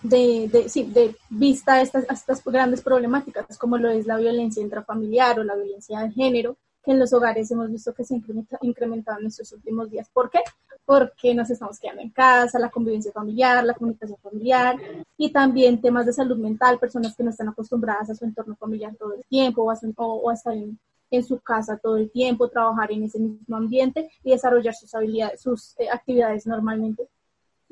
de, 0.03 0.65
sí, 0.67 0.83
de 0.83 1.15
vista 1.29 1.73
a 1.73 1.81
estas, 1.81 2.05
estas 2.09 2.43
grandes 2.43 2.81
problemáticas, 2.81 3.57
como 3.57 3.77
lo 3.77 3.89
es 3.89 4.05
la 4.05 4.17
violencia 4.17 4.61
intrafamiliar 4.61 5.39
o 5.39 5.43
la 5.43 5.55
violencia 5.55 5.99
de 6.01 6.11
género, 6.11 6.57
que 6.83 6.91
en 6.91 6.99
los 6.99 7.13
hogares 7.13 7.49
hemos 7.49 7.71
visto 7.71 7.93
que 7.93 8.03
se 8.03 8.15
ha 8.15 8.57
incrementado 8.61 9.19
en 9.19 9.27
estos 9.27 9.51
últimos 9.53 9.89
días. 9.89 10.09
¿Por 10.13 10.29
qué? 10.29 10.39
Porque 10.85 11.33
nos 11.33 11.49
estamos 11.49 11.79
quedando 11.79 12.01
en 12.01 12.09
casa, 12.09 12.59
la 12.59 12.69
convivencia 12.69 13.11
familiar, 13.13 13.63
la 13.63 13.73
comunicación 13.73 14.17
familiar 14.21 14.75
y 15.17 15.31
también 15.31 15.81
temas 15.81 16.05
de 16.05 16.13
salud 16.13 16.37
mental, 16.37 16.77
personas 16.79 17.15
que 17.15 17.23
no 17.23 17.29
están 17.29 17.47
acostumbradas 17.47 18.09
a 18.09 18.15
su 18.15 18.25
entorno 18.25 18.55
familiar 18.57 18.93
todo 18.99 19.13
el 19.13 19.23
tiempo 19.25 19.63
o 19.63 19.71
a, 19.71 19.79
o, 19.95 20.31
estar 20.31 20.53
en, 20.53 20.77
en, 21.13 21.23
su 21.23 21.39
casa 21.39 21.77
todo 21.77 21.97
el 21.97 22.11
tiempo, 22.11 22.49
trabajar 22.49 22.91
en 22.91 23.03
ese 23.03 23.19
mismo 23.19 23.57
ambiente 23.57 24.09
y 24.23 24.31
desarrollar 24.31 24.73
sus 24.73 24.93
habilidades, 24.93 25.41
sus 25.41 25.75
eh, 25.79 25.89
actividades 25.91 26.45
normalmente, 26.47 27.07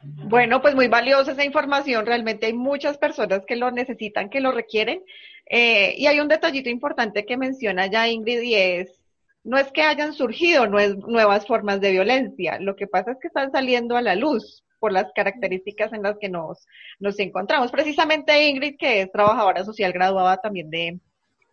Bueno, 0.02 0.62
pues 0.62 0.74
muy 0.74 0.88
valiosa 0.88 1.32
esa 1.32 1.44
información. 1.44 2.06
Realmente 2.06 2.46
hay 2.46 2.52
muchas 2.52 2.98
personas 2.98 3.44
que 3.46 3.56
lo 3.56 3.70
necesitan, 3.70 4.30
que 4.30 4.40
lo 4.40 4.52
requieren. 4.52 5.02
Eh, 5.46 5.94
y 5.96 6.06
hay 6.06 6.20
un 6.20 6.28
detallito 6.28 6.70
importante 6.70 7.26
que 7.26 7.36
menciona 7.36 7.86
ya 7.86 8.08
Ingrid 8.08 8.40
y 8.42 8.54
es, 8.54 9.01
no 9.45 9.59
es 9.59 9.70
que 9.72 9.82
hayan 9.82 10.12
surgido 10.12 10.66
nuevas 10.66 11.47
formas 11.47 11.80
de 11.80 11.90
violencia, 11.90 12.59
lo 12.61 12.76
que 12.76 12.86
pasa 12.86 13.12
es 13.12 13.18
que 13.20 13.28
están 13.28 13.51
saliendo 13.51 13.97
a 13.97 14.03
la 14.03 14.14
luz 14.14 14.64
por 14.78 14.93
las 14.93 15.12
características 15.14 15.93
en 15.93 16.03
las 16.03 16.18
que 16.18 16.28
nos, 16.28 16.66
nos 16.99 17.18
encontramos. 17.18 17.70
Precisamente 17.70 18.49
Ingrid, 18.49 18.76
que 18.76 19.03
es 19.03 19.12
trabajadora 19.12 19.64
social 19.64 19.93
graduada 19.93 20.38
también 20.38 20.70
de, 20.70 20.99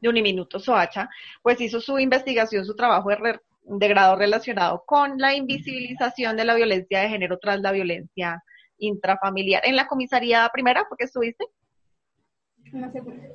de 0.01 0.09
Uniminuto 0.09 0.59
Soacha, 0.59 1.09
pues 1.43 1.61
hizo 1.61 1.79
su 1.79 1.99
investigación, 1.99 2.65
su 2.65 2.75
trabajo 2.75 3.09
de, 3.09 3.39
de 3.63 3.87
grado 3.87 4.15
relacionado 4.15 4.83
con 4.85 5.17
la 5.17 5.35
invisibilización 5.35 6.37
de 6.37 6.45
la 6.45 6.55
violencia 6.55 7.01
de 7.01 7.09
género 7.09 7.37
tras 7.37 7.59
la 7.61 7.71
violencia 7.71 8.43
intrafamiliar. 8.79 9.61
¿En 9.65 9.75
la 9.75 9.87
comisaría 9.87 10.49
primera 10.51 10.85
porque 10.89 11.05
estuviste? 11.05 11.45
En 12.65 12.91
segunda. 12.91 13.27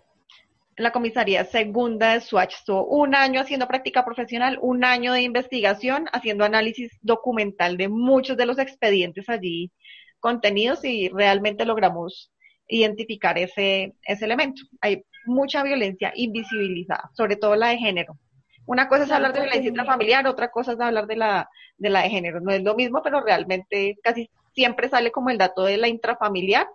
En 0.76 0.82
la 0.82 0.92
comisaría 0.92 1.44
segunda 1.44 2.14
de 2.14 2.20
Swatch 2.20 2.54
estuvo 2.54 2.84
un 2.86 3.14
año 3.14 3.40
haciendo 3.40 3.68
práctica 3.68 4.04
profesional, 4.04 4.58
un 4.60 4.84
año 4.84 5.12
de 5.12 5.22
investigación, 5.22 6.06
haciendo 6.12 6.44
análisis 6.44 6.98
documental 7.00 7.76
de 7.76 7.88
muchos 7.88 8.36
de 8.36 8.46
los 8.46 8.58
expedientes 8.58 9.28
allí 9.28 9.70
contenidos 10.18 10.84
y 10.84 11.10
realmente 11.10 11.64
logramos 11.64 12.32
identificar 12.66 13.38
ese, 13.38 13.94
ese 14.02 14.24
elemento. 14.24 14.62
Hay 14.80 15.04
mucha 15.26 15.62
violencia 15.62 16.12
invisibilizada, 16.16 17.10
sobre 17.12 17.36
todo 17.36 17.54
la 17.54 17.68
de 17.68 17.78
género. 17.78 18.18
Una 18.66 18.88
cosa 18.88 19.04
es 19.04 19.12
hablar 19.12 19.32
de 19.32 19.40
violencia 19.42 19.68
intrafamiliar, 19.68 20.26
otra 20.26 20.50
cosa 20.50 20.72
es 20.72 20.80
hablar 20.80 21.06
de 21.06 21.16
la, 21.16 21.48
de 21.76 21.90
la 21.90 22.02
de 22.02 22.10
género. 22.10 22.40
No 22.40 22.50
es 22.50 22.62
lo 22.62 22.74
mismo, 22.74 23.00
pero 23.02 23.20
realmente 23.20 23.96
casi 24.02 24.30
siempre 24.54 24.88
sale 24.88 25.12
como 25.12 25.30
el 25.30 25.38
dato 25.38 25.64
de 25.64 25.76
la 25.76 25.88
intrafamiliar, 25.88 26.66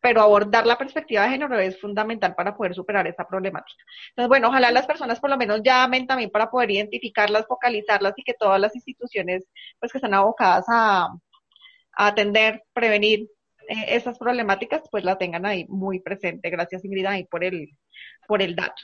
pero 0.00 0.22
abordar 0.22 0.66
la 0.66 0.78
perspectiva 0.78 1.24
de 1.24 1.30
género 1.30 1.58
es 1.58 1.80
fundamental 1.80 2.34
para 2.34 2.56
poder 2.56 2.74
superar 2.74 3.06
esa 3.06 3.26
problemática. 3.26 3.82
Entonces, 4.10 4.28
bueno, 4.28 4.48
ojalá 4.48 4.70
las 4.70 4.86
personas 4.86 5.20
por 5.20 5.30
lo 5.30 5.36
menos 5.36 5.60
llamen 5.62 6.06
también 6.06 6.30
para 6.30 6.50
poder 6.50 6.70
identificarlas, 6.70 7.46
focalizarlas 7.46 8.14
y 8.16 8.22
que 8.22 8.34
todas 8.34 8.60
las 8.60 8.74
instituciones 8.74 9.44
pues 9.80 9.92
que 9.92 9.98
están 9.98 10.14
abocadas 10.14 10.64
a, 10.68 11.08
atender, 12.00 12.62
prevenir 12.72 13.28
eh, 13.68 13.86
esas 13.88 14.16
problemáticas, 14.18 14.82
pues 14.88 15.02
la 15.02 15.18
tengan 15.18 15.44
ahí 15.44 15.66
muy 15.68 15.98
presente. 15.98 16.48
Gracias 16.48 16.84
Ingrid 16.84 17.06
ahí 17.06 17.24
por 17.24 17.42
el, 17.42 17.70
por 18.28 18.40
el 18.40 18.54
dato. 18.54 18.82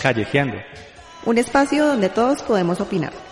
Callejeando. 0.00 0.58
Un 1.26 1.38
espacio 1.38 1.86
donde 1.86 2.08
todos 2.08 2.40
podemos 2.44 2.80
opinar. 2.80 3.27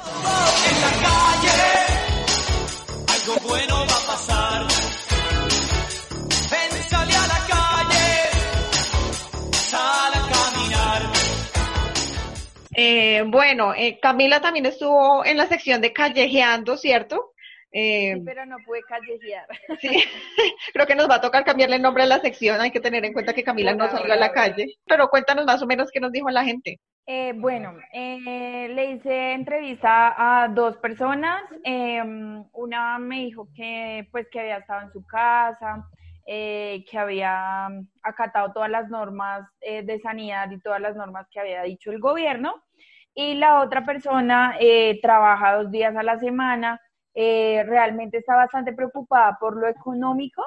Eh, 13.17 13.23
bueno, 13.23 13.73
eh, 13.75 13.99
Camila 14.01 14.41
también 14.41 14.67
estuvo 14.67 15.25
en 15.25 15.39
la 15.39 15.47
sección 15.47 15.81
de 15.81 15.93
callejeando, 15.93 16.77
¿cierto? 16.77 17.33
Eh, 17.73 18.15
Sí, 18.15 18.23
pero 18.25 18.45
no 18.47 18.57
pude 18.65 18.83
callejear. 18.83 19.47
Sí, 19.81 19.89
creo 20.75 20.87
que 20.87 20.95
nos 20.95 21.09
va 21.09 21.17
a 21.17 21.21
tocar 21.21 21.45
cambiarle 21.45 21.77
el 21.77 21.83
nombre 21.83 22.03
a 22.03 22.07
la 22.07 22.21
sección. 22.21 22.61
Hay 22.61 22.71
que 22.71 22.81
tener 22.81 23.05
en 23.05 23.13
cuenta 23.13 23.33
que 23.33 23.43
Camila 23.43 23.75
no 23.75 23.91
salió 23.91 24.13
a 24.13 24.17
la 24.17 24.33
calle. 24.33 24.75
Pero 24.87 25.09
cuéntanos 25.09 25.47
más 25.47 25.63
o 25.63 25.67
menos 25.67 25.91
qué 25.91 26.01
nos 26.01 26.13
dijo 26.13 26.29
la 26.31 26.45
gente. 26.45 26.79
Eh, 27.07 27.33
bueno, 27.37 27.75
eh, 27.93 28.69
le 28.69 28.93
hice 28.93 29.33
entrevista 29.33 30.15
a 30.17 30.49
dos 30.49 30.77
personas. 30.79 31.43
Eh, 31.65 32.03
una 32.53 32.99
me 32.99 33.21
dijo 33.21 33.49
que, 33.55 34.09
pues, 34.11 34.27
que 34.31 34.41
había 34.41 34.59
estado 34.59 34.83
en 34.83 34.93
su 34.93 35.07
casa, 35.07 35.89
eh, 36.27 36.85
que 36.91 36.99
había 36.99 37.69
acatado 38.03 38.53
todas 38.53 38.69
las 38.69 38.89
normas 38.91 39.49
eh, 39.61 39.83
de 39.83 40.01
sanidad 40.01 40.51
y 40.51 40.61
todas 40.61 40.81
las 40.81 40.97
normas 40.97 41.29
que 41.31 41.39
había 41.39 41.63
dicho 41.63 41.93
el 41.93 42.01
gobierno. 42.01 42.63
Y 43.19 43.35
la 43.35 43.63
otra 43.63 43.85
persona 43.87 44.57
eh, 44.61 45.01
trabaja 45.01 45.57
dos 45.57 45.71
días 45.71 45.97
a 45.97 46.03
la 46.03 46.19
semana. 46.19 46.81
eh, 47.15 47.65
realmente 47.67 48.19
está 48.19 48.37
bastante 48.37 48.75
preocupada 48.75 49.39
por 49.41 49.57
lo 49.57 49.67
económico. 49.69 50.43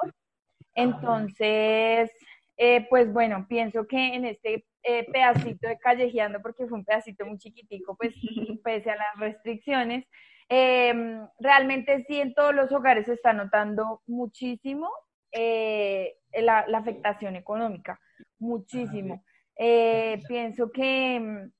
Entonces, 0.74 2.12
eh, 2.56 2.86
pues 2.88 3.12
bueno, 3.12 3.46
pienso 3.48 3.86
que 3.88 4.14
en 4.14 4.24
este 4.24 4.64
pedacito 5.12 5.66
de 5.68 5.78
callejeando, 5.78 6.40
porque 6.40 6.66
fue 6.68 6.78
un 6.78 6.84
pedacito 6.84 7.26
muy 7.26 7.38
chiquitico, 7.38 7.96
pues 7.96 8.14
pese 8.64 8.90
a 8.92 8.96
las 8.96 9.18
restricciones, 9.18 10.06
eh, 10.48 10.94
realmente 11.40 12.04
sí 12.06 12.20
en 12.20 12.34
todos 12.34 12.54
los 12.54 12.70
hogares 12.72 13.06
se 13.06 13.14
está 13.14 13.32
notando 13.32 14.00
muchísimo 14.06 14.88
la, 15.32 16.66
la 16.68 16.78
afectación 16.78 17.34
económica, 17.34 17.98
muchísimo. 18.38 19.24
Pienso 19.56 20.70
que 20.70 21.18
mm, 21.20 21.50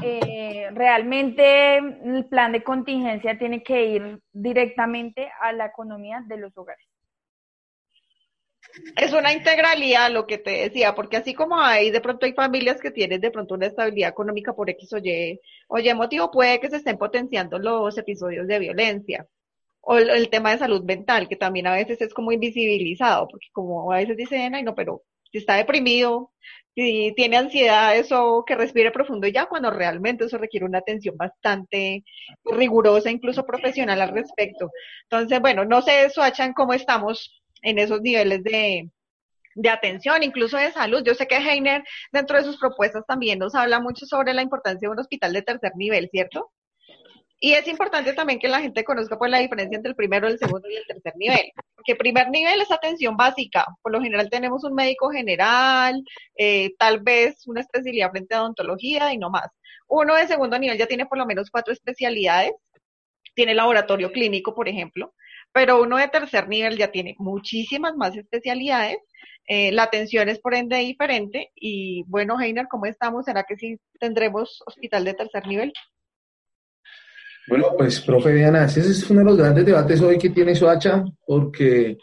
eh, 0.00 0.68
realmente 0.72 1.76
el 1.76 2.26
plan 2.30 2.52
de 2.52 2.62
contingencia 2.62 3.38
tiene 3.38 3.62
que 3.62 3.84
ir 3.84 4.20
directamente 4.32 5.30
a 5.40 5.52
la 5.52 5.66
economía 5.66 6.22
de 6.26 6.38
los 6.38 6.56
hogares. 6.56 6.86
Es 8.96 9.12
una 9.12 9.32
integralidad 9.34 10.10
lo 10.10 10.26
que 10.26 10.38
te 10.38 10.50
decía, 10.50 10.94
porque 10.94 11.18
así 11.18 11.34
como 11.34 11.60
hay, 11.60 11.90
de 11.90 12.00
pronto 12.00 12.24
hay 12.24 12.32
familias 12.32 12.80
que 12.80 12.90
tienen 12.90 13.20
de 13.20 13.30
pronto 13.30 13.54
una 13.54 13.66
estabilidad 13.66 14.10
económica 14.10 14.54
por 14.54 14.70
X 14.70 14.94
o 14.94 14.98
Y, 14.98 15.38
o 15.68 15.94
motivo, 15.94 16.30
puede 16.30 16.58
que 16.58 16.70
se 16.70 16.76
estén 16.76 16.96
potenciando 16.96 17.58
los 17.58 17.98
episodios 17.98 18.46
de 18.46 18.58
violencia. 18.58 19.26
O 19.82 19.98
el, 19.98 20.08
el 20.10 20.30
tema 20.30 20.52
de 20.52 20.58
salud 20.58 20.84
mental, 20.84 21.28
que 21.28 21.36
también 21.36 21.66
a 21.66 21.74
veces 21.74 22.00
es 22.00 22.14
como 22.14 22.32
invisibilizado, 22.32 23.28
porque 23.28 23.48
como 23.52 23.92
a 23.92 23.96
veces 23.96 24.16
dicen, 24.16 24.54
ay 24.54 24.62
no, 24.62 24.74
pero 24.74 25.02
si 25.32 25.38
está 25.38 25.56
deprimido, 25.56 26.30
si 26.74 27.12
tiene 27.16 27.36
ansiedad, 27.36 27.96
eso 27.96 28.44
que 28.46 28.54
respire 28.54 28.90
profundo 28.90 29.26
ya, 29.28 29.46
cuando 29.46 29.70
realmente 29.70 30.24
eso 30.24 30.38
requiere 30.38 30.66
una 30.66 30.78
atención 30.78 31.16
bastante 31.16 32.04
rigurosa, 32.44 33.10
incluso 33.10 33.44
profesional 33.44 34.00
al 34.00 34.10
respecto. 34.10 34.70
Entonces, 35.04 35.40
bueno, 35.40 35.64
no 35.64 35.82
sé, 35.82 36.08
Suachan, 36.10 36.54
cómo 36.54 36.72
estamos 36.72 37.42
en 37.62 37.78
esos 37.78 38.00
niveles 38.00 38.42
de, 38.42 38.90
de 39.54 39.68
atención, 39.68 40.22
incluso 40.22 40.56
de 40.56 40.72
salud. 40.72 41.02
Yo 41.04 41.14
sé 41.14 41.26
que 41.26 41.36
Heiner, 41.36 41.84
dentro 42.12 42.38
de 42.38 42.44
sus 42.44 42.58
propuestas, 42.58 43.04
también 43.06 43.38
nos 43.38 43.54
habla 43.54 43.80
mucho 43.80 44.06
sobre 44.06 44.32
la 44.34 44.42
importancia 44.42 44.88
de 44.88 44.92
un 44.92 45.00
hospital 45.00 45.32
de 45.32 45.42
tercer 45.42 45.72
nivel, 45.76 46.08
¿cierto? 46.10 46.50
Y 47.44 47.54
es 47.54 47.66
importante 47.66 48.12
también 48.12 48.38
que 48.38 48.46
la 48.46 48.60
gente 48.60 48.84
conozca 48.84 49.18
pues 49.18 49.28
la 49.28 49.40
diferencia 49.40 49.74
entre 49.74 49.90
el 49.90 49.96
primero, 49.96 50.28
el 50.28 50.38
segundo 50.38 50.70
y 50.70 50.76
el 50.76 50.86
tercer 50.86 51.12
nivel. 51.16 51.50
Porque 51.74 51.96
primer 51.96 52.30
nivel 52.30 52.60
es 52.60 52.70
atención 52.70 53.16
básica. 53.16 53.66
Por 53.82 53.90
lo 53.90 54.00
general 54.00 54.30
tenemos 54.30 54.62
un 54.62 54.74
médico 54.74 55.10
general, 55.10 56.04
eh, 56.36 56.70
tal 56.78 57.00
vez 57.00 57.44
una 57.48 57.60
especialidad 57.62 58.12
frente 58.12 58.36
a 58.36 58.42
odontología 58.42 59.12
y 59.12 59.18
no 59.18 59.28
más. 59.28 59.48
Uno 59.88 60.14
de 60.14 60.28
segundo 60.28 60.56
nivel 60.56 60.78
ya 60.78 60.86
tiene 60.86 61.06
por 61.06 61.18
lo 61.18 61.26
menos 61.26 61.50
cuatro 61.50 61.72
especialidades. 61.72 62.52
Tiene 63.34 63.54
laboratorio 63.54 64.12
clínico, 64.12 64.54
por 64.54 64.68
ejemplo. 64.68 65.12
Pero 65.52 65.82
uno 65.82 65.96
de 65.96 66.06
tercer 66.06 66.46
nivel 66.46 66.78
ya 66.78 66.92
tiene 66.92 67.16
muchísimas 67.18 67.96
más 67.96 68.16
especialidades. 68.16 68.98
Eh, 69.48 69.72
la 69.72 69.82
atención 69.82 70.28
es 70.28 70.38
por 70.38 70.54
ende 70.54 70.76
diferente. 70.76 71.50
Y 71.56 72.04
bueno, 72.06 72.40
Heiner, 72.40 72.68
¿cómo 72.68 72.86
estamos? 72.86 73.24
¿Será 73.24 73.42
que 73.42 73.56
sí 73.56 73.80
tendremos 73.98 74.62
hospital 74.64 75.04
de 75.04 75.14
tercer 75.14 75.44
nivel? 75.48 75.72
Bueno, 77.48 77.66
pues, 77.76 78.00
profe 78.00 78.32
Diana, 78.32 78.64
ese 78.64 78.80
es 78.80 79.10
uno 79.10 79.20
de 79.20 79.26
los 79.26 79.36
grandes 79.36 79.66
debates 79.66 80.00
hoy 80.00 80.18
que 80.18 80.30
tiene 80.30 80.54
Soacha, 80.54 81.04
porque 81.26 81.98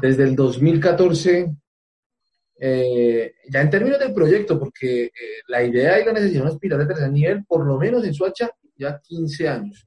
desde 0.00 0.24
el 0.24 0.34
2014, 0.34 1.54
eh, 2.58 3.34
ya 3.48 3.60
en 3.60 3.70
términos 3.70 3.98
del 3.98 4.12
proyecto, 4.12 4.58
porque 4.58 5.04
eh, 5.04 5.10
la 5.48 5.62
idea 5.62 6.00
y 6.00 6.04
la 6.04 6.12
necesidad 6.12 6.40
de 6.40 6.46
un 6.46 6.52
hospital 6.54 6.78
de 6.80 6.86
tercer 6.86 7.12
nivel, 7.12 7.44
por 7.44 7.64
lo 7.64 7.78
menos 7.78 8.04
en 8.04 8.14
Soacha, 8.14 8.50
ya 8.76 9.00
15 9.00 9.48
años. 9.48 9.86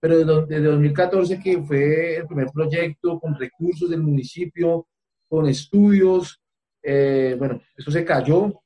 Pero 0.00 0.18
desde, 0.18 0.46
desde 0.46 0.64
2014, 0.64 1.38
que 1.38 1.62
fue 1.62 2.16
el 2.16 2.26
primer 2.26 2.48
proyecto 2.52 3.20
con 3.20 3.38
recursos 3.38 3.88
del 3.88 4.02
municipio, 4.02 4.88
con 5.28 5.46
estudios, 5.46 6.40
eh, 6.82 7.36
bueno, 7.38 7.62
eso 7.76 7.90
se 7.90 8.04
cayó 8.04 8.60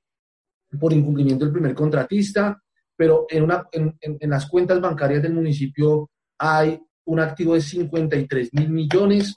por 0.81 0.93
incumplimiento 0.93 1.45
del 1.45 1.53
primer 1.53 1.75
contratista, 1.75 2.63
pero 2.97 3.27
en, 3.29 3.45
una, 3.45 3.67
en, 3.73 3.97
en, 4.01 4.17
en, 4.19 4.31
las 4.31 4.49
cuentas 4.49 4.81
bancarias 4.81 5.23
del 5.23 5.35
municipio 5.35 6.11
hay 6.39 6.81
un 7.05 7.21
activo 7.21 7.55
de 7.55 7.61
53 7.61 8.53
mil 8.55 8.71
millones, 8.71 9.37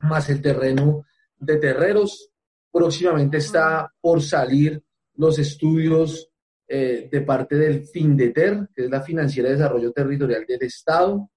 más 0.00 0.28
el 0.30 0.40
terreno 0.40 1.04
de 1.36 1.56
terreros. 1.56 2.30
Próximamente 2.70 3.38
está 3.38 3.92
por 4.00 4.22
salir 4.22 4.82
los 5.14 5.38
estudios 5.38 6.30
eh, 6.68 7.08
de 7.10 7.20
parte 7.22 7.56
del 7.56 7.84
FINDETER, 7.84 8.68
que 8.74 8.84
es 8.84 8.90
la 8.90 9.00
Financiera 9.00 9.48
de 9.48 9.56
Desarrollo 9.56 9.92
Territorial 9.92 10.44
del 10.46 10.62
Estado. 10.62 11.30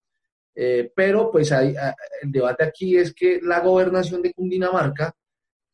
Eh, 0.54 0.92
pero 0.94 1.32
pues 1.32 1.52
hay, 1.52 1.74
el 2.22 2.32
debate 2.32 2.66
aquí 2.66 2.98
es 2.98 3.14
que 3.14 3.40
la 3.42 3.62
gobernación 3.62 4.22
de 4.22 4.34
Cundinamarca 4.34 5.16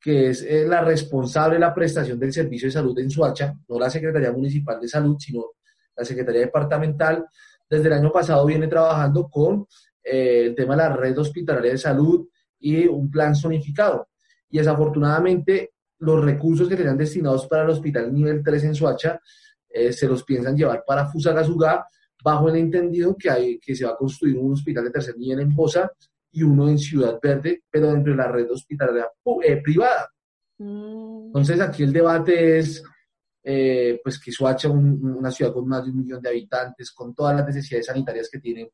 que 0.05 0.29
es 0.29 0.43
eh, 0.43 0.67
la 0.67 0.81
responsable 0.81 1.55
de 1.55 1.61
la 1.61 1.73
prestación 1.73 2.19
del 2.19 2.31
servicio 2.31 2.67
de 2.67 2.73
salud 2.73 2.99
en 2.99 3.09
Suacha, 3.09 3.55
no 3.67 3.79
la 3.79 3.89
Secretaría 3.89 4.31
Municipal 4.31 4.79
de 4.79 4.87
Salud, 4.87 5.17
sino 5.17 5.54
la 5.95 6.05
Secretaría 6.05 6.41
Departamental, 6.41 7.25
desde 7.69 7.87
el 7.87 7.93
año 7.93 8.11
pasado 8.11 8.45
viene 8.45 8.67
trabajando 8.67 9.27
con 9.27 9.67
eh, 10.03 10.45
el 10.47 10.55
tema 10.55 10.75
de 10.75 10.83
la 10.83 10.95
red 10.95 11.17
hospitalaria 11.17 11.71
de 11.71 11.77
salud 11.77 12.27
y 12.59 12.85
un 12.85 13.09
plan 13.09 13.35
zonificado. 13.35 14.09
Y 14.49 14.59
desafortunadamente 14.59 15.71
los 15.99 16.23
recursos 16.23 16.67
que 16.67 16.75
tenían 16.75 16.97
destinados 16.97 17.47
para 17.47 17.63
el 17.63 17.69
hospital 17.69 18.13
nivel 18.13 18.43
3 18.43 18.63
en 18.65 18.75
Soacha 18.75 19.19
eh, 19.69 19.91
se 19.91 20.07
los 20.07 20.23
piensan 20.23 20.55
llevar 20.55 20.83
para 20.85 21.07
Fusagasugá 21.07 21.85
bajo 22.23 22.49
el 22.49 22.55
entendido 22.55 23.15
que, 23.15 23.29
hay, 23.29 23.59
que 23.59 23.75
se 23.75 23.85
va 23.85 23.91
a 23.91 23.97
construir 23.97 24.37
un 24.37 24.53
hospital 24.53 24.85
de 24.85 24.91
tercer 24.91 25.17
nivel 25.17 25.41
en 25.41 25.55
Poza 25.55 25.91
y 26.31 26.43
uno 26.43 26.67
en 26.67 26.77
Ciudad 26.77 27.19
Verde, 27.21 27.63
pero 27.69 27.91
dentro 27.91 28.11
de 28.11 28.17
la 28.17 28.27
red 28.27 28.49
hospitalaria 28.51 29.07
eh, 29.43 29.61
privada. 29.61 30.09
Mm. 30.57 31.27
Entonces 31.27 31.59
aquí 31.61 31.83
el 31.83 31.93
debate 31.93 32.59
es 32.59 32.83
eh, 33.47 33.99
pues 34.03 34.19
que 34.19 34.31
Soacha, 34.31 34.69
una 34.69 35.29
ciudad 35.29 35.53
con 35.53 35.67
más 35.67 35.85
de 35.85 35.91
un 35.91 35.99
millón 35.99 36.19
de 36.19 36.29
habitantes, 36.29 36.91
con 36.91 37.13
todas 37.13 37.35
las 37.35 37.45
necesidades 37.45 37.85
sanitarias 37.85 38.27
que 38.31 38.39
tiene, 38.39 38.71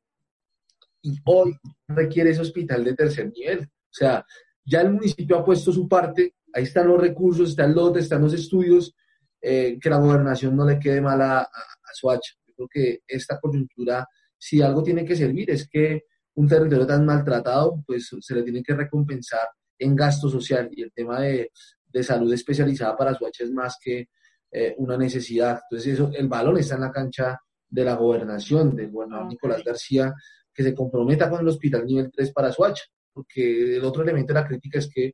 y 1.02 1.18
hoy 1.26 1.58
requiere 1.90 2.30
ese 2.30 2.40
hospital 2.40 2.82
de 2.86 2.94
tercer 2.94 3.30
nivel. 3.36 3.64
O 3.66 3.94
sea, 3.94 4.26
ya 4.64 4.80
el 4.80 4.94
municipio 4.94 5.38
ha 5.38 5.44
puesto 5.44 5.74
su 5.74 5.90
parte, 5.90 6.36
ahí 6.54 6.64
están 6.64 6.88
los 6.88 7.02
recursos, 7.02 7.50
está 7.50 7.66
el 7.66 7.74
lote, 7.74 8.00
están 8.00 8.22
los 8.22 8.34
estudios, 8.34 8.96
eh, 9.42 9.78
que 9.78 9.90
la 9.90 9.98
gobernación 9.98 10.56
no 10.56 10.66
le 10.66 10.80
quede 10.80 11.02
mal 11.02 11.22
a, 11.22 11.40
a, 11.42 11.50
Soacha. 11.94 12.36
Yo 12.48 12.54
creo 12.56 12.68
que 12.72 13.00
esta 13.06 13.42
coyuntura, 13.42 14.08
si 14.38 14.62
algo 14.62 14.82
tiene 14.82 15.04
que 15.04 15.18
servir, 15.18 15.52
es 15.52 15.68
que 15.68 16.04
un 16.36 16.48
territorio 16.48 16.88
tan 16.88 17.06
maltratado, 17.06 17.84
pues 17.86 18.10
se 18.22 18.36
le 18.36 18.44
tiene 18.44 18.64
que 18.64 18.74
recompensar 18.74 19.50
en 19.78 19.98
gasto 19.98 20.30
social 20.30 20.70
y 20.72 20.84
el 20.84 20.94
tema 20.94 21.20
de, 21.20 21.52
de 21.92 22.04
salud 22.04 22.32
especializada 22.32 22.96
para 22.96 23.14
Soacha 23.16 23.44
es 23.44 23.52
más 23.52 23.78
que 23.84 24.08
eh, 24.52 24.76
una 24.78 24.98
necesidad. 24.98 25.62
Entonces, 25.70 25.94
eso, 25.94 26.12
el 26.14 26.28
balón 26.28 26.58
está 26.58 26.76
en 26.76 26.82
la 26.82 26.92
cancha 26.92 27.40
de 27.70 27.86
la 27.86 27.96
gobernación, 27.96 28.76
del 28.76 28.92
gobernador 28.92 29.28
Nicolás 29.28 29.64
García, 29.64 30.14
que 30.54 30.64
se 30.64 30.76
comprometa 30.76 31.30
con 31.30 31.40
el 31.40 31.48
hospital 31.48 31.86
nivel 31.86 32.12
3 32.12 32.32
para 32.34 32.52
Soacha, 32.52 32.84
porque 33.14 33.78
el 33.78 33.84
otro 33.84 34.04
elemento 34.04 34.34
de 34.34 34.40
la 34.42 34.48
crítica 34.48 34.80
es 34.80 34.90
que 34.94 35.14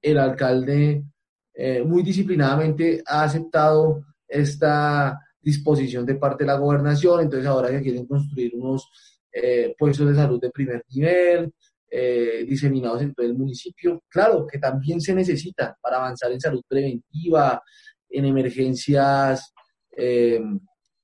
el 0.00 0.18
alcalde 0.18 1.04
eh, 1.52 1.82
muy 1.82 2.02
disciplinadamente 2.02 3.02
ha 3.06 3.24
aceptado 3.24 4.04
esta 4.28 5.18
disposición 5.40 6.04
de 6.04 6.16
parte 6.16 6.44
de 6.44 6.48
la 6.48 6.58
gobernación, 6.58 7.22
entonces 7.22 7.46
ahora 7.46 7.70
que 7.70 7.82
quieren 7.82 8.06
construir 8.06 8.52
unos 8.54 8.90
eh, 9.32 9.74
puestos 9.78 10.08
de 10.08 10.14
salud 10.14 10.40
de 10.40 10.50
primer 10.50 10.84
nivel, 10.90 11.52
eh, 11.88 12.44
diseminados 12.46 13.02
en 13.02 13.14
todo 13.14 13.24
el 13.26 13.34
municipio, 13.34 14.02
claro 14.08 14.46
que 14.46 14.58
también 14.58 15.00
se 15.00 15.14
necesita 15.14 15.76
para 15.80 15.98
avanzar 15.98 16.32
en 16.32 16.40
salud 16.40 16.62
preventiva, 16.68 17.62
en 18.08 18.24
emergencias, 18.24 19.52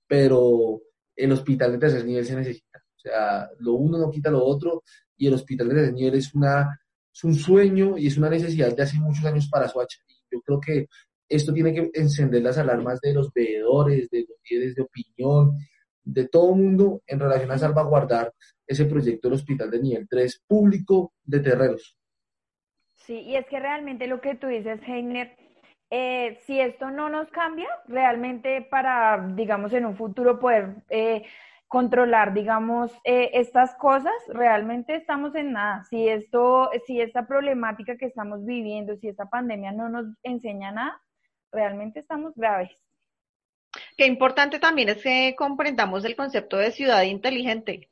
pero 0.06 0.80
el 1.16 1.32
hospital 1.32 1.72
de 1.72 1.78
tercer 1.78 2.04
nivel 2.04 2.24
se 2.24 2.36
necesita. 2.36 2.78
O 2.78 3.00
sea, 3.00 3.48
lo 3.58 3.74
uno 3.74 3.98
no 3.98 4.10
quita 4.10 4.30
lo 4.30 4.44
otro 4.44 4.82
y 5.16 5.26
el 5.26 5.34
hospital 5.34 5.68
de 5.68 5.74
tercer 5.74 5.94
nivel 5.94 6.14
es, 6.14 6.34
una, 6.34 6.78
es 7.12 7.24
un 7.24 7.34
sueño 7.34 7.98
y 7.98 8.06
es 8.06 8.16
una 8.16 8.30
necesidad 8.30 8.74
de 8.74 8.82
hace 8.82 8.98
muchos 8.98 9.24
años 9.24 9.48
para 9.48 9.68
Soacha 9.68 9.98
yo 10.32 10.40
creo 10.40 10.60
que 10.60 10.86
esto 11.28 11.52
tiene 11.52 11.72
que 11.72 11.90
encender 11.94 12.42
las 12.42 12.58
alarmas 12.58 13.00
de 13.00 13.14
los 13.14 13.32
veedores, 13.32 14.10
de 14.10 14.20
los 14.28 14.38
líderes 14.48 14.74
de 14.74 14.82
opinión, 14.82 15.56
de 16.04 16.28
todo 16.28 16.54
el 16.54 16.60
mundo 16.60 17.02
en 17.06 17.20
relación 17.20 17.50
a 17.52 17.58
salvaguardar 17.58 18.32
ese 18.66 18.86
proyecto 18.86 19.28
del 19.28 19.36
hospital 19.36 19.70
de 19.70 19.80
nivel 19.80 20.08
3 20.08 20.42
público 20.46 21.14
de 21.22 21.40
terreros. 21.40 21.96
Sí, 22.94 23.20
y 23.20 23.36
es 23.36 23.46
que 23.46 23.58
realmente 23.58 24.06
lo 24.06 24.20
que 24.20 24.36
tú 24.36 24.46
dices, 24.46 24.80
Heiner, 24.86 25.36
eh, 25.94 26.40
si 26.46 26.58
esto 26.58 26.90
no 26.90 27.10
nos 27.10 27.30
cambia, 27.30 27.68
realmente 27.86 28.62
para, 28.62 29.28
digamos, 29.34 29.74
en 29.74 29.84
un 29.84 29.94
futuro 29.94 30.40
poder 30.40 30.76
eh, 30.88 31.22
controlar, 31.68 32.32
digamos, 32.32 32.90
eh, 33.04 33.28
estas 33.34 33.74
cosas, 33.74 34.14
realmente 34.28 34.94
estamos 34.94 35.34
en 35.34 35.52
nada. 35.52 35.84
Si 35.90 36.08
esto, 36.08 36.70
si 36.86 36.98
esta 36.98 37.26
problemática 37.26 37.98
que 37.98 38.06
estamos 38.06 38.42
viviendo, 38.46 38.96
si 38.96 39.08
esta 39.08 39.26
pandemia 39.26 39.72
no 39.72 39.90
nos 39.90 40.06
enseña 40.22 40.72
nada, 40.72 40.98
realmente 41.52 42.00
estamos 42.00 42.32
graves. 42.36 42.70
Qué 43.98 44.06
importante 44.06 44.58
también 44.58 44.88
es 44.88 45.02
que 45.02 45.34
comprendamos 45.36 46.06
el 46.06 46.16
concepto 46.16 46.56
de 46.56 46.72
ciudad 46.72 47.02
inteligente. 47.02 47.90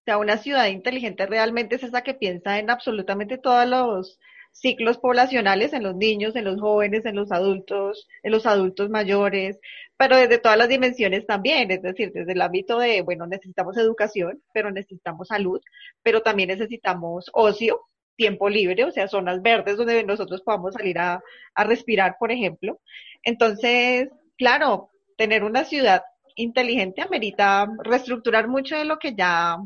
O 0.00 0.04
sea, 0.06 0.16
una 0.16 0.38
ciudad 0.38 0.68
inteligente 0.68 1.26
realmente 1.26 1.74
es 1.74 1.82
esa 1.82 2.00
que 2.00 2.14
piensa 2.14 2.58
en 2.58 2.70
absolutamente 2.70 3.36
todos 3.36 3.66
los 3.68 4.18
ciclos 4.60 4.98
poblacionales 4.98 5.72
en 5.72 5.84
los 5.84 5.94
niños, 5.94 6.34
en 6.34 6.44
los 6.44 6.60
jóvenes, 6.60 7.04
en 7.06 7.14
los 7.14 7.30
adultos, 7.30 8.08
en 8.22 8.32
los 8.32 8.44
adultos 8.44 8.90
mayores, 8.90 9.58
pero 9.96 10.16
desde 10.16 10.38
todas 10.38 10.58
las 10.58 10.68
dimensiones 10.68 11.26
también, 11.26 11.70
es 11.70 11.82
decir, 11.82 12.12
desde 12.12 12.32
el 12.32 12.42
ámbito 12.42 12.78
de, 12.78 13.02
bueno, 13.02 13.26
necesitamos 13.26 13.76
educación, 13.76 14.42
pero 14.52 14.70
necesitamos 14.70 15.28
salud, 15.28 15.60
pero 16.02 16.22
también 16.22 16.48
necesitamos 16.48 17.30
ocio, 17.32 17.82
tiempo 18.16 18.48
libre, 18.48 18.84
o 18.84 18.90
sea, 18.90 19.06
zonas 19.06 19.42
verdes 19.42 19.76
donde 19.76 20.02
nosotros 20.02 20.42
podamos 20.42 20.74
salir 20.74 20.98
a, 20.98 21.22
a 21.54 21.64
respirar, 21.64 22.16
por 22.18 22.32
ejemplo. 22.32 22.80
Entonces, 23.22 24.08
claro, 24.36 24.90
tener 25.16 25.44
una 25.44 25.64
ciudad 25.64 26.02
inteligente 26.34 27.00
amerita 27.02 27.68
reestructurar 27.84 28.48
mucho 28.48 28.76
de 28.76 28.84
lo 28.84 28.98
que 28.98 29.14
ya, 29.14 29.58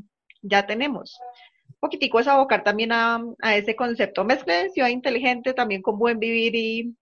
ya 0.43 0.67
tenemos 0.67 1.19
poquitico 1.83 2.21
es 2.21 2.29
abocar 2.29 2.63
también 2.63 2.93
a, 2.93 3.21
ese 3.57 3.75
concepto. 3.75 4.25
Mezcla 4.25 4.55
de 4.55 4.71
ciudad 4.71 4.89
inteligente 4.89 5.53
también 5.53 5.83
con 5.83 5.99
buen 5.99 6.21
vivir 6.21 6.55
y, 6.55 6.97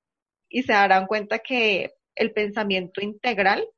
y 0.48 0.62
se 0.62 0.72
darán 0.72 1.06
cuenta 1.06 1.38
que 1.40 1.92
el 2.14 2.32
pensamiento 2.32 3.02
integral 3.02 3.68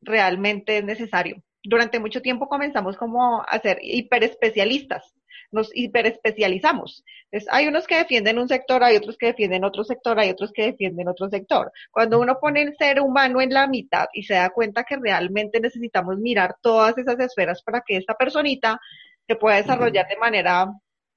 realmente 0.00 0.78
es 0.78 0.84
necesario. 0.84 1.42
Durante 1.62 1.98
mucho 1.98 2.22
tiempo 2.22 2.48
comenzamos 2.48 2.96
como 2.96 3.42
a 3.46 3.58
ser 3.58 3.80
hiperespecialistas, 3.82 5.14
nos 5.50 5.70
hiperespecializamos. 5.76 7.04
Entonces, 7.24 7.48
hay 7.52 7.66
unos 7.66 7.86
que 7.86 7.98
defienden 7.98 8.38
un 8.38 8.48
sector, 8.48 8.82
hay 8.82 8.96
otros 8.96 9.18
que 9.18 9.26
defienden 9.26 9.64
otro 9.64 9.84
sector, 9.84 10.18
hay 10.18 10.30
otros 10.30 10.52
que 10.52 10.72
defienden 10.72 11.08
otro 11.08 11.28
sector. 11.28 11.70
Cuando 11.90 12.18
uno 12.18 12.38
pone 12.40 12.62
el 12.62 12.76
ser 12.78 13.02
humano 13.02 13.42
en 13.42 13.52
la 13.52 13.66
mitad 13.66 14.06
y 14.14 14.22
se 14.22 14.34
da 14.34 14.48
cuenta 14.48 14.84
que 14.84 14.96
realmente 14.96 15.60
necesitamos 15.60 16.16
mirar 16.16 16.56
todas 16.62 16.96
esas 16.96 17.20
esferas 17.20 17.62
para 17.62 17.82
que 17.86 17.98
esta 17.98 18.14
personita 18.14 18.80
se 19.28 19.36
pueda 19.36 19.56
desarrollar 19.56 20.08
de 20.08 20.16
manera 20.16 20.66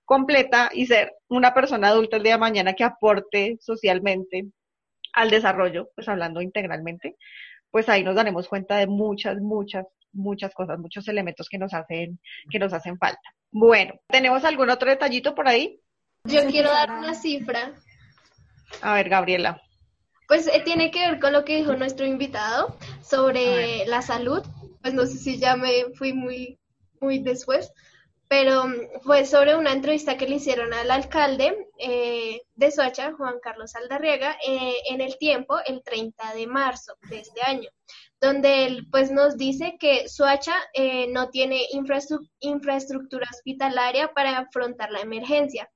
completa 0.05 0.70
y 0.74 0.86
ser 0.86 1.14
una 1.30 1.53
persona 1.53 1.88
adulta 1.88 2.18
el 2.18 2.24
día 2.24 2.34
de 2.34 2.39
mañana 2.39 2.74
que 2.74 2.84
aporte 2.84 3.57
socialmente 3.62 4.47
al 5.14 5.30
desarrollo, 5.30 5.89
pues 5.95 6.09
hablando 6.09 6.41
integralmente, 6.41 7.16
pues 7.70 7.88
ahí 7.88 8.03
nos 8.03 8.16
daremos 8.16 8.49
cuenta 8.49 8.76
de 8.76 8.88
muchas, 8.88 9.38
muchas, 9.39 9.86
muchas 10.12 10.53
cosas, 10.53 10.78
muchos 10.80 11.07
elementos 11.07 11.47
que 11.49 11.57
nos 11.57 11.74
hacen, 11.74 12.20
que 12.49 12.59
nos 12.59 12.74
hacen 12.74 12.97
falta. 12.97 13.22
Bueno, 13.49 13.93
¿tenemos 14.07 14.43
algún 14.43 14.70
otro 14.70 14.89
detallito 14.89 15.34
por 15.34 15.47
ahí? 15.47 15.80
Yo 16.26 16.45
quiero 16.47 16.70
dar 16.70 16.91
una 16.91 17.14
cifra. 17.14 17.74
A 18.82 18.95
ver, 18.95 19.07
Gabriela. 19.07 19.62
Pues 20.28 20.47
eh, 20.47 20.62
tiene 20.64 20.91
que 20.91 20.99
ver 20.99 21.20
con 21.20 21.34
lo 21.34 21.43
que 21.45 21.57
dijo 21.57 21.76
nuestro 21.76 22.05
invitado 22.05 22.78
sobre 23.01 23.86
la 23.86 24.01
salud. 24.01 24.43
Pues 24.82 24.93
no 24.93 25.05
sé 25.05 25.18
si 25.18 25.38
ya 25.38 25.55
me 25.55 25.86
fui 25.95 26.14
muy, 26.14 26.59
muy 26.99 27.20
después, 27.20 27.72
pero 28.32 28.65
mm, 28.65 29.01
fue 29.01 29.25
sobre 29.25 29.57
una 29.57 29.73
entrevista 29.73 30.15
que 30.15 30.25
le 30.25 30.38
hicieron 30.38 30.73
al 30.73 30.89
alcalde 30.89 31.67
eh, 31.77 32.41
de 32.55 32.71
Soacha, 32.71 33.11
Juan 33.11 33.41
Carlos 33.43 33.75
Aldarriaga, 33.75 34.38
eh, 34.47 34.73
en 34.89 35.01
el 35.01 35.17
tiempo, 35.17 35.57
el 35.65 35.84
30 35.84 36.34
de 36.36 36.47
marzo 36.47 36.93
de 37.09 37.19
este 37.19 37.41
año, 37.41 37.69
donde 38.21 38.67
él 38.67 38.88
pues 38.89 39.11
nos 39.11 39.36
dice 39.36 39.75
que 39.77 40.07
Soacha 40.07 40.55
eh, 40.73 41.07
no 41.09 41.29
tiene 41.29 41.59
infraestructura 42.39 43.27
hospitalaria 43.29 44.13
para 44.13 44.38
afrontar 44.38 44.91
la 44.91 45.01
emergencia. 45.01 45.69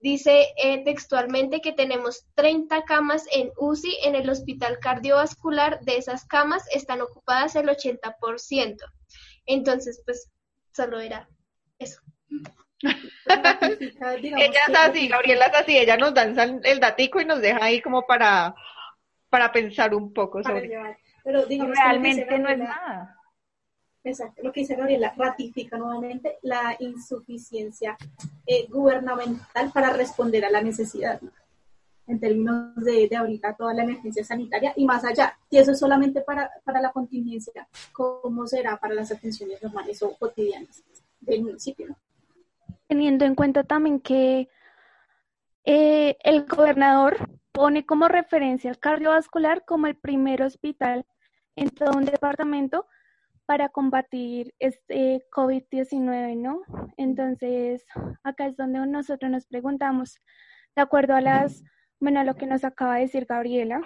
Dice 0.00 0.46
textualmente 0.86 1.60
que 1.60 1.72
tenemos 1.72 2.24
30 2.36 2.84
camas 2.84 3.24
en 3.32 3.50
UCI 3.58 3.98
en 4.04 4.14
el 4.14 4.30
hospital 4.30 4.78
cardiovascular, 4.78 5.80
de 5.80 5.98
esas 5.98 6.24
camas 6.24 6.62
están 6.72 7.02
ocupadas 7.02 7.54
el 7.54 7.66
80%. 7.68 8.76
Entonces, 9.44 10.00
pues 10.06 10.30
solo 10.72 11.00
era 11.00 11.28
ella 12.80 14.60
es 14.68 14.76
así, 14.76 15.08
Gabriela 15.08 15.46
es 15.46 15.54
así, 15.54 15.76
ella 15.76 15.96
nos 15.96 16.14
danza 16.14 16.44
el 16.44 16.80
datico 16.80 17.20
y 17.20 17.24
nos 17.24 17.40
deja 17.40 17.64
ahí 17.64 17.80
como 17.80 18.06
para, 18.06 18.54
para 19.28 19.50
pensar 19.50 19.94
un 19.94 20.12
poco 20.12 20.42
sobre. 20.42 20.70
Pero 21.24 21.46
digamos 21.46 21.76
realmente 21.76 22.38
no 22.38 22.48
es 22.48 22.58
nada. 22.58 23.16
Exacto, 24.04 24.42
lo 24.42 24.52
que 24.52 24.60
dice 24.60 24.76
Gabriela 24.76 25.12
ratifica 25.16 25.76
nuevamente 25.76 26.38
la 26.42 26.76
insuficiencia 26.78 27.96
eh, 28.46 28.66
gubernamental 28.68 29.72
para 29.72 29.92
responder 29.92 30.44
a 30.44 30.50
la 30.50 30.62
necesidad, 30.62 31.20
en 32.06 32.20
términos 32.20 32.76
de, 32.76 33.08
de, 33.08 33.16
ahorita 33.16 33.54
toda 33.56 33.74
la 33.74 33.82
emergencia 33.82 34.24
sanitaria 34.24 34.72
y 34.76 34.86
más 34.86 35.04
allá. 35.04 35.36
Y 35.50 35.58
eso 35.58 35.72
es 35.72 35.80
solamente 35.80 36.22
para, 36.22 36.50
para 36.64 36.80
la 36.80 36.92
contingencia, 36.92 37.68
¿cómo 37.92 38.46
será 38.46 38.78
para 38.78 38.94
las 38.94 39.10
atenciones 39.10 39.60
normales 39.62 40.00
o 40.02 40.16
cotidianas? 40.16 40.84
del 41.20 41.42
municipio. 41.42 41.96
Teniendo 42.88 43.24
en 43.24 43.34
cuenta 43.34 43.64
también 43.64 44.00
que 44.00 44.48
eh, 45.64 46.16
el 46.24 46.46
gobernador 46.46 47.16
pone 47.52 47.86
como 47.86 48.08
referencia 48.08 48.70
al 48.70 48.78
cardiovascular 48.78 49.64
como 49.64 49.86
el 49.86 49.96
primer 49.96 50.42
hospital 50.42 51.06
en 51.56 51.70
todo 51.70 51.96
un 51.96 52.04
departamento, 52.04 52.86
para 53.48 53.70
combatir 53.70 54.54
este 54.58 55.24
COVID-19, 55.34 56.36
¿no? 56.36 56.60
Entonces, 56.98 57.82
acá 58.22 58.46
es 58.46 58.58
donde 58.58 58.86
nosotros 58.86 59.30
nos 59.30 59.46
preguntamos, 59.46 60.20
de 60.76 60.82
acuerdo 60.82 61.14
a 61.14 61.22
las, 61.22 61.64
bueno, 61.98 62.20
a 62.20 62.24
lo 62.24 62.34
que 62.34 62.44
nos 62.44 62.62
acaba 62.62 62.96
de 62.96 63.00
decir 63.00 63.24
Gabriela, 63.24 63.80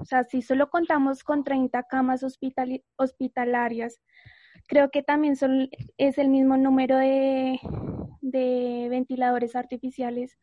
o 0.00 0.04
sea, 0.04 0.22
si 0.22 0.42
solo 0.42 0.70
contamos 0.70 1.24
con 1.24 1.42
30 1.42 1.82
camas 1.90 2.22
hospitalarias, 2.22 4.00
creo 4.70 4.90
que 4.90 5.02
también 5.02 5.34
son, 5.34 5.68
es 5.98 6.16
el 6.16 6.28
mismo 6.28 6.56
número 6.56 6.96
de, 6.96 7.58
de 8.20 8.86
ventiladores 8.88 9.56
artificiales. 9.56 10.38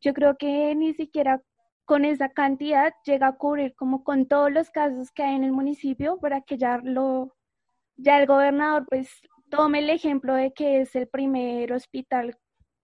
Yo 0.00 0.14
creo 0.14 0.36
que 0.36 0.72
ni 0.76 0.94
siquiera 0.94 1.42
con 1.84 2.04
esa 2.04 2.28
cantidad 2.28 2.94
llega 3.04 3.26
a 3.26 3.36
cubrir 3.36 3.74
como 3.74 4.04
con 4.04 4.26
todos 4.26 4.52
los 4.52 4.70
casos 4.70 5.10
que 5.10 5.24
hay 5.24 5.34
en 5.34 5.42
el 5.42 5.52
municipio 5.52 6.18
para 6.18 6.42
que 6.42 6.58
ya 6.58 6.78
lo 6.82 7.34
ya 7.96 8.20
el 8.20 8.26
gobernador 8.26 8.86
pues 8.88 9.10
tome 9.50 9.80
el 9.80 9.90
ejemplo 9.90 10.34
de 10.34 10.52
que 10.52 10.82
es 10.82 10.94
el 10.94 11.08
primer 11.08 11.72
hospital 11.72 12.38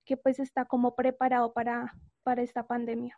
que 0.05 0.17
pues 0.17 0.41
está 0.41 0.65
como 0.65 0.97
preparado 0.97 1.53
para, 1.53 1.93
para 2.25 2.43
esta 2.43 2.67
pandemia. 2.67 3.17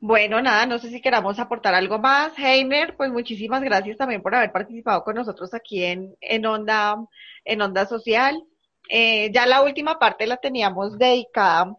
Bueno, 0.00 0.40
nada, 0.40 0.64
no 0.66 0.78
sé 0.78 0.90
si 0.90 1.00
queramos 1.00 1.38
aportar 1.40 1.74
algo 1.74 1.98
más. 1.98 2.32
Heimer, 2.38 2.96
pues 2.96 3.10
muchísimas 3.10 3.62
gracias 3.62 3.96
también 3.96 4.22
por 4.22 4.34
haber 4.34 4.52
participado 4.52 5.02
con 5.02 5.16
nosotros 5.16 5.52
aquí 5.54 5.82
en, 5.84 6.14
en 6.20 6.46
Onda, 6.46 6.96
en 7.44 7.60
Onda 7.62 7.84
Social. 7.86 8.40
Eh, 8.88 9.30
ya 9.32 9.44
la 9.46 9.62
última 9.62 9.98
parte 9.98 10.26
la 10.26 10.36
teníamos 10.36 10.96
dedicada, 10.98 11.76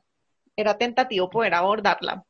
era 0.56 0.78
tentativo 0.78 1.30
poder 1.30 1.54
abordarla. 1.54 2.26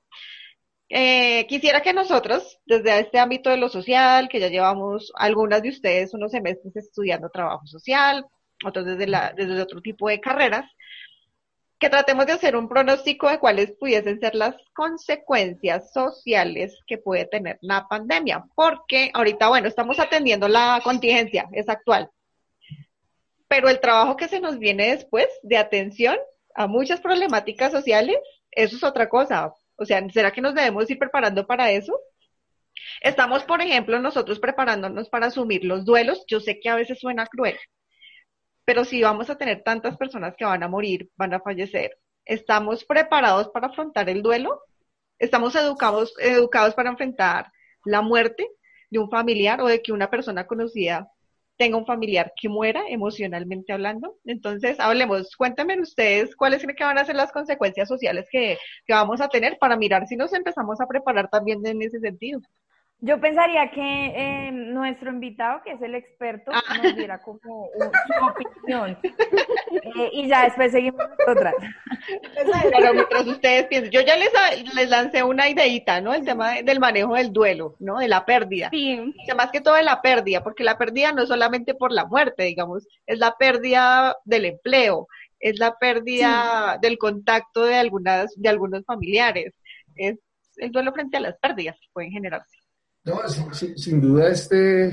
Eh, 0.90 1.46
quisiera 1.48 1.82
que 1.82 1.94
nosotros, 1.94 2.60
desde 2.66 3.00
este 3.00 3.20
ámbito 3.20 3.50
de 3.50 3.58
lo 3.58 3.70
social, 3.70 4.30
que 4.30 4.40
ya 4.40 4.48
llevamos 4.50 5.12
algunas 5.16 5.62
de 5.64 5.70
ustedes 5.70 6.14
unos 6.14 6.32
semestres 6.32 6.76
estudiando 6.76 7.30
trabajo 7.30 7.66
social, 7.68 8.26
otros 8.66 8.86
desde, 8.86 9.08
la, 9.08 9.34
desde 9.36 9.62
otro 9.62 9.82
tipo 9.82 10.08
de 10.10 10.20
carreras, 10.20 10.66
que 11.80 11.90
tratemos 11.90 12.26
de 12.26 12.34
hacer 12.34 12.56
un 12.56 12.68
pronóstico 12.68 13.30
de 13.30 13.40
cuáles 13.40 13.72
pudiesen 13.72 14.20
ser 14.20 14.36
las 14.36 14.56
consecuencias 14.74 15.94
sociales 15.94 16.78
que 16.86 16.98
puede 16.98 17.26
tener 17.26 17.58
la 17.62 17.88
pandemia, 17.88 18.44
porque 18.54 19.12
ahorita, 19.14 19.48
bueno, 19.48 19.68
estamos 19.68 20.00
atendiendo 20.00 20.48
la 20.48 20.82
contingencia, 20.84 21.48
es 21.54 21.70
actual, 21.70 22.10
pero 23.48 23.70
el 23.70 23.80
trabajo 23.80 24.18
que 24.18 24.28
se 24.28 24.42
nos 24.42 24.60
viene 24.60 24.92
después 24.92 25.28
de 25.42 25.58
atención 25.58 26.18
a 26.54 26.68
muchas 26.68 27.00
problemáticas 27.00 27.72
sociales, 27.72 28.18
eso 28.52 28.76
es 28.76 28.84
otra 28.84 29.08
cosa, 29.08 29.54
o 29.78 29.86
sea, 29.86 30.08
¿será 30.10 30.32
que 30.32 30.42
nos 30.42 30.54
debemos 30.54 30.90
ir 30.90 31.00
preparando 31.00 31.48
para 31.48 31.72
eso? 31.72 31.98
Estamos, 33.02 33.44
por 33.44 33.62
ejemplo, 33.62 34.00
nosotros 34.00 34.40
preparándonos 34.40 35.10
para 35.10 35.28
asumir 35.28 35.64
los 35.64 35.86
duelos. 35.86 36.24
Yo 36.28 36.40
sé 36.40 36.60
que 36.60 36.70
a 36.70 36.76
veces 36.76 37.00
suena 37.00 37.26
cruel, 37.28 37.58
pero 38.70 38.86
si 38.86 39.02
vamos 39.02 39.32
a 39.32 39.36
tener 39.36 39.64
tantas 39.64 39.98
personas 39.98 40.36
que 40.38 40.46
van 40.46 40.62
a 40.62 40.68
morir, 40.68 41.10
van 41.18 41.34
a 41.34 41.40
fallecer, 41.40 41.98
¿estamos 42.24 42.86
preparados 42.86 43.50
para 43.50 43.66
afrontar 43.66 44.08
el 44.10 44.22
duelo? 44.22 44.62
¿Estamos 45.18 45.56
educados, 45.56 46.14
educados 46.20 46.76
para 46.76 46.92
enfrentar 46.92 47.52
la 47.84 48.04
muerte 48.04 48.48
de 48.92 49.00
un 49.00 49.10
familiar 49.10 49.60
o 49.62 49.66
de 49.66 49.82
que 49.82 49.92
una 49.92 50.12
persona 50.12 50.46
conocida 50.46 51.10
tenga 51.58 51.78
un 51.78 51.88
familiar 51.88 52.32
que 52.40 52.48
muera 52.48 52.84
emocionalmente 52.88 53.74
hablando. 53.74 54.18
Entonces, 54.24 54.80
hablemos, 54.80 55.36
cuéntenme 55.36 55.82
ustedes 55.82 56.36
cuáles 56.36 56.62
creen 56.62 56.76
que 56.76 56.84
van 56.84 57.00
a 57.00 57.06
ser 57.06 57.16
las 57.16 57.32
consecuencias 57.32 57.88
sociales 57.88 58.28
que, 58.32 58.60
que 58.86 58.94
vamos 58.94 59.20
a 59.20 59.30
tener 59.30 59.58
para 59.58 59.78
mirar 59.78 60.06
si 60.06 60.16
nos 60.16 60.32
empezamos 60.32 60.80
a 60.80 60.86
preparar 60.86 61.28
también 61.32 61.66
en 61.66 61.82
ese 61.82 62.00
sentido. 62.00 62.40
Yo 63.02 63.22
pensaría 63.22 63.72
que 63.72 63.82
eh, 63.82 64.52
nuestro 64.52 65.10
invitado, 65.10 65.62
que 65.64 65.72
es 65.72 65.82
el 65.82 65.96
experto, 65.96 66.52
ah. 66.54 66.78
nos 66.84 66.96
diera 66.98 67.22
como 67.22 67.40
su 67.40 68.26
opinión. 68.26 68.98
Eh, 69.72 70.10
y 70.14 70.28
ya 70.28 70.44
después 70.44 70.72
seguimos 70.72 71.04
nosotras. 71.18 71.54
Pero 72.72 72.94
mientras 72.94 73.28
ustedes 73.28 73.66
piensen, 73.68 73.92
yo 73.92 74.02
ya 74.02 74.16
les, 74.18 74.32
les 74.76 74.90
lancé 74.90 75.24
una 75.24 75.48
ideita, 75.48 76.02
¿no? 76.02 76.14
El 76.14 76.26
tema 76.26 76.62
del 76.62 76.80
manejo 76.80 77.16
del 77.16 77.32
duelo, 77.32 77.76
¿no? 77.80 78.00
De 78.00 78.08
la 78.08 78.26
pérdida. 78.26 78.70
Sí. 78.72 79.14
más 79.36 79.52
que 79.52 79.62
todo 79.62 79.76
de 79.76 79.84
la 79.84 80.02
pérdida, 80.02 80.44
porque 80.44 80.64
la 80.64 80.78
pérdida 80.78 81.12
no 81.12 81.24
es 81.24 81.30
solamente 81.30 81.76
por 81.76 81.92
la 81.92 82.06
muerte, 82.06 82.44
digamos, 82.44 82.88
es 83.06 83.20
la 83.20 83.36
pérdida 83.38 84.16
del 84.26 84.46
empleo, 84.46 85.08
es 85.40 85.60
la 85.60 85.78
pérdida 85.78 86.78
del 86.82 86.98
contacto 86.98 87.66
de 87.66 87.76
algunas, 87.76 88.34
de 88.36 88.50
algunos 88.50 88.86
familiares, 88.86 89.54
es 89.96 90.18
el 90.58 90.72
duelo 90.72 90.94
frente 90.94 91.18
a 91.18 91.22
las 91.22 91.38
pérdidas 91.38 91.76
que 91.80 91.88
pueden 91.94 92.12
generarse. 92.12 92.59
No, 93.06 93.20
sin, 93.54 94.02
duda 94.02 94.30
este, 94.30 94.88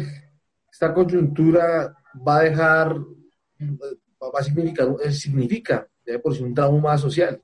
esta 0.70 0.94
coyuntura 0.94 1.94
va 2.26 2.38
a 2.38 2.42
dejar, 2.42 2.96
va 2.98 4.38
a 4.38 4.42
significar, 4.42 4.94
eh, 5.02 5.12
significa 5.12 5.86
por 6.22 6.34
sí 6.34 6.42
un 6.42 6.54
trauma 6.54 6.96
social 6.96 7.42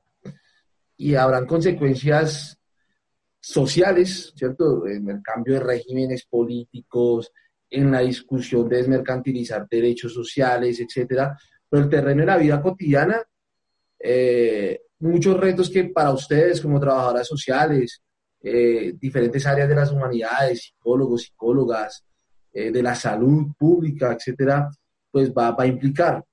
y 0.97 1.15
habrán 1.15 1.47
consecuencias 1.47 2.57
sociales, 3.41 4.33
¿cierto? 4.37 4.87
En 4.87 5.11
el 5.11 5.21
cambio 5.21 5.55
de 5.55 5.61
regímenes 5.61 6.25
políticos, 6.27 7.33
en 7.69 7.91
la 7.91 8.01
discusión 8.01 8.69
de 8.69 8.77
desmercantilizar 8.77 9.67
derechos 9.69 10.15
sociales, 10.15 10.79
etcétera. 10.79 11.37
Pero 11.69 11.83
el 11.83 11.91
terreno 11.91 12.21
de 12.21 12.27
la 12.27 12.37
vida 12.37 12.63
cotidiana, 12.63 13.21
eh, 13.99 14.83
muchos 15.01 15.39
retos 15.41 15.71
que 15.71 15.85
para 15.85 16.13
ustedes 16.13 16.61
como 16.61 16.79
trabajadoras 16.79 17.27
sociales, 17.27 18.03
eh, 18.45 18.95
diferentes 18.99 19.47
áreas 19.47 19.69
de 19.69 19.75
las 19.77 19.93
humanidades, 19.93 20.65
psicólogos, 20.65 21.23
psicólogas, 21.23 22.05
eh, 22.53 22.73
de 22.73 22.83
la 22.83 22.95
salud 22.97 23.53
pública, 23.57 24.13
etcétera, 24.13 24.69
pues 25.13 25.31
va, 25.33 25.55
a 25.57 25.67
implicar. 25.67 26.25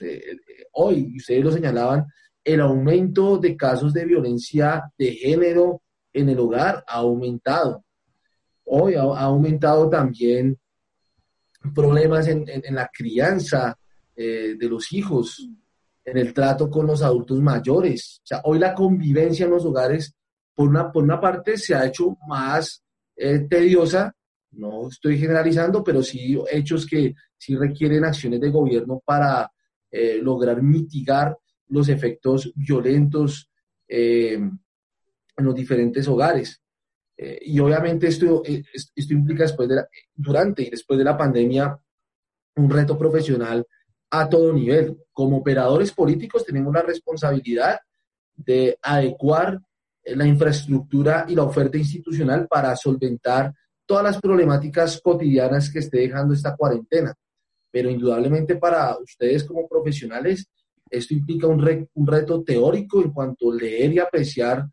Eh, 0.00 0.36
hoy, 0.72 1.16
ustedes 1.18 1.44
lo 1.44 1.52
señalaban, 1.52 2.06
el 2.42 2.62
aumento 2.62 3.36
de 3.36 3.58
casos 3.58 3.92
de 3.92 4.06
violencia 4.06 4.90
de 4.96 5.12
género 5.12 5.82
en 6.14 6.30
el 6.30 6.38
hogar 6.38 6.82
ha 6.86 6.96
aumentado. 6.96 7.84
Hoy 8.64 8.94
ha, 8.94 9.02
aumentado 9.02 9.90
también 9.90 10.58
problemas 11.74 12.26
en, 12.28 12.46
la 12.70 12.88
crianza 12.90 13.76
de 14.16 14.68
los 14.68 14.92
hijos, 14.92 15.46
en 16.04 16.16
el 16.16 16.32
trato 16.32 16.70
con 16.70 16.86
los 16.86 17.02
adultos 17.02 17.40
mayores. 17.40 18.20
O 18.22 18.26
sea, 18.26 18.40
hoy 18.44 18.58
la 18.58 18.74
convivencia 18.74 19.44
en 19.44 19.50
los 19.50 19.64
hogares 19.64 20.14
por 20.54 20.68
una, 20.68 20.90
por 20.90 21.02
una 21.02 21.20
parte 21.20 21.56
se 21.56 21.74
ha 21.74 21.86
hecho 21.86 22.16
más 22.26 22.82
eh, 23.16 23.40
tediosa, 23.48 24.14
no 24.52 24.88
estoy 24.88 25.18
generalizando, 25.18 25.84
pero 25.84 26.02
sí 26.02 26.38
hechos 26.50 26.86
que 26.86 27.14
sí 27.36 27.56
requieren 27.56 28.04
acciones 28.04 28.40
de 28.40 28.50
gobierno 28.50 29.00
para 29.04 29.50
eh, 29.90 30.18
lograr 30.22 30.62
mitigar 30.62 31.36
los 31.68 31.88
efectos 31.88 32.52
violentos 32.54 33.48
eh, 33.86 34.34
en 34.34 35.44
los 35.44 35.54
diferentes 35.54 36.06
hogares. 36.08 36.60
y 37.16 37.60
obviamente 37.60 38.06
esto, 38.06 38.42
esto 38.44 39.12
implica 39.12 39.42
después 39.42 39.68
de 39.68 39.84
durante 40.14 40.62
y 40.62 40.70
después 40.70 40.98
de 40.98 41.04
la 41.04 41.18
pandemia 41.18 41.78
un 42.56 42.70
reto 42.70 42.96
profesional 42.96 43.66
a 44.10 44.28
todo 44.28 44.52
nivel. 44.52 44.96
Como 45.12 45.38
operadores 45.38 45.92
políticos 45.92 46.44
tenemos 46.44 46.72
la 46.72 46.82
responsabilidad 46.82 47.78
de 48.34 48.78
adecuar 48.82 49.60
la 50.04 50.26
infraestructura 50.26 51.26
y 51.28 51.34
la 51.34 51.44
oferta 51.44 51.76
institucional 51.78 52.46
para 52.48 52.74
solventar 52.76 53.52
todas 53.86 54.04
las 54.04 54.20
problemáticas 54.20 55.00
cotidianas 55.02 55.70
que 55.70 55.80
esté 55.80 55.98
dejando 55.98 56.34
esta 56.34 56.56
cuarentena. 56.56 57.14
Pero 57.70 57.90
indudablemente 57.90 58.56
para 58.56 58.96
ustedes 58.98 59.44
como 59.44 59.68
profesionales, 59.68 60.48
esto 60.90 61.14
implica 61.14 61.46
un, 61.46 61.88
un 61.94 62.06
reto 62.06 62.42
teórico 62.42 63.02
en 63.02 63.12
cuanto 63.12 63.50
a 63.50 63.54
leer 63.54 63.92
y 63.92 63.98
apreciar 63.98 64.66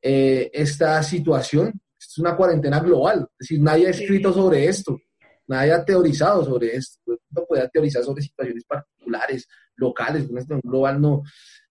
eh, 0.00 0.50
esta 0.52 1.02
situación. 1.02 1.72
Es 1.98 2.18
una 2.18 2.36
cuarentena 2.36 2.80
global, 2.80 3.26
es 3.38 3.48
decir, 3.48 3.62
nadie 3.62 3.86
ha 3.86 3.90
escrito 3.90 4.30
sobre 4.32 4.66
esto, 4.66 4.98
nadie 5.46 5.72
ha 5.72 5.84
teorizado 5.84 6.44
sobre 6.44 6.76
esto. 6.76 7.00
No 7.30 7.44
puede 7.46 7.66
teorizar 7.70 8.04
sobre 8.04 8.22
situaciones 8.22 8.64
particulares, 8.64 9.48
locales, 9.76 10.28
una 10.28 10.42
situación 10.42 10.70
global 10.70 11.00
no. 11.00 11.22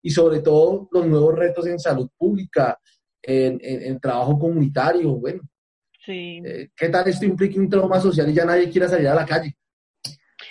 Y 0.02 0.10
sobre 0.10 0.40
todo 0.40 0.88
los 0.92 1.06
nuevos 1.06 1.34
retos 1.38 1.66
en 1.66 1.78
salud 1.78 2.08
pública, 2.16 2.78
en, 3.22 4.00
trabajo 4.00 4.38
comunitario, 4.38 5.14
bueno. 5.14 5.42
Sí. 6.04 6.40
Eh, 6.44 6.70
¿Qué 6.74 6.88
tal 6.88 7.06
esto 7.08 7.26
implica 7.26 7.60
un 7.60 7.68
trauma 7.68 8.00
social 8.00 8.28
y 8.30 8.34
ya 8.34 8.44
nadie 8.44 8.70
quiera 8.70 8.88
salir 8.88 9.08
a 9.08 9.14
la 9.14 9.26
calle? 9.26 9.54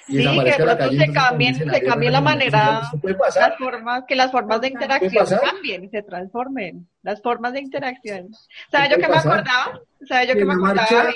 sí, 0.10 0.18
que 0.18 0.52
de 0.52 0.54
pronto 0.56 0.92
se 0.92 1.14
cambien, 1.14 1.56
se 1.56 1.82
cambie 1.84 2.12
la 2.12 2.22
manera, 2.22 2.82
las 2.82 3.58
formas, 3.58 4.04
que 4.08 4.16
las 4.16 4.32
formas 4.32 4.62
de 4.62 4.68
interacción 4.68 5.26
cambien, 5.42 5.90
se 5.90 6.02
transformen, 6.02 6.88
las 7.04 7.22
formas 7.22 7.54
de 7.54 7.62
interacción. 7.62 8.30
¿Sabes 8.72 8.92
yo 8.92 8.98
que 8.98 9.08
me 9.08 9.18
acordaba? 9.18 9.82
¿Sabes 10.08 10.30
yo 10.30 10.36
que 10.36 10.46
me 10.46 10.54
acordaba? 10.54 11.14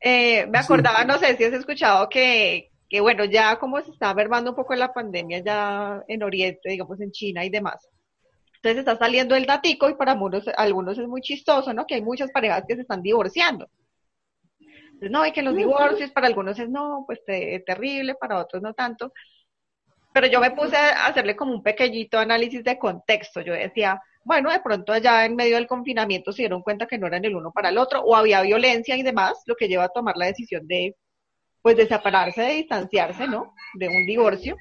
Eh, 0.00 0.46
me 0.46 0.58
acordaba, 0.58 1.04
no 1.04 1.18
sé 1.18 1.36
si 1.36 1.44
has 1.44 1.52
escuchado 1.52 2.08
que, 2.08 2.67
que, 2.88 3.00
bueno, 3.00 3.24
ya 3.24 3.58
como 3.58 3.80
se 3.80 3.90
está 3.90 4.14
mermando 4.14 4.50
un 4.50 4.56
poco 4.56 4.74
la 4.74 4.92
pandemia 4.92 5.40
ya 5.40 6.02
en 6.08 6.22
Oriente, 6.22 6.70
digamos 6.70 7.00
en 7.00 7.10
China 7.12 7.44
y 7.44 7.50
demás, 7.50 7.88
entonces 8.56 8.78
está 8.80 8.96
saliendo 8.96 9.36
el 9.36 9.46
datico 9.46 9.88
y 9.88 9.94
para 9.94 10.12
algunos, 10.12 10.48
algunos 10.56 10.98
es 10.98 11.06
muy 11.06 11.20
chistoso, 11.20 11.72
¿no? 11.72 11.86
Que 11.86 11.94
hay 11.94 12.02
muchas 12.02 12.30
parejas 12.32 12.64
que 12.66 12.74
se 12.74 12.82
están 12.82 13.02
divorciando. 13.02 13.68
no, 15.00 15.22
hay 15.22 15.32
que 15.32 15.42
los 15.42 15.54
divorcios 15.54 16.10
para 16.10 16.26
algunos 16.26 16.58
es 16.58 16.68
no, 16.68 17.04
pues 17.06 17.20
terrible, 17.24 18.14
para 18.16 18.38
otros 18.38 18.62
no 18.62 18.74
tanto. 18.74 19.12
Pero 20.12 20.26
yo 20.26 20.40
me 20.40 20.50
puse 20.50 20.76
a 20.76 21.06
hacerle 21.06 21.36
como 21.36 21.52
un 21.52 21.62
pequeñito 21.62 22.18
análisis 22.18 22.64
de 22.64 22.78
contexto. 22.78 23.42
Yo 23.42 23.52
decía, 23.52 24.00
bueno, 24.24 24.50
de 24.50 24.60
pronto 24.60 24.92
allá 24.92 25.24
en 25.24 25.36
medio 25.36 25.56
del 25.56 25.68
confinamiento 25.68 26.32
se 26.32 26.42
dieron 26.42 26.62
cuenta 26.62 26.86
que 26.86 26.98
no 26.98 27.06
eran 27.06 27.24
el 27.24 27.36
uno 27.36 27.52
para 27.52 27.68
el 27.68 27.78
otro, 27.78 28.00
o 28.02 28.16
había 28.16 28.42
violencia 28.42 28.96
y 28.96 29.02
demás, 29.02 29.42
lo 29.46 29.54
que 29.54 29.68
lleva 29.68 29.84
a 29.84 29.88
tomar 29.88 30.16
la 30.16 30.26
decisión 30.26 30.66
de, 30.66 30.96
pues, 31.62 31.76
de 31.76 31.86
separarse, 31.86 32.42
de 32.42 32.54
distanciarse, 32.54 33.26
¿no? 33.26 33.54
De 33.74 33.88
un 33.88 34.06
divorcio. 34.06 34.56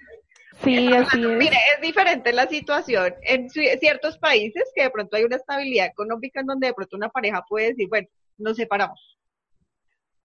Sí, 0.64 0.92
así 0.92 1.22
es. 1.22 1.28
Mire, 1.28 1.58
es 1.76 1.82
diferente 1.82 2.34
la 2.34 2.48
situación 2.48 3.14
en 3.22 3.50
ciertos 3.50 4.18
países 4.18 4.64
que 4.74 4.84
de 4.84 4.90
pronto 4.90 5.16
hay 5.16 5.24
una 5.24 5.36
estabilidad 5.36 5.86
económica 5.86 6.40
en 6.40 6.48
donde 6.48 6.68
de 6.68 6.74
pronto 6.74 6.98
una 6.98 7.10
pareja 7.10 7.44
puede 7.48 7.68
decir, 7.68 7.88
bueno, 7.90 8.08
nos 8.38 8.58
separamos. 8.58 9.18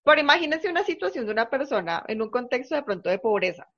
Pero 0.03 0.19
imagínense 0.19 0.69
una 0.69 0.83
situación 0.83 1.25
de 1.25 1.31
una 1.31 1.49
persona 1.49 2.03
en 2.07 2.21
un 2.21 2.29
contexto 2.29 2.75
de 2.75 2.83
pronto 2.83 3.09
de 3.09 3.19
pobreza, 3.19 3.69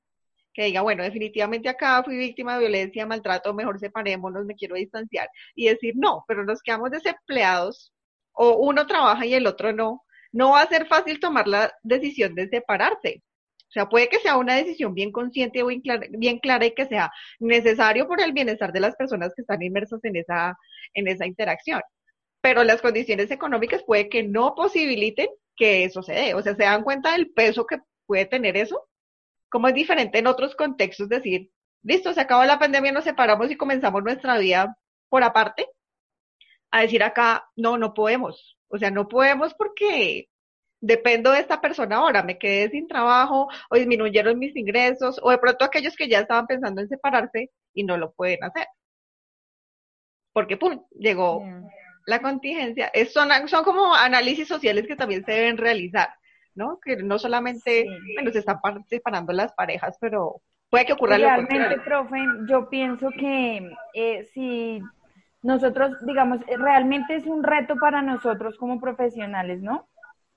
que 0.54 0.64
diga, 0.64 0.82
bueno, 0.82 1.04
definitivamente 1.04 1.68
acá 1.68 2.02
fui 2.04 2.16
víctima 2.18 2.54
de 2.54 2.62
violencia, 2.62 3.06
maltrato, 3.06 3.54
mejor 3.54 3.78
separémonos, 3.78 4.46
me 4.46 4.56
quiero 4.56 4.76
distanciar, 4.76 5.30
y 5.56 5.68
decir, 5.68 5.94
no, 5.98 6.24
pero 6.28 6.46
nos 6.46 6.62
quedamos 6.62 6.90
desempleados, 6.90 7.94
o 8.32 8.56
uno 8.58 8.88
trabaja 8.88 9.26
y 9.26 9.34
el 9.34 9.46
otro 9.46 9.74
no, 9.74 10.05
no 10.36 10.52
va 10.52 10.64
a 10.64 10.68
ser 10.68 10.86
fácil 10.88 11.20
tomar 11.22 11.48
la 11.48 11.74
decisión 11.82 12.36
de 12.36 12.50
separarse. 12.50 13.24
O 13.70 13.72
sea, 13.72 13.88
puede 13.88 14.10
que 14.10 14.20
sea 14.20 14.36
una 14.36 14.56
decisión 14.56 14.94
bien 14.94 15.12
consciente 15.12 15.64
o 15.64 15.68
bien 15.68 16.40
clara, 16.40 16.66
y 16.66 16.72
que 16.72 16.86
sea 16.88 17.10
necesario 17.40 18.06
por 18.06 18.22
el 18.22 18.34
bienestar 18.34 18.74
de 18.74 18.82
las 18.82 18.98
personas 18.98 19.32
que 19.34 19.44
están 19.44 19.64
inmersas 19.64 20.04
en 20.04 20.18
esa, 20.18 20.58
en 20.94 21.08
esa 21.08 21.26
interacción. 21.26 21.82
Pero 22.42 22.66
las 22.66 22.82
condiciones 22.82 23.32
económicas 23.32 23.84
puede 23.84 24.10
que 24.10 24.24
no 24.24 24.56
posibiliten 24.56 25.30
que 25.56 25.86
eso 25.86 26.04
se 26.04 26.14
dé. 26.14 26.34
O 26.34 26.42
sea, 26.42 26.54
se 26.54 26.64
dan 26.64 26.84
cuenta 26.84 27.14
del 27.14 27.32
peso 27.32 27.66
que 27.66 27.80
puede 28.06 28.26
tener 28.26 28.58
eso. 28.58 28.90
Como 29.50 29.70
es 29.70 29.74
diferente 29.74 30.20
en 30.20 30.28
otros 30.28 30.54
contextos 30.56 31.08
decir, 31.08 31.50
listo, 31.82 32.14
se 32.14 32.20
acabó 32.20 32.44
la 32.44 32.60
pandemia, 32.60 32.92
nos 32.92 33.06
separamos 33.06 33.50
y 33.50 33.56
comenzamos 33.56 34.04
nuestra 34.04 34.38
vida 34.38 34.78
por 35.08 35.24
aparte. 35.24 35.66
A 36.72 36.82
decir 36.82 37.04
acá, 37.04 37.46
no, 37.56 37.78
no 37.78 37.94
podemos. 37.94 38.55
O 38.70 38.78
sea, 38.78 38.92
no 38.92 39.08
podemos 39.08 39.54
porque 39.54 40.28
dependo 40.82 41.32
de 41.32 41.40
esta 41.40 41.62
persona 41.62 41.98
ahora, 41.98 42.24
me 42.24 42.38
quedé 42.38 42.70
sin 42.70 42.88
trabajo 42.88 43.48
o 43.70 43.76
disminuyeron 43.76 44.38
mis 44.38 44.56
ingresos 44.56 45.20
o 45.24 45.32
de 45.32 45.38
pronto 45.38 45.66
aquellos 45.66 45.96
que 45.96 46.08
ya 46.08 46.20
estaban 46.20 46.46
pensando 46.46 46.82
en 46.82 46.88
separarse 46.88 47.52
y 47.74 47.84
no 47.84 47.98
lo 47.98 48.12
pueden 48.14 48.44
hacer. 48.44 48.68
Porque, 50.34 50.58
¡pum!, 50.58 50.86
llegó 50.92 51.44
la 52.06 52.22
contingencia. 52.22 52.88
Es, 52.94 53.14
son, 53.14 53.30
son 53.48 53.64
como 53.64 53.96
análisis 53.96 54.48
sociales 54.48 54.86
que 54.86 54.96
también 54.96 55.24
se 55.26 55.32
deben 55.32 55.58
realizar, 55.58 56.10
¿no? 56.54 56.80
Que 56.84 56.98
no 56.98 57.18
solamente, 57.18 57.86
bueno, 58.16 58.32
se 58.32 58.40
están 58.40 58.60
separando 58.88 59.34
las 59.34 59.54
parejas, 59.54 59.98
pero 60.00 60.42
puede 60.70 60.86
que 60.86 60.94
ocurra 60.94 61.18
Realmente, 61.18 61.80
profe, 61.80 62.18
yo 62.48 62.70
pienso 62.70 63.10
que 63.18 63.72
eh, 63.94 64.26
si 64.34 64.82
nosotros, 65.46 65.96
digamos, 66.06 66.40
realmente 66.48 67.16
es 67.16 67.28
un 67.28 67.44
reto 67.44 67.76
para 67.76 68.02
nosotros 68.02 68.58
como 68.58 68.82
profesionales, 68.82 69.62
¿no? 69.62 69.88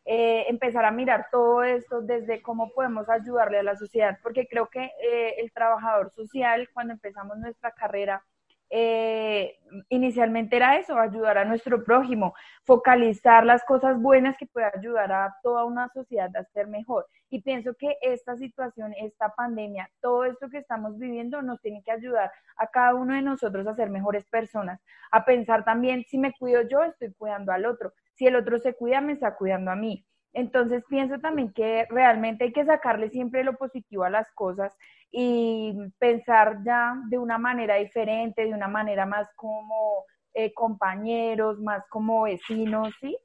Eh, 0.05 0.45
empezar 0.49 0.85
a 0.85 0.91
mirar 0.91 1.29
todo 1.33 1.63
esto 1.63 2.03
desde 2.03 2.43
cómo 2.43 2.71
podemos 2.75 3.09
ayudarle 3.09 3.59
a 3.59 3.63
la 3.63 3.75
sociedad, 3.75 4.19
porque 4.23 4.47
creo 4.47 4.69
que 4.69 4.85
eh, 4.85 5.37
el 5.39 5.51
trabajador 5.53 6.13
social, 6.15 6.69
cuando 6.75 6.93
empezamos 6.93 7.39
nuestra 7.39 7.73
carrera, 7.73 8.23
eh, 8.69 9.59
inicialmente 9.89 10.57
era 10.57 10.79
eso, 10.79 10.99
ayudar 10.99 11.39
a 11.39 11.47
nuestro 11.47 11.83
prójimo, 11.85 12.35
focalizar 12.65 13.47
las 13.47 13.65
cosas 13.65 13.99
buenas 13.99 14.37
que 14.37 14.47
puede 14.47 14.71
ayudar 14.77 15.11
a 15.11 15.35
toda 15.43 15.65
una 15.65 15.89
sociedad 15.89 16.29
a 16.37 16.45
ser 16.53 16.67
mejor. 16.67 17.07
Y 17.31 17.43
pienso 17.43 17.75
que 17.75 17.97
esta 18.01 18.37
situación, 18.37 18.95
esta 18.99 19.35
pandemia, 19.35 19.91
todo 20.01 20.25
esto 20.25 20.49
que 20.49 20.59
estamos 20.59 20.99
viviendo 20.99 21.43
nos 21.43 21.61
tiene 21.61 21.83
que 21.83 21.93
ayudar 21.93 22.31
a 22.57 22.67
cada 22.69 22.95
uno 22.95 23.15
de 23.15 23.23
nosotros 23.23 23.67
a 23.67 23.75
ser 23.75 23.91
mejores 23.91 24.25
personas, 24.27 24.81
a 25.11 25.25
pensar 25.25 25.65
también, 25.65 26.05
si 26.09 26.19
me 26.19 26.33
cuido 26.33 26.63
yo, 26.63 26.83
estoy 26.83 27.13
cuidando 27.15 27.53
al 27.53 27.67
otro, 27.67 27.93
si 28.15 28.27
el 28.27 28.37
otro 28.37 28.59
se 28.59 28.75
cuida, 28.75 29.01
me 29.01 29.13
está 29.13 29.37
cuidando 29.37 29.71
a 29.71 29.77
mí. 29.77 30.05
Entonces 30.33 30.85
pienso 30.89 31.19
también 31.19 31.53
que 31.53 31.87
realmente 31.91 32.45
hay 32.45 32.53
que 32.53 32.65
sacarle 32.65 33.11
siempre 33.11 33.45
lo 33.45 33.57
positivo 33.57 34.05
a 34.05 34.11
las 34.11 34.31
cosas 34.33 34.77
y 35.11 35.75
pensar 35.99 36.59
ya 36.65 36.95
de 37.09 37.19
una 37.19 37.39
manera 37.39 37.77
diferente, 37.77 38.45
de 38.45 38.55
una 38.55 38.69
manera 38.69 39.07
más 39.07 39.29
como 39.37 40.05
eh, 40.35 40.53
compañeros, 40.53 41.59
más 41.61 41.83
como 41.89 42.23
vecinos, 42.23 42.95
¿sí? 43.01 43.19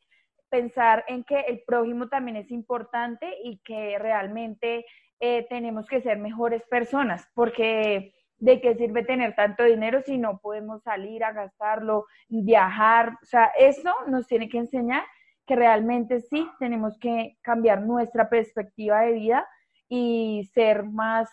Pensar 0.54 1.04
en 1.08 1.24
que 1.24 1.40
el 1.40 1.64
prójimo 1.66 2.10
también 2.10 2.38
es 2.38 2.52
importante 2.52 3.28
y 3.44 3.58
que 3.66 3.98
realmente 3.98 4.86
eh, 5.20 5.48
tenemos 5.50 5.88
que 5.88 6.00
ser 6.00 6.20
mejores 6.20 6.62
personas, 6.70 7.28
porque 7.34 8.14
¿de 8.38 8.62
qué 8.62 8.76
sirve 8.76 9.04
tener 9.04 9.34
tanto 9.34 9.64
dinero 9.64 10.04
si 10.06 10.20
no 10.20 10.38
podemos 10.38 10.84
salir 10.84 11.24
a 11.24 11.32
gastarlo, 11.32 12.06
viajar? 12.30 13.18
O 13.24 13.26
sea, 13.26 13.46
eso 13.58 13.92
nos 14.06 14.28
tiene 14.28 14.48
que 14.48 14.60
enseñar 14.60 15.04
que 15.48 15.56
realmente 15.56 16.20
sí 16.20 16.48
tenemos 16.60 17.00
que 17.00 17.36
cambiar 17.42 17.82
nuestra 17.82 18.30
perspectiva 18.30 19.02
de 19.02 19.14
vida 19.14 19.48
y 19.90 20.48
ser 20.54 20.84
más 20.84 21.32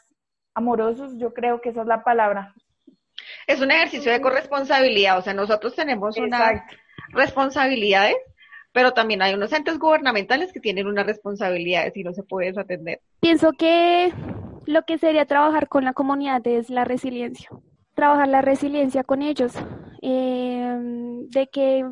amorosos, 0.55 1.19
yo 1.19 1.35
creo 1.35 1.61
que 1.61 1.69
esa 1.69 1.83
es 1.83 1.87
la 1.87 2.03
palabra. 2.03 2.55
Es 3.47 3.61
un 3.61 3.71
ejercicio 3.71 4.13
de 4.13 4.23
corresponsabilidad, 4.23 5.19
o 5.19 5.23
sea, 5.23 5.35
nosotros 5.35 5.75
tenemos 5.75 6.17
unas 6.17 6.63
responsabilidades, 7.11 8.17
pero 8.73 8.93
también 8.93 9.23
hay 9.23 9.35
unos 9.35 9.53
entes 9.53 9.79
gubernamentales 9.79 10.53
que 10.53 10.61
tienen 10.61 10.87
unas 10.87 11.07
responsabilidades 11.07 11.97
y 11.97 12.05
no 12.05 12.13
se 12.13 12.23
puede 12.23 12.49
desatender. 12.49 13.01
Pienso 13.21 13.53
que 13.53 14.13
lo 14.67 14.83
que 14.83 14.99
sería 14.99 15.27
trabajar 15.27 15.69
con 15.69 15.85
la 15.85 15.93
comunidad 15.93 16.47
es 16.47 16.71
la 16.71 16.85
resiliencia, 16.85 17.51
trabajar 17.95 18.29
la 18.29 18.43
resiliencia 18.43 19.05
con 19.05 19.23
ellos, 19.23 19.53
eh, 20.03 20.77
de 21.29 21.47
que 21.49 21.85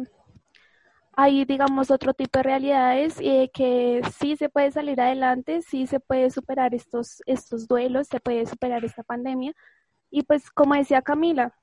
hay, 1.21 1.45
digamos, 1.45 1.91
otro 1.91 2.15
tipo 2.15 2.39
de 2.39 2.45
realidades 2.45 3.17
eh, 3.21 3.51
que 3.53 4.03
sí 4.21 4.37
se 4.37 4.49
puede 4.49 4.71
salir 4.71 5.01
adelante, 5.01 5.63
sí 5.63 5.89
se 5.89 5.99
puede 5.99 6.31
superar 6.31 6.77
estos, 6.77 7.23
estos 7.27 7.67
duelos, 7.67 8.07
se 8.07 8.21
puede 8.21 8.47
superar 8.47 8.85
esta 8.85 9.03
pandemia. 9.03 9.53
Y 10.13 10.23
pues, 10.23 10.49
como 10.49 10.77
decía 10.77 11.03
Camila, 11.03 11.58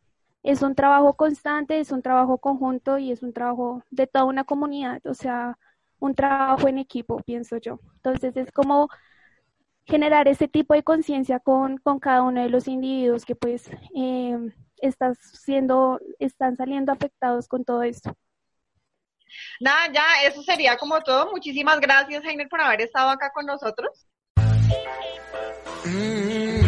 es 0.46 0.62
un 0.62 0.76
trabajo 0.76 1.16
constante, 1.16 1.80
es 1.80 1.92
un 1.92 2.04
trabajo 2.04 2.38
conjunto 2.38 3.00
y 3.00 3.12
es 3.12 3.24
un 3.24 3.34
trabajo 3.34 3.84
de 3.90 4.06
toda 4.06 4.26
una 4.26 4.44
comunidad, 4.44 5.02
o 5.08 5.16
sea, 5.16 5.58
un 5.98 6.14
trabajo 6.14 6.68
en 6.68 6.78
equipo, 6.78 7.18
pienso 7.26 7.58
yo. 7.58 7.80
Entonces, 7.96 8.38
es 8.38 8.52
como 8.52 8.88
generar 9.86 10.28
ese 10.28 10.48
tipo 10.48 10.76
de 10.76 10.84
conciencia 10.84 11.40
con, 11.40 11.80
con, 11.80 12.00
cada 12.00 12.22
uno 12.22 12.44
de 12.44 12.50
los 12.50 12.68
individuos 12.68 13.26
que 13.26 13.36
pues 13.36 13.72
eh, 13.96 14.38
siendo, 15.44 16.00
están 16.20 16.58
saliendo 16.58 16.92
afectados 16.92 17.48
con 17.48 17.66
todo 17.66 17.82
esto. 17.82 18.16
Nada, 19.60 19.92
ya, 19.92 20.06
eso 20.28 20.44
sería 20.44 20.78
como 20.78 21.02
todo. 21.02 21.32
Muchísimas 21.32 21.80
gracias, 21.80 22.24
Heiner, 22.24 22.50
por 22.50 22.62
haber 22.62 22.82
estado 22.82 23.10
acá 23.10 23.32
con 23.34 23.48
nosotros. 23.48 24.08
De 25.84 26.66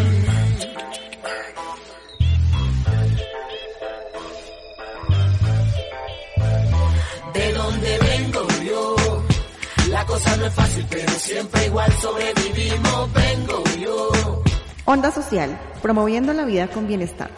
cosa 10.18 10.38
no 10.38 10.46
es 10.48 10.54
fácil, 10.54 10.86
pero 10.90 11.12
siempre 11.12 11.66
igual 11.68 11.92
sobrevivimos, 11.94 13.14
vengo 13.14 13.64
yo. 13.80 14.44
Onda 14.86 15.12
Social, 15.12 15.60
promoviendo 15.82 16.34
la 16.34 16.46
vida 16.46 16.68
con 16.68 16.88
bienestar. 16.88 17.30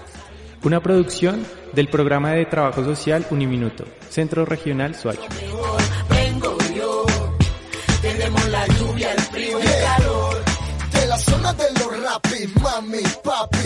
Una 0.63 0.82
producción 0.82 1.45
del 1.73 1.89
programa 1.89 2.32
de 2.32 2.45
trabajo 2.45 2.84
social 2.84 3.25
Uniminuto, 3.32 3.86
Centro 4.09 4.45
Regional 4.45 4.95
Suacho. 4.95 5.27
Vengo 6.09 6.57
yo, 6.73 7.05
tenemos 8.01 8.49
la 8.49 8.65
lluvia, 8.67 9.13
el 9.13 9.21
frío 9.21 9.59
y 9.59 9.61
el 9.61 9.84
calor. 9.84 10.38
De 10.93 11.07
la 11.07 11.17
zona 11.17 11.53
de 11.53 11.71
los 11.73 12.03
rapis, 12.03 12.61
mami, 12.61 13.03
papi 13.23 13.59